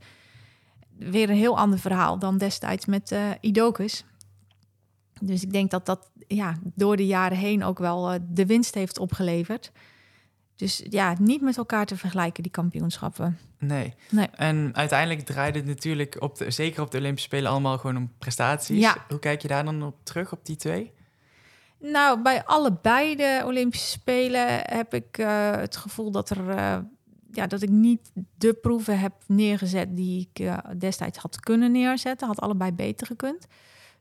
Weer 0.98 1.30
een 1.30 1.36
heel 1.36 1.59
ander 1.59 1.78
verhaal 1.78 2.18
dan 2.18 2.38
destijds 2.38 2.86
met 2.86 3.12
eh 3.12 3.30
Idocus. 3.40 4.05
Dus 5.20 5.42
ik 5.42 5.52
denk 5.52 5.70
dat 5.70 5.86
dat 5.86 6.11
ja, 6.26 6.57
door 6.62 6.96
de 6.96 7.07
jaren 7.07 7.38
heen 7.38 7.64
ook 7.64 7.78
wel 7.78 8.11
eh, 8.11 8.20
de 8.28 8.46
winst 8.46 8.74
heeft 8.74 8.98
opgeleverd. 8.98 9.72
Dus 10.57 10.82
ja, 10.88 11.16
niet 11.20 11.40
met 11.40 11.57
elkaar 11.57 11.86
te 11.86 11.96
vergelijken, 11.96 12.42
die 12.42 12.52
kampioenschappen. 12.52 13.38
Nee. 13.67 13.95
Nee. 14.11 14.29
En 14.35 14.71
uiteindelijk 14.75 15.21
draaide 15.21 15.59
het 15.59 15.67
natuurlijk, 15.67 16.17
op 16.19 16.37
de, 16.39 16.51
zeker 16.51 16.83
op 16.83 16.91
de 16.91 16.99
Olympische 16.99 17.29
Spelen, 17.29 17.51
allemaal 17.51 17.79
gewoon 17.79 17.97
om 17.97 18.12
prestaties. 18.19 18.81
Ja. 18.81 18.97
Hoe 19.09 19.19
kijk 19.19 19.43
je 19.43 19.49
daar 19.49 19.65
dan 19.65 19.83
op 19.83 19.97
terug, 20.03 20.33
op 20.33 20.47
die 20.47 20.57
twee? 20.57 20.93
Nou, 21.93 22.23
bij 22.23 22.45
allebei 22.45 23.17
de 23.17 23.43
Olympische 23.45 23.91
Spelen 23.91 24.47
heb 24.62 24.95
ik 24.95 25.19
eh, 25.19 25.51
het 25.51 25.77
gevoel 25.77 26.11
dat, 26.11 26.31
er, 26.31 26.49
eh, 26.51 26.77
ja, 27.33 27.47
dat 27.47 27.62
ik 27.62 27.69
niet 27.69 28.11
de 28.39 28.53
proeven 28.53 28.99
heb 28.99 29.12
neergezet 29.27 29.97
die 29.97 30.29
ik 30.31 30.47
eh, 30.47 30.59
destijds 30.79 31.19
had 31.19 31.41
kunnen 31.41 31.73
neerzetten. 31.73 32.27
Had 32.27 32.41
allebei 32.41 32.73
beter 32.73 33.07
gekund. 33.07 33.47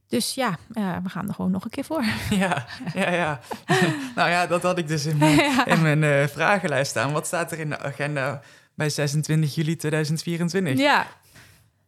Dus 0.07 0.33
ja, 0.33 0.57
we 1.03 1.09
gaan 1.09 1.27
er 1.27 1.33
gewoon 1.33 1.51
nog 1.51 1.63
een 1.63 1.69
keer 1.69 1.83
voor. 1.83 2.03
Ja, 2.29 2.65
ja, 2.93 3.09
ja. 3.09 3.39
nou 4.15 4.29
ja, 4.29 4.47
dat 4.47 4.63
had 4.63 4.77
ik 4.77 4.87
dus 4.87 5.05
in 5.05 5.17
mijn, 5.17 5.35
Ja. 5.35 5.65
in 5.65 5.81
mijn 5.81 6.29
vragenlijst 6.29 6.89
staan. 6.89 7.11
Wat 7.11 7.25
staat 7.27 7.51
er 7.51 7.59
in 7.59 7.69
de 7.69 7.79
agenda 7.79 8.41
bij 8.75 8.89
26 8.89 9.55
juli 9.55 9.75
2024? 9.75 10.85
Ja. 10.85 11.07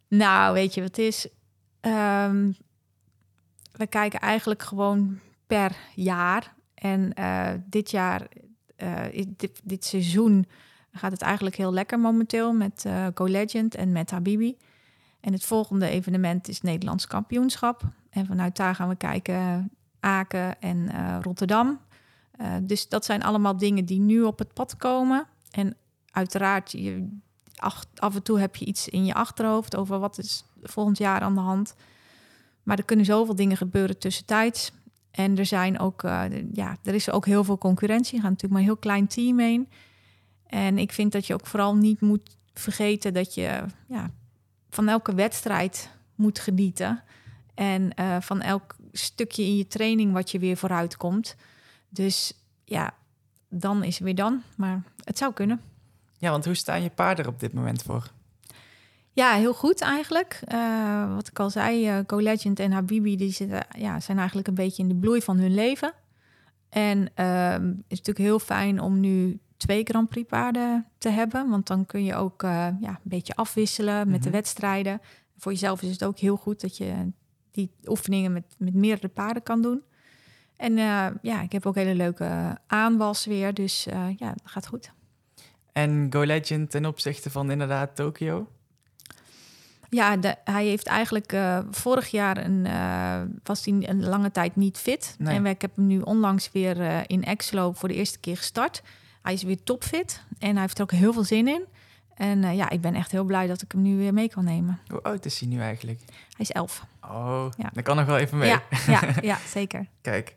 Nou, 0.08 0.54
weet 0.54 0.74
je 0.74 0.82
wat 0.82 0.98
is? 0.98 1.28
Ehm, 1.80 2.52
we 3.72 3.86
kijken 3.86 4.20
eigenlijk 4.20 4.62
gewoon 4.62 5.18
per 5.46 5.76
jaar. 5.94 6.54
En 6.74 7.12
eh, 7.14 7.50
dit 7.66 7.90
jaar, 7.90 8.28
is 9.10 9.24
dit, 9.36 9.60
dit 9.64 9.84
seizoen, 9.84 10.46
gaat 10.92 11.12
het 11.12 11.22
eigenlijk 11.22 11.56
heel 11.56 11.72
lekker 11.72 11.98
momenteel 11.98 12.52
met 12.52 12.84
eh 12.84 13.06
Go 13.14 13.24
Legend 13.24 13.74
en 13.74 13.92
met 13.92 14.10
Habibi. 14.10 14.56
En 15.20 15.32
het 15.32 15.44
volgende 15.44 15.88
evenement 15.88 16.48
is 16.48 16.60
Nederlands 16.60 17.06
kampioenschap. 17.06 17.82
En 18.10 18.26
vanuit 18.26 18.56
daar 18.56 18.74
gaan 18.74 18.88
we 18.88 18.96
kijken 18.96 19.70
Aken 20.00 20.60
en 20.60 20.90
Rotterdam. 21.22 21.80
Dus 22.62 22.88
dat 22.88 23.04
zijn 23.04 23.22
allemaal 23.22 23.56
dingen 23.56 23.84
die 23.84 24.00
nu 24.00 24.22
op 24.22 24.38
het 24.38 24.52
pad 24.52 24.76
komen. 24.76 25.26
En 25.50 25.76
uiteraard, 26.16 26.72
je, 26.72 27.08
af 27.94 28.14
en 28.14 28.22
toe 28.22 28.40
heb 28.40 28.56
je 28.56 28.64
iets 28.64 28.88
in 28.88 29.04
je 29.04 29.14
achterhoofd 29.14 29.76
over 29.76 29.98
wat 29.98 30.18
is 30.18 30.44
volgend 30.62 30.98
jaar 30.98 31.20
aan 31.20 31.34
de 31.34 31.40
hand. 31.40 31.74
Maar 32.62 32.78
er 32.78 32.84
kunnen 32.84 33.04
zoveel 33.04 33.34
dingen 33.34 33.56
gebeuren 33.56 33.98
tussentijds. 33.98 34.72
En 35.10 35.38
er 35.38 35.46
zijn 35.46 35.78
ook, 35.78 36.02
eh, 36.02 36.24
ja, 36.52 36.76
er 36.82 36.94
is 36.94 37.10
ook 37.10 37.26
heel 37.26 37.44
veel 37.44 37.58
concurrentie. 37.58 38.16
Er 38.16 38.22
gaat 38.22 38.30
natuurlijk 38.30 38.52
maar 38.52 38.60
een 38.60 38.68
heel 38.68 38.76
klein 38.76 39.06
team 39.06 39.38
heen. 39.38 39.68
En 40.46 40.78
ik 40.78 40.92
vind 40.92 41.12
dat 41.12 41.26
je 41.26 41.34
ook 41.34 41.46
vooral 41.46 41.76
niet 41.76 42.00
moet 42.00 42.36
vergeten 42.54 43.14
dat 43.14 43.34
je 43.34 43.64
ja, 43.88 44.10
van 44.70 44.88
elke 44.88 45.14
wedstrijd 45.14 45.90
moet 46.14 46.38
genieten. 46.38 47.02
En 47.54 47.94
eh, 47.94 48.16
van 48.20 48.40
elk 48.40 48.76
stukje 48.92 49.42
in 49.42 49.56
je 49.56 49.66
training 49.66 50.12
wat 50.12 50.30
je 50.30 50.38
weer 50.38 50.56
vooruit 50.56 50.96
komt. 50.96 51.36
Dus 51.88 52.32
ja, 52.64 52.94
dan 53.48 53.82
is 53.82 53.98
weer 53.98 54.14
dan. 54.14 54.42
Maar 54.56 54.82
het 55.04 55.18
zou 55.18 55.32
kunnen. 55.32 55.60
Ja, 56.18 56.30
want 56.30 56.44
hoe 56.44 56.54
staan 56.54 56.82
je 56.82 56.90
paarden 56.90 57.24
er 57.24 57.30
op 57.30 57.40
dit 57.40 57.52
moment 57.52 57.82
voor? 57.82 58.10
Ja, 59.12 59.32
heel 59.34 59.54
goed 59.54 59.80
eigenlijk. 59.80 60.40
Eh, 60.44 61.14
wat 61.14 61.28
ik 61.28 61.38
al 61.38 61.50
zei, 61.50 61.88
eh 61.88 61.98
Go 62.06 62.16
Legend 62.18 62.58
en 62.60 62.72
Habibi 62.72 63.16
die 63.16 63.32
zitten, 63.32 63.66
ja, 63.78 64.00
zijn 64.00 64.16
eigenlijk 64.18 64.48
een 64.48 64.54
beetje 64.54 64.82
in 64.82 64.88
de 64.88 64.94
bloei 64.94 65.22
van 65.22 65.38
hun 65.38 65.54
leven. 65.54 65.92
En 66.68 67.10
ehm, 67.14 67.66
het 67.66 67.84
is 67.88 67.98
natuurlijk 67.98 68.26
heel 68.26 68.38
fijn 68.38 68.80
om 68.80 69.00
nu 69.00 69.38
twee 69.56 69.84
Grand 69.84 70.08
Prix 70.08 70.28
paarden 70.28 70.86
te 70.98 71.08
hebben. 71.08 71.48
Want 71.50 71.66
dan 71.66 71.86
kun 71.86 72.04
je 72.04 72.14
ook 72.14 72.42
eh, 72.42 72.50
ja, 72.80 72.88
een 72.88 72.96
beetje 73.02 73.34
afwisselen 73.34 74.10
met 74.10 74.22
de 74.22 74.28
Mhm. 74.28 74.36
wedstrijden. 74.36 75.00
Voor 75.38 75.52
jezelf 75.52 75.82
is 75.82 75.90
het 75.90 76.04
ook 76.04 76.18
heel 76.18 76.36
goed 76.36 76.60
dat 76.60 76.76
je 76.76 77.12
die 77.50 77.70
oefeningen 77.84 78.32
met, 78.32 78.54
met 78.58 78.74
meerdere 78.74 79.08
paarden 79.08 79.42
kan 79.42 79.62
doen. 79.62 79.82
En 80.56 80.78
eh, 80.78 81.06
ja, 81.22 81.42
ik 81.42 81.52
heb 81.52 81.66
ook 81.66 81.74
hele 81.74 81.94
leuke 81.94 82.58
aanwas 82.66 83.26
weer. 83.26 83.54
Dus 83.54 83.86
eh, 83.86 84.08
ja, 84.16 84.28
dat 84.28 84.40
gaat 84.44 84.66
goed. 84.66 84.92
En 85.76 86.06
Go 86.10 86.22
Legend 86.24 86.70
ten 86.70 86.86
opzichte 86.86 87.30
van 87.30 87.50
inderdaad 87.50 87.96
Tokio? 87.96 88.48
Ja, 89.88 90.16
de, 90.16 90.34
hij 90.44 90.66
heeft 90.66 90.86
eigenlijk 90.86 91.32
eh, 91.32 91.58
vorig 91.70 92.08
jaar 92.08 92.36
een, 92.44 92.66
eh, 92.66 93.20
was 93.42 93.64
hij 93.64 93.88
een 93.88 94.04
lange 94.04 94.30
tijd 94.30 94.56
niet 94.56 94.78
fit. 94.78 95.14
Nee. 95.18 95.34
En 95.34 95.46
ik 95.46 95.60
heb 95.60 95.76
hem 95.76 95.86
nu 95.86 96.00
onlangs 96.00 96.52
weer 96.52 96.80
eh, 96.80 96.98
in 97.06 97.24
Exlo 97.24 97.72
voor 97.72 97.88
de 97.88 97.94
eerste 97.94 98.18
keer 98.18 98.36
gestart. 98.36 98.82
Hij 99.22 99.32
is 99.32 99.42
weer 99.42 99.62
topfit 99.62 100.22
en 100.38 100.52
hij 100.52 100.60
heeft 100.60 100.76
er 100.78 100.82
ook 100.82 100.90
heel 100.90 101.12
veel 101.12 101.24
zin 101.24 101.48
in. 101.48 101.64
En 102.14 102.56
ja, 102.56 102.70
ik 102.70 102.80
ben 102.80 102.94
echt 102.94 103.12
heel 103.12 103.24
blij 103.24 103.46
dat 103.46 103.62
ik 103.62 103.72
hem 103.72 103.82
nu 103.82 103.96
weer 103.96 104.12
mee 104.14 104.28
kan 104.28 104.44
nemen. 104.44 104.80
Hoe 104.88 105.02
oud 105.02 105.24
is 105.24 105.40
hij 105.40 105.48
nu 105.48 105.60
eigenlijk? 105.60 106.00
Hij 106.08 106.14
is 106.38 106.50
elf. 106.52 106.84
Oh, 107.02 107.46
Ja. 107.56 107.70
dat 107.72 107.84
kan 107.84 107.96
nog 107.96 108.06
wel 108.06 108.16
even 108.16 108.38
mee. 108.38 108.48
Ja, 108.48 108.62
ja, 108.86 109.00
ja, 109.30 109.38
zeker. 109.48 109.86
Kijk, 110.00 110.34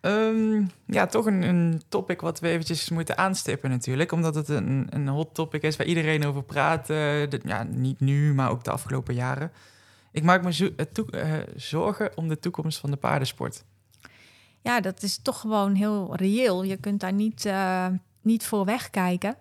Ehm, 0.00 0.64
ja, 0.86 1.06
toch 1.06 1.26
een, 1.26 1.42
een 1.42 1.82
topic 1.88 2.20
wat 2.20 2.40
we 2.40 2.48
eventjes 2.48 2.88
moeten 2.88 3.18
aanstippen 3.18 3.70
natuurlijk. 3.70 4.12
Omdat 4.12 4.34
het 4.34 4.48
een, 4.48 4.86
een 4.90 5.08
hot 5.08 5.34
topic 5.34 5.62
is 5.62 5.76
waar 5.76 5.86
iedereen 5.86 6.26
over 6.26 6.42
praat. 6.42 6.90
eh, 6.90 7.30
ja, 7.30 7.62
niet 7.62 8.00
nu, 8.00 8.34
maar 8.34 8.50
ook 8.50 8.64
de 8.64 8.70
afgelopen 8.70 9.14
jaren. 9.14 9.52
Ik 10.12 10.22
maak 10.22 10.42
me 10.42 10.74
eh, 10.76 11.36
eh, 11.36 11.46
zorgen 11.56 12.16
om 12.16 12.28
de 12.28 12.38
toekomst 12.38 12.78
van 12.78 12.90
de 12.90 12.96
paardensport. 12.96 13.64
Ja, 14.60 14.80
dat 14.80 15.02
is 15.02 15.18
toch 15.22 15.40
gewoon 15.40 15.74
heel 15.74 16.16
reëel. 16.16 16.62
Je 16.62 16.76
kunt 16.76 17.00
daar 17.00 17.12
niet, 17.12 17.52
niet 18.22 18.46
voor 18.46 18.64
wegkijken. 18.64 19.36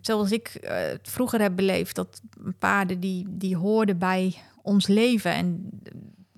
Zoals 0.00 0.32
ik 0.32 0.58
het 0.60 1.08
vroeger 1.08 1.40
heb 1.40 1.56
beleefd, 1.56 1.94
dat 1.94 2.20
paarden 2.58 3.00
die, 3.00 3.26
die 3.28 3.56
hoorden 3.56 3.98
bij 3.98 4.34
ons 4.62 4.86
leven. 4.86 5.32
En 5.32 5.70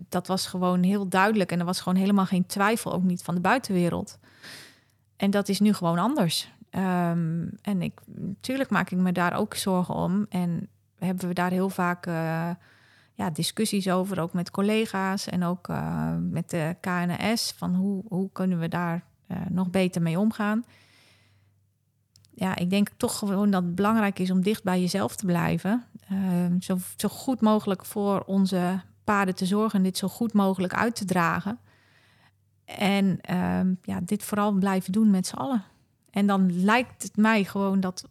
dat 0.09 0.27
was 0.27 0.47
gewoon 0.47 0.83
heel 0.83 1.09
duidelijk. 1.09 1.53
En 1.53 1.59
er 1.59 1.65
was 1.65 1.81
gewoon 1.81 1.99
helemaal 1.99 2.27
geen 2.27 2.47
twijfel, 2.47 2.93
ook 2.93 3.03
niet 3.03 3.23
van 3.23 3.35
de 3.35 3.41
buitenwereld. 3.41 4.19
En 5.17 5.31
dat 5.31 5.49
is 5.49 5.61
nu 5.61 5.73
gewoon 5.73 5.99
anders. 5.99 6.53
Ehm, 6.71 7.47
en 7.63 7.83
ik, 7.83 8.01
natuurlijk 8.07 8.71
maak 8.71 8.91
ik 8.91 8.99
me 8.99 9.13
daar 9.13 9.37
ook 9.37 9.55
zorgen 9.55 9.95
om. 9.95 10.27
En 10.29 10.69
hebben 10.99 11.29
we 11.29 11.35
daar 11.35 11.51
heel 11.51 11.69
vaak 11.69 12.07
eh, 12.07 12.51
ja, 13.15 13.31
discussies 13.31 13.91
over, 13.91 14.21
ook 14.21 14.33
met 14.33 14.51
collega's 14.51 15.27
en 15.27 15.45
ook 15.45 15.69
eh, 15.69 16.15
met 16.31 16.51
de 16.51 16.77
KNS. 16.81 17.53
Van 17.57 17.75
hoe, 17.75 18.03
hoe 18.09 18.31
kunnen 18.33 18.59
we 18.59 18.69
daar 18.69 19.05
eh, 19.27 19.37
nog 19.49 19.71
beter 19.71 20.03
mee 20.03 20.19
omgaan? 20.19 20.65
Ja, 22.35 22.57
ik 22.57 22.71
denk 22.71 22.89
toch 22.97 23.19
gewoon 23.19 23.51
dat 23.51 23.63
het 23.63 23.75
belangrijk 23.75 24.19
is 24.19 24.31
om 24.31 24.43
dicht 24.43 24.63
bij 24.63 24.81
jezelf 24.81 25.17
te 25.17 25.27
blijven. 25.27 25.85
Ehm, 26.09 26.61
zo, 26.61 26.79
zo 26.97 27.09
goed 27.09 27.41
mogelijk 27.41 27.85
voor 27.85 28.21
onze 28.21 28.81
paarden 29.05 29.35
te 29.35 29.47
zorgen 29.47 29.79
en 29.79 29.85
dit 29.85 29.99
zo 29.99 30.09
goed 30.09 30.33
mogelijk 30.33 30.75
uit 30.75 30.97
te 30.97 31.05
dragen. 31.05 31.59
En 32.65 33.21
ehm, 33.21 33.75
ja, 33.83 34.01
dit 34.03 34.23
vooral 34.23 34.53
blijven 34.53 34.93
doen 34.93 35.11
met 35.11 35.27
z'n 35.27 35.37
allen. 35.37 35.65
En 36.11 36.27
dan 36.27 36.65
lijkt 36.65 37.03
het 37.03 37.17
mij 37.17 37.45
gewoon 37.45 37.81
dat 37.81 38.09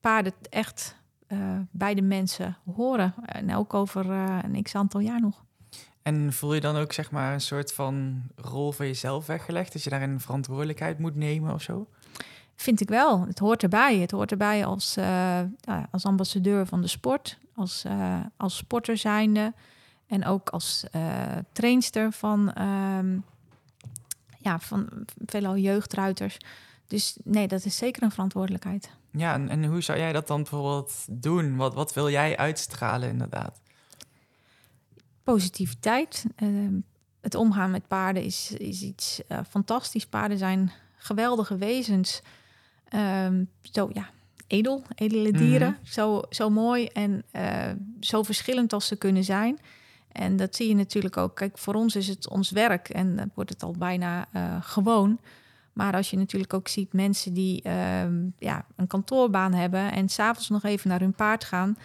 paarden 0.00 0.32
echt 0.50 0.96
uh, 1.28 1.38
bij 1.70 1.94
de 1.94 2.02
mensen 2.02 2.56
horen. 2.74 3.14
En 3.24 3.54
ook 3.54 3.74
over 3.74 4.10
een 4.10 4.62
x 4.62 4.74
aantal 4.74 5.00
jaar 5.00 5.20
nog. 5.20 5.44
En 6.02 6.32
voel 6.32 6.54
je 6.54 6.60
dan 6.60 6.76
ook 6.76 6.92
zeg 6.92 7.10
maar 7.10 7.32
een 7.32 7.40
soort 7.40 7.72
van 7.72 8.22
rol 8.36 8.72
van 8.72 8.86
jezelf 8.86 9.26
weggelegd? 9.26 9.72
Dat 9.72 9.82
je 9.82 9.90
daarin 9.90 10.20
verantwoordelijkheid 10.20 10.98
moet 10.98 11.14
nemen 11.14 11.54
of 11.54 11.62
zo? 11.62 11.88
Vind 12.56 12.80
ik 12.80 12.88
wel. 12.88 13.26
Het 13.26 13.38
hoort 13.38 13.62
erbij. 13.62 13.98
Het 13.98 14.10
hoort 14.10 14.30
erbij 14.30 14.64
als, 14.66 14.96
uh, 14.96 15.40
als 15.90 16.04
ambassadeur 16.04 16.66
van 16.66 16.80
de 16.80 16.86
sport, 16.86 17.38
als, 17.54 17.84
als 18.36 18.56
sporter 18.56 18.96
zijnde 18.96 19.54
en 20.06 20.24
ook 20.24 20.48
als 20.48 20.84
trainster 21.52 22.12
van, 22.12 22.62
um, 22.62 23.24
ja, 24.38 24.58
van 24.58 24.88
veelal 25.26 25.56
jeugdruiters. 25.56 26.38
Dus 26.86 27.16
nee, 27.24 27.48
dat 27.48 27.64
is 27.64 27.76
zeker 27.76 28.02
een 28.02 28.10
verantwoordelijkheid. 28.10 28.90
Ja, 29.10 29.34
en, 29.34 29.48
en 29.48 29.64
hoe 29.64 29.80
zou 29.80 29.98
jij 29.98 30.12
dat 30.12 30.26
dan 30.26 30.42
bijvoorbeeld 30.42 31.04
doen? 31.10 31.56
Wat, 31.56 31.74
wat 31.74 31.92
wil 31.94 32.10
jij 32.10 32.36
uitstralen 32.36 33.08
inderdaad? 33.08 33.60
Positiviteit. 35.22 36.24
Uh, 36.42 36.68
het 37.20 37.34
omgaan 37.34 37.70
met 37.70 37.88
paarden 37.88 38.22
is, 38.22 38.52
is 38.52 38.82
iets 38.82 39.20
uh, 39.28 39.38
fantastisch. 39.48 40.06
Paarden 40.06 40.38
zijn 40.38 40.72
geweldige 40.96 41.56
wezens. 41.56 42.22
Uh, 42.94 43.28
zo 43.62 43.90
ja, 43.92 44.10
edel, 44.46 44.82
edele 44.94 45.32
dieren. 45.32 45.68
Mm 45.68 45.74
-hmm. 45.74 45.86
zo, 45.86 46.22
zo 46.30 46.50
mooi 46.50 46.86
en 46.86 47.22
uh, 47.32 47.70
zo 48.00 48.22
verschillend 48.22 48.72
als 48.72 48.86
ze 48.86 48.96
kunnen 48.96 49.24
zijn. 49.24 49.58
En 50.12 50.36
dat 50.36 50.56
zie 50.56 50.68
je 50.68 50.74
natuurlijk 50.74 51.16
ook. 51.16 51.36
Kijk, 51.36 51.58
voor 51.58 51.74
ons 51.74 51.96
is 51.96 52.08
het 52.08 52.28
ons 52.28 52.50
werk 52.50 52.88
en 52.88 53.16
dan 53.16 53.30
wordt 53.34 53.50
het 53.50 53.62
al 53.62 53.74
bijna 53.78 54.26
uh, 54.34 54.56
gewoon. 54.60 55.18
Maar 55.72 55.94
als 55.94 56.10
je 56.10 56.16
natuurlijk 56.16 56.54
ook 56.54 56.68
ziet 56.68 56.92
mensen 56.92 57.32
die 57.32 57.62
uh, 57.66 57.72
ja, 58.38 58.66
een 58.76 58.86
kantoorbaan 58.86 59.52
hebben 59.52 59.92
en 59.92 60.08
s'avonds 60.08 60.48
nog 60.48 60.64
even 60.64 60.90
naar 60.90 61.00
hun 61.00 61.14
paard 61.14 61.44
gaan. 61.44 61.78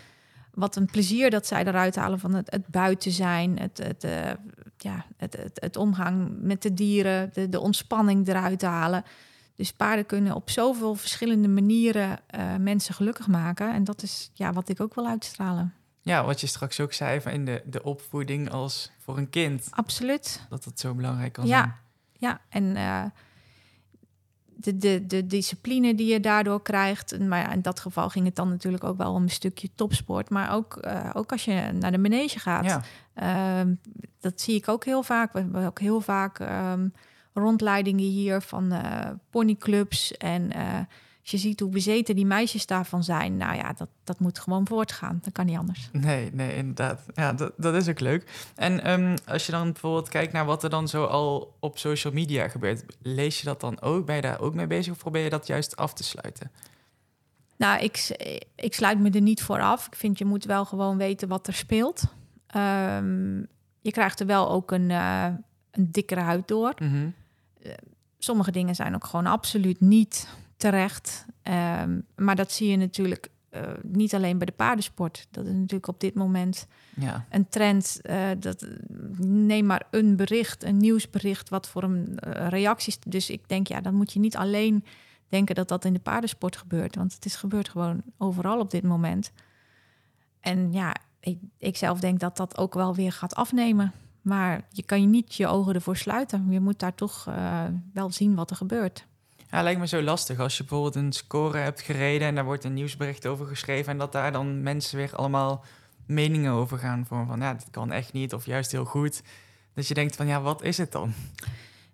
Wat 0.54 0.76
een 0.76 0.86
plezier 0.86 1.30
dat 1.30 1.48
zij 1.48 1.66
eruit 1.66 1.96
halen 1.96 2.20
van 2.20 2.34
het, 2.34 2.52
het 2.52 2.68
buiten 2.68 3.12
zijn, 3.12 3.60
het, 3.60 3.78
het, 3.78 4.04
uh, 4.04 4.32
ja, 4.78 5.06
het, 5.18 5.38
het, 5.38 5.60
het, 5.62 5.78
omgang 5.78 6.30
met 6.42 6.62
de 6.62 6.74
dieren, 6.74 7.30
de, 7.34 7.50
de 7.50 7.60
ontspanning 7.60 8.28
eruit 8.28 8.62
halen. 8.62 9.04
Dus 9.56 9.74
paarden 9.74 10.06
kunnen 10.06 10.36
op 10.36 10.50
zoveel 10.50 10.96
verschillende 10.96 11.48
manieren 11.48 12.20
uh, 12.36 12.56
mensen 12.56 12.94
gelukkig 12.94 13.28
maken. 13.28 13.74
En 13.74 13.84
dat 13.84 14.04
is 14.04 14.32
ja, 14.34 14.54
wat 14.54 14.70
ik 14.70 14.82
ook 14.82 14.96
wil 14.96 15.08
uitstralen. 15.08 15.74
Ja, 16.02 16.26
wat 16.26 16.42
je 16.42 16.48
straks 16.48 16.80
ook 16.80 16.94
zei 16.94 17.22
van 17.22 17.32
in 17.32 17.46
de, 17.46 17.62
de 17.66 17.84
opvoeding 17.84 18.52
als 18.52 18.92
voor 19.00 19.18
een 19.18 19.30
kind. 19.30 19.68
Absoluut. 19.70 20.46
Dat 20.50 20.64
dat 20.64 20.80
zo 20.80 20.94
belangrijk 20.94 21.34
kan 21.34 21.48
ja. 21.48 21.60
zijn. 21.60 21.74
Ja, 22.14 22.42
en 22.50 22.64
uh, 22.64 23.04
de, 24.46 24.78
de, 24.78 25.06
de 25.08 25.28
discipline 25.28 25.96
die 25.96 26.08
je 26.08 26.20
daardoor 26.20 26.62
krijgt. 26.62 27.20
Maar 27.20 27.40
ja, 27.40 27.52
in 27.52 27.62
dat 27.62 27.80
geval 27.80 28.10
ging 28.10 28.26
het 28.26 28.36
dan 28.36 28.50
natuurlijk 28.50 28.84
ook 28.84 28.98
wel 28.98 29.14
om 29.14 29.24
een 29.24 29.30
stukje 29.30 29.70
topsport. 29.76 30.30
Maar 30.30 30.54
ook, 30.54 30.86
uh, 30.86 31.10
ook 31.14 31.32
als 31.32 31.46
je 31.46 31.72
naar 31.74 31.92
de 31.92 31.98
manege 31.98 32.40
gaat. 32.40 32.82
Ja. 33.16 33.64
Uh, 33.66 33.74
dat 34.20 34.42
zie 34.42 34.56
ik 34.56 34.68
ook 34.68 34.86
heel 34.86 35.04
vaak. 35.04 35.34
We 35.34 35.40
hebben 35.40 35.66
ook 35.66 35.80
heel 35.80 36.02
vaak 36.02 36.40
um, 36.40 36.94
rondleidingen 37.34 38.06
hier 38.06 38.42
van 38.42 38.74
uh, 38.74 39.10
ponyclubs. 39.30 40.12
En 40.12 40.52
als 41.22 41.32
je 41.32 41.38
ziet 41.38 41.60
hoe 41.60 41.70
bezeten 41.70 42.16
die 42.16 42.26
meisjes 42.26 42.66
daarvan 42.66 43.04
zijn, 43.04 43.38
nou 43.38 43.56
ja, 43.56 43.74
dat, 43.74 43.88
dat 44.04 44.20
moet 44.20 44.40
gewoon 44.40 44.68
voortgaan. 44.68 45.20
Dat 45.24 45.34
kan 45.34 45.46
niet 45.46 45.58
anders. 45.58 45.90
Nee, 45.92 46.30
nee, 46.34 46.56
inderdaad. 46.56 47.06
Ja, 47.14 47.34
dat, 47.34 47.54
dat 47.58 47.76
is 47.76 47.88
ook 47.88 48.00
leuk. 48.00 48.52
En 48.56 48.92
um, 48.92 49.16
als 49.26 49.46
je 49.46 49.52
dan 49.52 49.72
bijvoorbeeld 49.72 50.10
kijkt 50.10 50.34
naar 50.34 50.46
wat 50.46 50.64
er 50.64 50.70
dan 50.70 50.88
zo 50.88 51.06
al 51.06 51.58
op 51.60 51.78
social 51.78 52.14
media 52.14 52.48
gebeurt, 52.48 52.84
lees 53.02 53.40
je 53.40 53.46
dat 53.46 53.60
dan 53.62 53.82
ook? 53.82 54.06
Ben 54.06 54.16
je 54.16 54.22
daar 54.22 54.40
ook 54.40 54.54
mee 54.54 54.68
bezig 54.68 54.94
of 54.94 55.00
probeer 55.00 55.24
je 55.24 55.30
dat 55.30 55.48
juist 55.48 55.76
af 55.76 55.94
te 55.94 56.04
sluiten? 56.04 56.52
Nou, 57.58 57.84
ik, 57.84 58.16
ik 58.56 58.74
sluit 58.74 59.00
me 59.00 59.10
er 59.10 59.22
niet 59.22 59.44
voor 59.44 59.62
af. 59.62 59.88
Ik 59.88 59.96
vind 59.96 60.18
je 60.18 60.26
moet 60.26 60.46
wel 60.46 60.66
gewoon 60.66 60.98
weten 60.98 61.28
wat 61.28 61.48
er 61.48 61.54
speelt. 61.54 62.04
Um, 62.56 63.48
je 63.82 63.92
krijgt 63.92 64.20
er 64.20 64.26
wel 64.26 64.50
ook 64.50 64.72
een, 64.72 64.90
uh, 64.90 65.26
een 65.72 65.92
dikkere 65.92 66.22
huid 66.22 66.48
door. 66.48 66.74
Mm 66.78 66.90
-hmm. 66.90 67.14
Uh, 67.66 67.72
sommige 68.18 68.52
dingen 68.52 68.76
zijn 68.76 68.96
ook 68.96 69.06
gewoon 69.06 69.26
absoluut 69.26 69.80
niet 69.80 70.28
terecht. 70.58 71.26
Um, 71.44 72.06
maar 72.16 72.36
dat 72.36 72.52
zie 72.52 72.70
je 72.70 72.78
natuurlijk 72.78 73.30
uh, 73.52 73.62
niet 73.84 74.16
alleen 74.16 74.38
bij 74.38 74.46
de 74.46 74.52
paardensport. 74.52 75.28
Dat 75.32 75.46
is 75.46 75.54
natuurlijk 75.54 75.88
op 75.88 76.00
dit 76.00 76.14
moment 76.14 76.68
ja. 76.96 77.26
een 77.30 77.50
trend. 77.50 78.00
Uh, 78.04 78.30
dat, 78.40 78.68
neem 79.18 79.66
maar 79.66 79.88
een 79.92 80.16
bericht, 80.16 80.64
een 80.64 80.78
nieuwsbericht, 80.78 81.50
wat 81.50 81.70
voor 81.70 81.84
een 81.84 82.20
uh, 82.28 82.48
reacties. 82.48 83.00
Dus 83.00 83.30
ik 83.30 83.50
denk, 83.50 83.68
ja, 83.68 83.82
dan 83.82 83.94
moet 83.94 84.14
je 84.14 84.20
niet 84.20 84.36
alleen 84.36 84.86
denken 85.28 85.56
dat 85.56 85.68
dat 85.68 85.86
in 85.86 85.94
de 85.94 86.00
paardensport 86.00 86.58
gebeurt. 86.58 86.96
Want 86.96 87.14
het 87.14 87.26
is 87.26 87.36
gebeurd 87.36 87.70
gewoon 87.70 88.04
overal 88.18 88.60
op 88.60 88.72
dit 88.72 88.84
moment. 88.84 89.32
En 90.40 90.72
ja, 90.72 90.96
ik, 91.20 91.40
ik 91.58 91.78
zelf 91.78 92.00
denk 92.00 92.20
dat 92.20 92.38
dat 92.38 92.58
ook 92.58 92.74
wel 92.74 92.96
weer 92.96 93.12
gaat 93.12 93.36
afnemen. 93.36 93.92
Maar 94.22 94.62
je 94.70 94.84
kan 94.84 95.02
je 95.02 95.08
niet 95.08 95.36
je 95.36 95.48
ogen 95.48 95.74
ervoor 95.74 95.98
sluiten. 95.98 96.48
Je 96.50 96.60
moet 96.60 96.80
daar 96.80 96.96
toch 96.96 97.26
uh, 97.30 97.64
wel 97.94 98.12
zien 98.12 98.36
wat 98.36 98.50
er 98.50 98.56
gebeurt. 98.56 99.06
Ja, 99.52 99.62
lijkt 99.62 99.80
me 99.80 99.88
zo 99.88 100.02
lastig 100.02 100.40
als 100.40 100.58
je 100.58 100.64
bijvoorbeeld 100.64 100.96
een 100.96 101.12
score 101.12 101.58
hebt 101.58 101.82
gereden 101.82 102.28
en 102.28 102.36
daar 102.36 102.46
wordt 102.46 102.64
een 102.64 102.74
nieuwsbericht 102.74 103.28
over 103.28 103.46
geschreven 103.46 103.92
en 103.92 103.98
dat 103.98 104.12
daar 104.12 104.32
dan 104.32 104.64
mensen 104.64 104.98
weer 104.98 105.16
allemaal 105.16 105.64
meningen 106.06 106.52
over 106.52 106.78
gaan 106.78 107.06
van, 107.08 107.28
van 107.28 107.40
ja, 107.40 107.54
dit 107.54 107.68
kan 107.72 107.92
echt 107.92 108.14
niet 108.14 108.34
of 108.34 108.46
juist 108.46 108.72
heel 108.72 108.86
goed. 108.86 109.22
Dat 109.74 109.88
je 109.88 109.94
denkt 109.94 110.16
van 110.16 110.28
ja, 110.28 110.42
wat 110.42 110.64
is 110.64 110.78
het 110.78 110.92
dan? 110.92 111.14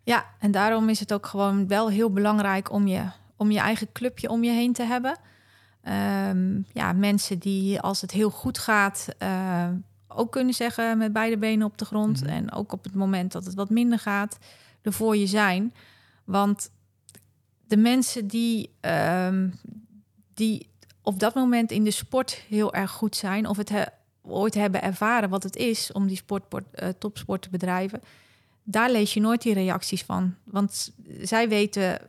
Ja, 0.04 0.26
en 0.40 0.52
daarom 0.52 0.90
is 0.90 1.00
het 1.00 1.14
ook 1.14 1.26
gewoon 1.26 1.68
wel 1.68 1.90
heel 1.90 2.12
belangrijk 2.12 2.72
om 2.72 2.88
je, 2.88 3.04
om 3.36 3.52
je 3.52 3.60
eigen 3.60 3.92
clubje 3.92 4.30
om 4.30 4.44
je 4.44 4.52
heen 4.52 4.74
te 4.74 4.84
hebben. 4.84 5.18
Um, 6.30 6.66
ja, 6.74 6.94
mensen 6.94 7.40
die 7.40 7.82
als 7.82 8.02
het 8.02 8.12
heel 8.12 8.30
goed 8.30 8.58
gaat 8.58 9.08
uh, 9.24 9.68
ook 10.08 10.32
kunnen 10.32 10.54
zeggen 10.54 10.98
met 10.98 11.14
beide 11.14 11.38
benen 11.38 11.68
op 11.68 11.78
de 11.78 11.86
grond. 11.86 12.22
Mhm. 12.22 12.30
En 12.30 12.52
ook 12.52 12.72
op 12.72 12.84
het 12.84 12.94
moment 12.94 13.32
dat 13.32 13.46
het 13.46 13.56
wat 13.56 13.70
minder 13.70 14.00
gaat, 14.00 14.38
er 14.82 14.94
voor 14.94 15.18
je 15.18 15.28
zijn. 15.28 15.74
Want 16.24 16.72
de 17.68 17.78
mensen 17.78 18.28
die, 18.28 18.70
um, 18.82 19.60
die 20.34 20.70
op 21.02 21.20
dat 21.20 21.36
moment 21.36 21.72
in 21.72 21.84
de 21.84 21.92
sport 21.92 22.32
heel 22.50 22.74
erg 22.74 22.92
goed 22.92 23.16
zijn, 23.16 23.48
of 23.48 23.58
het 23.58 23.70
he, 23.70 23.84
ooit 24.22 24.54
hebben 24.54 24.82
ervaren 24.82 25.30
wat 25.30 25.44
het 25.44 25.56
is 25.56 25.92
om 25.92 26.08
die 26.08 26.18
sport, 26.18 26.44
uh, 26.54 26.90
topsport 27.00 27.42
te 27.42 27.50
bedrijven, 27.50 28.02
daar 28.64 28.92
lees 28.92 29.14
je 29.14 29.20
nooit 29.20 29.42
die 29.42 29.54
reacties 29.54 30.04
van. 30.04 30.36
Want 30.44 30.94
zij 31.22 31.50
weten 31.50 32.00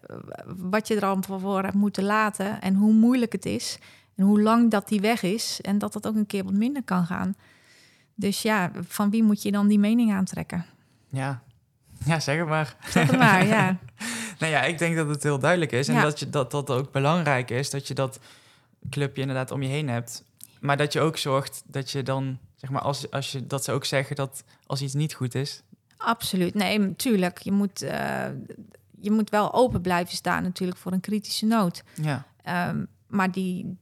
wat 0.57 0.89
je 0.89 0.97
er 0.97 1.05
al 1.05 1.23
voor 1.23 1.63
hebt 1.63 1.75
moeten 1.75 2.05
laten 2.05 2.61
en 2.61 2.75
hoe 2.75 2.93
moeilijk 2.93 3.33
het 3.33 3.47
is 3.47 3.79
en 4.15 4.25
hoe 4.25 4.43
lang 4.43 4.71
dat 4.71 4.89
die 4.89 5.01
weg 5.01 5.23
is 5.23 5.61
en 5.61 5.79
dat 5.79 5.93
dat 5.93 6.07
ook 6.07 6.15
een 6.15 6.27
keer 6.27 6.45
wat 6.45 6.53
minder 6.53 6.83
kan 6.83 7.07
gaan. 7.07 7.35
Dus 8.21 8.43
ja, 8.43 8.71
van 8.81 9.11
wie 9.11 9.23
moet 9.23 9.43
je 9.43 9.51
dan 9.53 9.69
die 9.69 9.79
mening 9.79 10.13
aantrekken? 10.13 10.65
Ja, 11.09 11.43
ja 12.05 12.21
zeg 12.21 12.39
het 12.39 12.49
maar. 12.49 12.77
Zeg 12.89 13.11
het 13.11 13.19
maar, 13.19 13.47
ja. 13.47 13.77
nou 14.39 14.53
ja, 14.53 14.63
ik 14.63 14.79
denk 14.79 14.97
dat 14.97 15.09
het 15.09 15.23
heel 15.23 15.39
duidelijk 15.39 15.73
is. 15.73 15.89
En 15.89 15.95
Ja. 15.95 16.03
dat, 16.03 16.19
je, 16.19 16.31
dat 16.31 16.51
dat 16.51 16.71
ook 16.71 16.93
belangrijk 16.93 17.51
is. 17.51 17.71
Dat 17.71 17.89
je 17.89 17.95
dat 17.95 18.21
clubje 18.91 19.21
inderdaad 19.21 19.51
om 19.51 19.63
je 19.63 19.69
heen 19.69 19.89
hebt. 19.89 20.25
Maar 20.61 20.77
dat 20.77 20.93
je 20.93 21.01
ook 21.01 21.17
zorgt 21.17 21.63
dat 21.67 21.91
je 21.91 22.03
dan, 22.03 22.39
zeg 22.55 22.71
maar, 22.71 22.83
als, 22.83 23.11
als 23.11 23.33
je, 23.33 23.47
dat 23.47 23.65
ze 23.65 23.73
ook 23.73 23.85
zeggen 23.85 24.17
dat 24.17 24.45
als 24.67 24.83
iets 24.83 24.95
niet 24.95 25.15
goed 25.15 25.35
is. 25.35 25.63
Absoluut. 25.97 26.55
Nee, 26.55 26.79
natuurlijk. 26.79 27.39
Je 27.39 27.53
moet, 27.53 27.83
uh, 27.83 28.25
je 29.01 29.11
moet 29.11 29.31
wel 29.31 29.55
open 29.55 29.81
blijven 29.81 30.17
staan 30.17 30.43
natuurlijk 30.43 30.79
voor 30.79 30.93
een 30.93 31.01
kritische 31.01 31.47
noot. 31.47 31.83
Ja, 31.95 32.27
Um, 32.69 32.87
maar 33.07 33.33
die, 33.33 33.77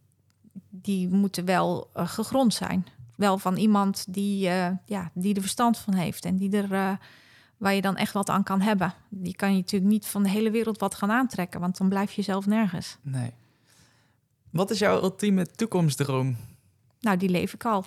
die 0.71 1.09
moeten 1.09 1.45
wel 1.45 1.91
uh, 1.97 2.09
gegrond 2.09 2.55
zijn. 2.55 2.87
Wel 3.17 3.39
van 3.39 3.57
iemand 3.57 4.05
die, 4.09 4.49
uh, 4.49 4.69
ja, 4.85 5.11
die 5.15 5.35
er 5.35 5.41
verstand 5.41 5.79
van 5.79 5.95
heeft 5.95 6.25
en 6.25 6.37
die 6.37 6.57
er, 6.57 6.73
uh, 6.73 6.93
waar 7.57 7.75
je 7.75 7.81
dan 7.81 7.97
echt 7.97 8.13
wat 8.13 8.29
aan 8.31 8.43
kan 8.43 8.61
hebben. 8.61 8.95
Die 9.09 9.37
kan 9.37 9.51
je 9.51 9.57
natuurlijk 9.57 9.91
niet 9.93 10.07
van 10.07 10.23
de 10.23 10.29
hele 10.29 10.51
wereld 10.51 10.79
wat 10.79 10.95
gaan 10.95 11.11
aantrekken, 11.11 11.61
want 11.61 11.77
dan 11.79 11.89
blijf 11.89 12.13
je 12.13 12.23
zelf 12.23 12.47
nergens. 12.47 12.97
nee. 13.03 13.33
Wat 14.51 14.71
is 14.71 14.79
jouw 14.79 15.03
ultieme 15.03 15.47
toekomstdroom? 15.47 16.37
Nou, 17.01 17.17
die 17.17 17.29
leef 17.29 17.53
ik 17.55 17.65
al. 17.65 17.85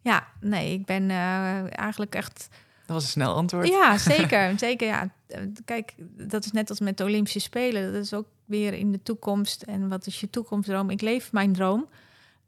Ja, 0.00 0.26
nee, 0.40 0.72
ik 0.72 0.84
ben 0.84 1.10
eh, 1.10 1.78
eigenlijk 1.78 2.14
echt 2.14 2.48
Dat 2.86 2.96
was 2.96 3.02
een 3.04 3.10
snel 3.10 3.34
antwoord. 3.34 3.68
Ja, 3.68 3.98
zeker. 4.16 4.58
zeker 4.58 4.86
ja. 4.86 5.08
Eh, 5.26 5.40
Kijk, 5.64 5.94
dat 6.28 6.44
is 6.44 6.52
net 6.52 6.70
als 6.70 6.80
met 6.80 6.96
de 6.96 7.04
Olympische 7.04 7.38
Spelen. 7.38 7.92
Dat 7.92 8.02
is 8.04 8.14
ook 8.14 8.26
weer 8.44 8.72
in 8.74 8.92
de 8.92 9.02
toekomst. 9.02 9.62
En 9.62 9.88
wat 9.88 10.06
is 10.06 10.20
je 10.20 10.30
toekomstdroom? 10.30 10.90
Ik 10.90 11.00
leef 11.00 11.32
mijn 11.32 11.52
droom. 11.52 11.88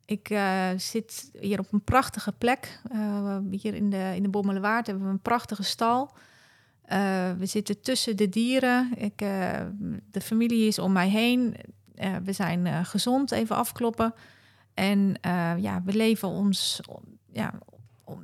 Ik 0.06 0.30
eh, 0.30 0.68
zit 0.76 1.30
hier 1.40 1.58
op 1.58 1.72
een 1.72 1.84
prachtige 1.84 2.32
plek. 2.32 2.80
Eh, 2.90 3.38
hier 3.50 3.74
in 3.74 3.90
de, 3.90 4.12
in 4.14 4.22
de 4.22 4.28
Bommelerwaard 4.28 4.86
hebben 4.86 5.04
we 5.04 5.10
een 5.10 5.20
prachtige 5.20 5.62
stal. 5.62 6.12
Eh, 6.84 7.32
we 7.32 7.46
zitten 7.46 7.80
tussen 7.80 8.16
de 8.16 8.28
dieren. 8.28 8.92
Ik, 8.96 9.18
de 10.10 10.20
familie 10.22 10.66
is 10.66 10.78
om 10.78 10.92
mij 10.92 11.08
heen. 11.08 11.56
We 12.24 12.32
zijn 12.32 12.86
gezond, 12.86 13.30
even 13.32 13.56
afkloppen. 13.56 14.14
En 14.74 15.16
ja, 15.58 15.82
we 15.84 15.92
leven 15.92 16.28
ons 16.28 16.80
ja, 17.32 17.54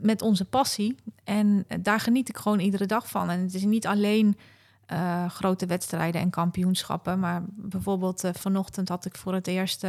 met 0.01 0.22
onze 0.22 0.45
passie. 0.45 0.97
En 1.24 1.64
daar 1.81 2.01
geniet 2.01 2.28
ik 2.28 2.37
gewoon 2.37 2.59
iedere 2.59 2.87
dag 2.87 3.09
van. 3.09 3.31
En 3.31 3.41
het 3.41 3.55
is 3.55 3.64
niet 3.64 3.87
alleen 3.87 4.37
grote 5.28 5.66
wedstrijden 5.66 6.20
en 6.20 6.31
kampioenschappen. 6.31 7.18
Maar 7.18 7.43
bijvoorbeeld 7.47 8.31
vanochtend 8.33 8.89
had 8.89 9.05
ik 9.05 9.16
voor 9.16 9.35
het 9.35 9.47
eerst 9.47 9.87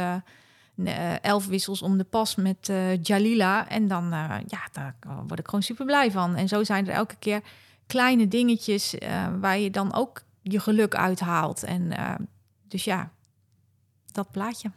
n- 0.80 0.86
eh, 0.86 1.24
elf 1.24 1.46
wissels 1.46 1.82
om 1.82 1.98
de 1.98 2.04
pas 2.04 2.34
met 2.34 2.68
eh, 2.68 3.02
Jalila. 3.02 3.68
En 3.68 3.88
dan 3.88 4.04
eh, 4.12 4.34
ja, 4.46 4.60
daar 4.72 4.94
word 5.26 5.38
ik 5.38 5.44
gewoon 5.46 5.62
super 5.62 5.84
blij 5.86 6.10
van. 6.10 6.36
En 6.36 6.48
zo 6.48 6.64
zijn 6.64 6.88
er 6.88 6.94
elke 6.94 7.16
keer 7.18 7.40
kleine 7.86 8.28
dingetjes 8.28 8.94
waar 9.40 9.58
je 9.58 9.70
dan 9.70 9.94
ook 9.94 10.22
je 10.42 10.60
geluk 10.60 10.94
uithaalt. 10.94 11.62
En 11.62 11.92
dus 12.68 12.84
ja, 12.84 13.10
dat 14.12 14.30
plaatje. 14.30 14.70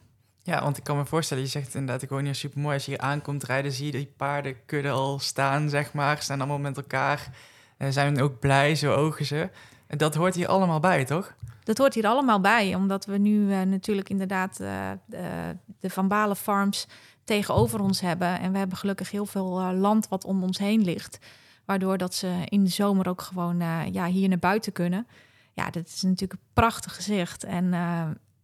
Ja, 0.43 0.61
want 0.61 0.77
ik 0.77 0.83
kan 0.83 0.97
me 0.97 1.05
voorstellen, 1.05 1.43
je 1.43 1.49
zegt 1.49 1.73
inderdaad, 1.73 2.01
ik 2.01 2.09
woon 2.09 2.23
hier 2.23 2.35
super 2.35 2.59
mooi. 2.59 2.73
Als 2.73 2.85
je 2.85 2.91
hier 2.91 2.99
aankomt 2.99 3.43
rijden, 3.43 3.71
zie 3.71 3.85
je 3.85 3.91
die 3.91 4.13
paardenkudde 4.17 4.89
al 4.89 5.19
staan, 5.19 5.69
zeg 5.69 5.93
maar. 5.93 6.21
Staan 6.21 6.37
allemaal 6.39 6.57
met 6.59 6.77
elkaar. 6.77 7.29
En 7.77 7.93
zijn 7.93 8.21
ook 8.21 8.39
blij, 8.39 8.75
zo 8.75 8.93
ogen 8.93 9.25
ze. 9.25 9.49
En 9.87 9.97
dat 9.97 10.15
hoort 10.15 10.35
hier 10.35 10.47
allemaal 10.47 10.79
bij, 10.79 11.05
toch? 11.05 11.33
Dat 11.65 11.77
hoort 11.77 11.93
hier 11.93 12.07
allemaal 12.07 12.39
bij, 12.39 12.75
omdat 12.75 13.05
we 13.05 13.17
nu 13.17 13.51
eh, 13.51 13.61
natuurlijk 13.61 14.09
inderdaad 14.09 14.59
eh, 14.59 14.91
de, 15.05 15.55
de 15.79 15.89
Van 15.89 16.07
Balen 16.07 16.35
Farms 16.35 16.87
tegenover 17.23 17.79
ons 17.79 18.01
hebben. 18.01 18.39
En 18.39 18.51
we 18.51 18.57
hebben 18.57 18.77
gelukkig 18.77 19.11
heel 19.11 19.25
veel 19.25 19.59
eh, 19.59 19.79
land 19.79 20.07
wat 20.07 20.25
om 20.25 20.43
ons 20.43 20.57
heen 20.57 20.83
ligt. 20.83 21.19
Waardoor 21.65 21.97
dat 21.97 22.13
ze 22.13 22.41
in 22.45 22.63
de 22.63 22.69
zomer 22.69 23.09
ook 23.09 23.21
gewoon 23.21 23.59
ja, 23.91 24.05
hier 24.05 24.29
naar 24.29 24.39
buiten 24.39 24.71
kunnen. 24.71 25.07
Ja, 25.53 25.69
dat 25.69 25.87
is 25.87 26.01
natuurlijk 26.01 26.33
een 26.33 26.47
prachtig 26.53 26.95
gezicht. 26.95 27.43
En 27.43 27.69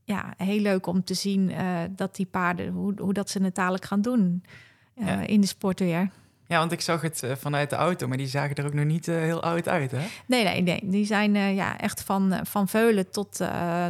ja, 0.04 0.34
heel 0.38 0.60
leuk 0.60 0.86
om 0.88 1.04
te 1.04 1.14
zien 1.14 1.52
dat 1.96 2.16
die 2.16 2.26
paarden, 2.26 2.72
hoe, 2.74 2.94
hoe 2.98 3.14
dat 3.14 3.30
ze 3.30 3.44
het 3.44 3.56
dadelijk 3.56 3.86
gaan 3.86 4.02
doen 4.02 4.44
Ja. 4.96 5.20
in 5.20 5.42
de 5.42 5.48
sport 5.48 5.80
weer. 5.80 6.10
Ja, 6.52 6.58
want 6.58 6.72
ik 6.72 6.82
zag 6.82 7.02
het 7.02 7.24
eh, 7.24 7.32
vanuit 7.36 7.70
de 7.70 7.76
auto, 7.76 8.08
maar 8.08 8.18
die 8.18 8.28
zagen 8.28 8.56
er 8.56 8.66
ook 8.66 8.74
nog 8.74 8.86
niet 8.86 9.08
eh, 9.08 9.16
heel 9.16 9.44
oud 9.44 9.68
uit, 9.68 9.92
hè? 9.92 10.08
Nee, 10.26 10.44
nee, 10.44 10.62
nee. 10.62 10.82
Die 10.84 11.06
zijn 11.06 11.36
eh, 11.36 11.56
ja, 11.56 11.78
echt 11.78 12.02
van, 12.04 12.40
van 12.44 12.68
veulen 12.68 13.12
tot, 13.12 13.40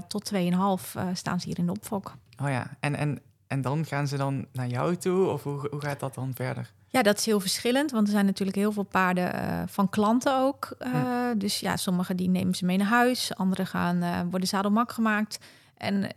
tot 0.07 0.31
2,5 0.33 0.39
eh, 0.39 1.07
staan 1.13 1.39
ze 1.39 1.47
hier 1.47 1.57
in 1.57 1.65
de 1.65 1.71
opfok. 1.71 2.13
Oh 2.41 2.49
ja, 2.49 2.77
en, 2.79 2.95
en, 2.95 3.19
en 3.47 3.61
dan 3.61 3.85
gaan 3.85 4.07
ze 4.07 4.17
dan 4.17 4.45
naar 4.51 4.67
jou 4.67 4.95
toe? 4.95 5.27
Of 5.27 5.43
hoe, 5.43 5.67
hoe 5.69 5.81
gaat 5.81 5.99
dat 5.99 6.13
dan 6.13 6.31
verder? 6.35 6.71
Ja, 6.87 7.01
dat 7.01 7.17
is 7.17 7.25
heel 7.25 7.39
verschillend, 7.39 7.91
want 7.91 8.07
er 8.07 8.13
zijn 8.13 8.25
natuurlijk 8.25 8.57
heel 8.57 8.71
veel 8.71 8.83
paarden 8.83 9.31
van 9.69 9.89
klanten 9.89 10.37
ook. 10.37 10.77
Dus 11.37 11.59
ja, 11.59 11.77
sommige 11.77 12.15
die 12.15 12.29
nemen 12.29 12.55
ze 12.55 12.65
mee 12.65 12.77
naar 12.77 12.87
huis, 12.87 13.35
andere 13.35 13.65
gaan, 13.65 14.01
eh, 14.01 14.19
worden 14.29 14.47
zadelmak 14.47 14.91
gemaakt. 14.91 15.39
En 15.77 16.07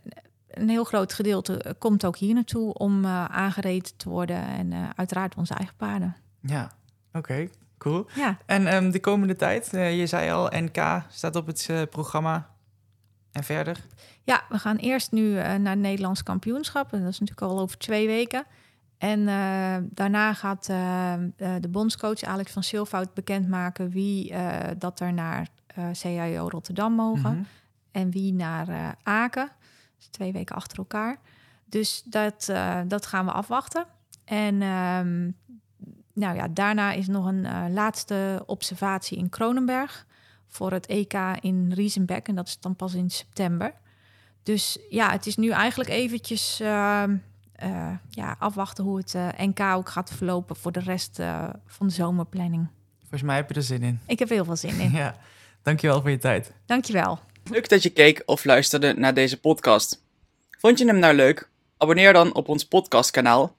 een 0.47 0.69
heel 0.69 0.83
groot 0.83 1.13
gedeelte 1.13 1.75
komt 1.79 2.05
ook 2.05 2.17
hier 2.17 2.33
naartoe 2.33 2.73
om 2.73 3.05
aangereden 3.05 3.97
te 3.97 4.09
worden. 4.09 4.47
En 4.47 4.73
uiteraard 4.95 5.35
onze 5.35 5.53
eigen 5.53 5.75
paarden. 5.75 6.15
Ja, 6.45 6.71
oké, 7.13 7.49
cool. 7.77 8.07
Ja, 8.15 8.37
En 8.45 8.67
ehm, 8.67 8.91
de 8.91 8.99
komende 8.99 9.35
tijd, 9.35 9.73
eh, 9.73 9.99
je 9.99 10.07
zei 10.07 10.31
al, 10.31 10.49
NK 10.49 11.05
staat 11.09 11.35
op 11.35 11.47
het 11.47 11.67
eh, 11.69 11.81
programma. 11.89 12.49
En 13.31 13.43
verder? 13.43 13.85
ja 14.25 14.43
we 14.49 14.59
gaan 14.59 14.75
eerst 14.75 15.11
nu 15.11 15.37
eh, 15.37 15.55
naar 15.55 15.71
het 15.71 15.79
Nederlands 15.79 16.23
kampioenschap. 16.23 16.93
En 16.93 16.99
dat 16.99 17.09
is 17.09 17.19
natuurlijk 17.19 17.51
al 17.51 17.59
over 17.59 17.77
twee 17.77 18.07
weken. 18.07 18.45
En 18.97 19.25
daarna 19.91 20.33
gaat 20.33 20.69
eh, 20.69 21.13
eh, 21.13 21.21
de 21.59 21.67
bondscoach 21.69 22.23
Alex 22.23 22.51
van 22.51 22.63
Silvoud 22.63 23.13
bekendmaken 23.13 23.89
wie 23.89 24.33
dat 24.77 24.99
er 24.99 25.13
naar 25.13 25.47
CIO 25.91 26.47
Rotterdam 26.49 26.93
mogen. 26.93 27.31
Mhm. 27.31 27.43
en 27.91 28.11
wie 28.11 28.33
naar 28.33 28.95
Aken. 29.03 29.49
Dus 29.97 30.07
twee 30.07 30.31
weken 30.31 30.55
achter 30.55 30.77
elkaar. 30.77 31.17
Dus 31.65 32.03
dat, 32.05 32.51
dat 32.87 33.05
gaan 33.05 33.25
we 33.25 33.31
afwachten. 33.31 33.85
En 34.25 34.61
ehm, 34.61 35.31
nou 36.15 36.35
ja, 36.35 36.47
daarna 36.47 36.91
is 36.91 37.07
nog 37.07 37.25
een 37.25 37.45
eh, 37.45 37.63
laatste 37.69 38.43
observatie 38.45 39.17
in 39.17 39.29
Kronenberg 39.29 40.05
voor 40.47 40.71
het 40.71 40.85
EK 40.85 41.13
in 41.39 41.71
Riesenbeck. 41.73 42.27
En 42.27 42.35
dat 42.35 42.47
is 42.47 42.59
dan 42.59 42.75
pas 42.75 42.93
in 42.93 43.09
september. 43.09 43.73
Dus 44.43 44.77
ja, 44.89 45.11
het 45.11 45.25
is 45.25 45.35
nu 45.35 45.49
eigenlijk 45.49 45.89
eventjes 45.89 46.59
ehm, 46.59 47.15
eh, 47.55 47.91
ja, 48.09 48.35
afwachten 48.39 48.83
hoe 48.83 48.97
het 48.97 49.15
eh, 49.15 49.27
NK 49.37 49.59
ook 49.59 49.89
gaat 49.89 50.11
verlopen 50.15 50.55
voor 50.55 50.71
de 50.71 50.79
rest 50.79 51.19
eh, 51.19 51.49
van 51.65 51.87
de 51.87 51.93
zomerplanning. 51.93 52.67
Volgens 52.99 53.21
mij 53.21 53.35
heb 53.35 53.49
je 53.49 53.55
er 53.55 53.63
zin 53.63 53.83
in. 53.83 53.99
Ik 54.05 54.19
heb 54.19 54.29
heel 54.29 54.45
veel 54.45 54.55
zin 54.55 54.79
in. 54.79 54.91
Ja, 55.01 55.15
dankjewel 55.61 56.01
voor 56.01 56.09
je 56.09 56.17
tijd. 56.17 56.53
Dankjewel. 56.65 57.19
Leuk 57.43 57.69
dat 57.69 57.83
je 57.83 57.89
keek 57.89 58.23
of 58.25 58.43
luisterde 58.43 58.93
naar 58.93 59.13
deze 59.13 59.39
podcast. 59.39 60.03
Vond 60.59 60.79
je 60.79 60.85
hem 60.85 60.99
nou 60.99 61.15
leuk? 61.15 61.49
Abonneer 61.77 62.13
dan 62.13 62.33
op 62.33 62.47
ons 62.47 62.65
podcastkanaal 62.65 63.55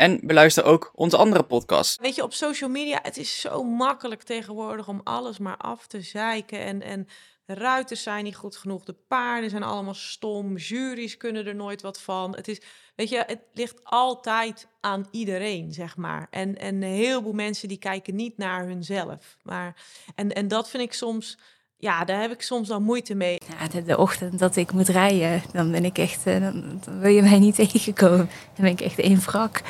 en 0.00 0.20
beluister 0.22 0.64
ook 0.64 0.90
onze 0.94 1.16
andere 1.16 1.42
podcasts. 1.42 1.98
Weet 2.00 2.14
je, 2.14 2.22
op 2.22 2.32
social 2.32 2.70
media, 2.70 2.98
het 3.02 3.16
is 3.16 3.40
zo 3.40 3.62
makkelijk 3.62 4.22
tegenwoordig 4.22 4.88
om 4.88 5.00
alles 5.04 5.38
maar 5.38 5.56
af 5.56 5.86
te 5.86 6.00
zeiken. 6.00 6.60
En, 6.60 6.82
en 6.82 7.08
de 7.44 7.54
ruiters 7.54 8.02
zijn 8.02 8.24
niet 8.24 8.36
goed 8.36 8.56
genoeg, 8.56 8.84
de 8.84 8.96
paarden 9.08 9.50
zijn 9.50 9.62
allemaal 9.62 9.94
stom, 9.94 10.56
juries 10.56 11.16
kunnen 11.16 11.46
er 11.46 11.54
nooit 11.54 11.82
wat 11.82 12.00
van. 12.00 12.36
Het 12.36 12.48
is, 12.48 12.60
weet 12.94 13.08
je, 13.08 13.24
het 13.26 13.40
ligt 13.52 13.80
altijd 13.84 14.68
aan 14.80 15.08
iedereen, 15.10 15.72
zeg 15.72 15.96
maar. 15.96 16.26
En, 16.30 16.58
en 16.58 16.74
een 16.74 16.82
heleboel 16.82 17.32
mensen 17.32 17.68
die 17.68 17.78
kijken 17.78 18.14
niet 18.14 18.36
naar 18.36 18.66
hunzelf. 18.66 19.36
Maar, 19.42 19.82
en, 20.14 20.32
en 20.32 20.48
dat 20.48 20.70
vind 20.70 20.82
ik 20.82 20.92
soms, 20.92 21.38
ja, 21.80 22.04
daar 22.04 22.20
heb 22.20 22.30
ik 22.32 22.42
soms 22.42 22.68
dan 22.68 22.82
moeite 22.82 23.14
mee. 23.14 23.38
Ja, 23.60 23.68
de, 23.68 23.82
de 23.82 23.98
ochtend 23.98 24.38
dat 24.38 24.56
ik 24.56 24.72
moet 24.72 24.88
rijden, 24.88 25.42
dan 25.52 25.70
ben 25.70 25.84
ik 25.84 25.98
echt, 25.98 26.26
eh, 26.26 26.40
dan, 26.40 26.80
dan 26.84 27.00
wil 27.00 27.10
je 27.10 27.22
mij 27.22 27.38
niet 27.38 27.54
tegenkomen. 27.70 28.16
Dan 28.54 28.64
ben 28.64 28.70
ik 28.70 28.80
echt 28.80 28.98
één 28.98 29.20
wrak. 29.20 29.60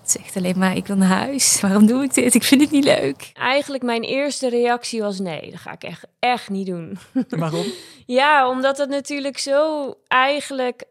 Het 0.00 0.10
zegt 0.12 0.36
alleen 0.36 0.58
maar, 0.58 0.76
ik 0.76 0.86
wil 0.86 0.96
naar 0.96 1.08
huis. 1.18 1.60
Waarom 1.60 1.86
doe 1.86 2.02
ik 2.02 2.14
dit? 2.14 2.34
Ik 2.34 2.42
vind 2.42 2.60
het 2.60 2.70
niet 2.70 2.84
leuk. 2.84 3.30
Eigenlijk 3.34 3.82
mijn 3.82 4.02
eerste 4.02 4.48
reactie 4.48 5.00
was 5.02 5.18
nee, 5.18 5.50
dat 5.50 5.60
ga 5.60 5.72
ik 5.72 5.82
echt, 5.84 6.04
echt 6.18 6.48
niet 6.48 6.66
doen. 6.66 6.98
Waarom? 7.28 7.64
Ja, 8.06 8.48
omdat 8.48 8.78
het 8.78 8.88
natuurlijk 8.88 9.38
zo 9.38 9.94
eigenlijk 10.08 10.84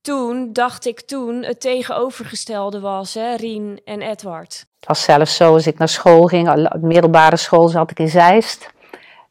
toen, 0.00 0.52
dacht 0.52 0.86
ik 0.86 1.00
toen, 1.00 1.42
het 1.42 1.60
tegenovergestelde 1.60 2.80
was, 2.80 3.14
hè, 3.14 3.34
Rien 3.34 3.80
en 3.84 4.02
Edward. 4.02 4.66
Het 4.78 4.88
was 4.88 5.02
zelfs 5.02 5.36
zo, 5.36 5.52
als 5.52 5.66
ik 5.66 5.78
naar 5.78 5.88
school 5.88 6.26
ging, 6.26 6.48
al- 6.48 6.78
middelbare 6.80 7.36
school 7.36 7.68
zat 7.68 7.90
ik 7.90 7.98
in 7.98 8.08
Zeist. 8.08 8.70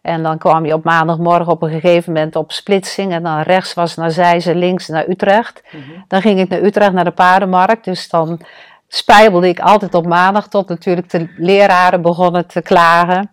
En 0.02 0.24
dan 0.24 0.38
kwam 0.38 0.66
je 0.66 0.74
op 0.74 0.84
maandagmorgen 0.84 1.52
op 1.52 1.62
een 1.62 1.70
gegeven 1.70 2.14
moment 2.14 2.36
op 2.36 2.52
splitsing. 2.52 3.12
En 3.12 3.24
dan 3.24 3.42
rechts 3.42 3.74
was 3.74 3.96
naar 3.96 4.12
Zeist 4.12 4.48
en 4.48 4.58
links 4.58 4.88
naar 4.88 5.10
Utrecht. 5.10 5.64
Dan 6.08 6.22
ging 6.22 6.40
ik 6.40 6.50
naar 6.50 6.62
Utrecht, 6.62 6.94
naar 6.94 7.04
de 7.04 7.12
paardenmarkt. 7.12 7.86
Dus 7.86 8.10
dan 8.10 8.40
spijbelde 8.88 9.48
ik 9.48 9.60
altijd 9.60 9.94
op 9.94 10.06
maandag 10.06 10.48
tot 10.48 10.70
natuurlijk 10.70 11.10
de 11.10 11.34
leraren 11.38 12.02
begonnen 12.02 12.48
te 12.48 12.62
klagen. 12.62 13.32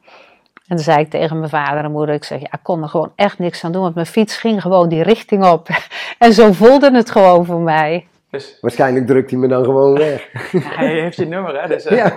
En 0.68 0.76
dan 0.76 0.84
zei 0.84 0.98
ik 0.98 1.10
tegen 1.10 1.38
mijn 1.38 1.50
vader 1.50 1.84
en 1.84 1.92
moeder, 1.92 2.14
ik 2.14 2.24
zeg, 2.24 2.40
ja, 2.40 2.52
ik 2.52 2.62
kon 2.62 2.82
er 2.82 2.88
gewoon 2.88 3.12
echt 3.16 3.38
niks 3.38 3.64
aan 3.64 3.72
doen. 3.72 3.82
Want 3.82 3.94
mijn 3.94 4.06
fiets 4.06 4.36
ging 4.36 4.62
gewoon 4.62 4.88
die 4.88 5.02
richting 5.02 5.44
op. 5.44 5.68
En 6.18 6.32
zo 6.32 6.52
voelde 6.52 6.94
het 6.94 7.10
gewoon 7.10 7.44
voor 7.44 7.60
mij. 7.60 8.06
Dus 8.31 8.59
Waarschijnlijk 8.61 9.07
drukt 9.07 9.31
hij 9.31 9.39
me 9.39 9.49
dan 9.49 9.64
gewoon 9.64 9.95
weg. 9.95 10.31
hij 10.79 11.01
heeft 11.01 11.16
je 11.16 11.26
nummer, 11.26 11.62
hè? 11.62 11.68
Dus, 11.68 11.85
eh, 11.85 11.97
Ja, 11.97 12.16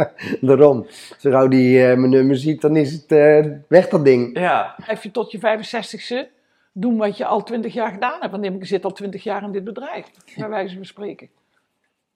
daarom. 0.40 0.86
Zo 1.18 1.30
gauw 1.30 1.48
die 1.48 1.86
eh, 1.86 1.96
mijn 1.96 2.10
nummer 2.10 2.36
ziet, 2.36 2.60
dan 2.60 2.76
is 2.76 2.92
het 2.92 3.12
eh, 3.12 3.46
weg 3.68 3.88
dat 3.88 4.04
ding. 4.04 4.38
ja. 4.38 4.76
Je 5.02 5.10
tot 5.10 5.30
je 5.32 5.38
65ste 5.38 6.36
doen 6.72 6.96
wat 6.96 7.16
je 7.16 7.24
al 7.26 7.42
20 7.42 7.74
jaar 7.74 7.90
gedaan 7.90 8.20
hebt. 8.20 8.32
Want 8.32 8.44
ik 8.44 8.66
zit 8.66 8.84
al 8.84 8.92
20 8.92 9.22
jaar 9.22 9.42
in 9.42 9.52
dit 9.52 9.64
bedrijf, 9.64 10.06
bij 10.36 10.48
wijze 10.48 10.74
van 10.74 10.84
spreken. 10.84 11.28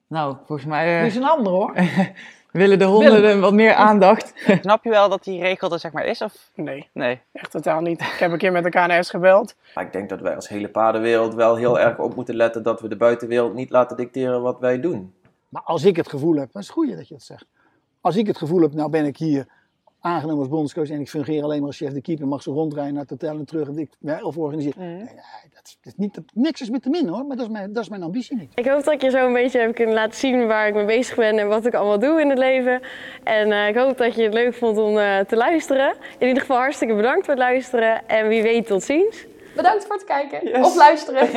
Nou, 0.06 0.36
volgens 0.46 0.68
mij 0.68 0.96
eh, 0.96 1.02
Dit 1.02 1.10
is 1.10 1.16
een 1.16 1.24
ander 1.28 1.52
hoor. 1.52 1.74
willen 2.52 2.78
de 2.78 2.84
honden 2.84 3.12
Willem. 3.12 3.40
wat 3.40 3.52
meer 3.52 3.74
aandacht. 3.74 4.32
Snap 4.60 4.84
je 4.84 4.90
wel 4.90 5.08
dat 5.08 5.24
die 5.24 5.40
regel 5.40 5.72
er 5.72 5.78
zeg 5.78 5.92
maar 5.92 6.04
is? 6.04 6.22
Of 6.22 6.50
Nee, 6.54 6.88
nee? 6.92 7.20
echt 7.32 7.50
totaal 7.50 7.80
niet. 7.80 8.00
Ik 8.00 8.16
heb 8.18 8.32
een 8.32 8.38
keer 8.38 8.52
met 8.52 8.64
de 8.64 8.70
KNS 8.70 9.10
gebeld. 9.10 9.54
Maar 9.74 9.84
ik 9.84 9.92
denk 9.92 10.08
dat 10.08 10.20
wij 10.20 10.34
als 10.34 10.48
hele 10.48 10.68
paardenwereld 10.68 11.34
wel 11.34 11.56
heel 11.56 11.80
erg 11.80 11.98
op 11.98 12.14
moeten 12.14 12.34
letten 12.36 12.62
dat 12.62 12.80
we 12.80 12.88
de 12.88 12.96
buitenwereld 12.96 13.54
niet 13.54 13.70
laten 13.70 13.96
dicteren 13.96 14.42
wat 14.42 14.58
wij 14.60 14.80
doen. 14.80 15.14
Maar 15.48 15.62
als 15.62 15.84
ik 15.84 15.96
het 15.96 16.08
gevoel 16.08 16.36
heb, 16.36 16.52
dat 16.52 16.62
is 16.62 16.68
goed 16.70 16.96
dat 16.96 17.08
je 17.08 17.14
dat 17.14 17.22
zegt. 17.22 17.46
Als 18.00 18.16
ik 18.16 18.26
het 18.26 18.38
gevoel 18.38 18.60
heb, 18.60 18.72
nou 18.72 18.90
ben 18.90 19.04
ik 19.04 19.16
hier 19.16 19.46
aangenomen 20.02 20.38
als 20.40 20.48
bondscoach 20.48 20.90
en 20.90 21.00
ik 21.00 21.08
fungeer 21.08 21.42
alleen 21.42 21.58
maar 21.58 21.66
als 21.66 21.76
chef 21.76 21.92
de 21.92 22.00
keeper, 22.00 22.26
mag 22.26 22.42
zo 22.42 22.52
rondrijden 22.52 22.92
naar 22.92 23.02
het 23.02 23.10
hotel 23.10 23.38
en 23.38 23.44
terug 23.44 23.68
en 23.68 23.78
ik 23.78 23.90
ja, 24.00 24.20
of 24.22 24.36
organiseer. 24.36 24.72
Nee, 24.76 24.88
nee, 24.96 25.04
dat, 25.04 25.62
is- 25.64 25.78
dat 25.82 25.92
is 25.92 25.94
niet, 25.96 26.14
dat, 26.14 26.24
niks 26.34 26.60
is 26.60 26.70
met 26.70 26.82
te 26.82 26.90
min 26.90 27.08
hoor, 27.08 27.24
maar 27.26 27.36
dat 27.36 27.46
is 27.46 27.52
mijn, 27.52 27.72
dat 27.72 27.82
is 27.82 27.88
mijn 27.88 28.02
ambitie 28.02 28.36
niet. 28.36 28.50
Ik 28.54 28.66
hoop 28.66 28.84
dat 28.84 28.94
ik 28.94 29.02
je 29.02 29.10
zo 29.10 29.26
een 29.26 29.32
beetje 29.32 29.58
heb 29.58 29.74
kunnen 29.74 29.94
laten 29.94 30.14
zien 30.18 30.46
waar 30.46 30.68
ik 30.68 30.74
mee 30.74 30.84
bezig 30.84 31.16
ben 31.16 31.38
en 31.38 31.48
wat 31.48 31.66
ik 31.66 31.74
allemaal 31.74 31.98
doe 31.98 32.20
in 32.20 32.28
het 32.28 32.38
leven. 32.38 32.80
En 33.24 33.52
eh, 33.52 33.68
ik 33.68 33.74
hoop 33.76 33.98
dat 33.98 34.14
je 34.14 34.22
het 34.22 34.34
leuk 34.34 34.54
vond 34.54 34.78
om 34.78 34.98
eh, 34.98 35.18
te 35.18 35.36
luisteren. 35.36 35.94
In 36.18 36.26
ieder 36.26 36.40
geval 36.42 36.56
hartstikke 36.56 36.94
bedankt 36.94 37.24
voor 37.24 37.34
het 37.34 37.42
luisteren 37.42 38.08
en 38.08 38.28
wie 38.28 38.42
weet 38.42 38.66
tot 38.66 38.82
ziens. 38.82 39.26
Bedankt 39.56 39.84
voor 39.86 39.94
het 39.94 40.04
kijken 40.04 40.64
of 40.64 40.76
luisteren. 40.76 41.28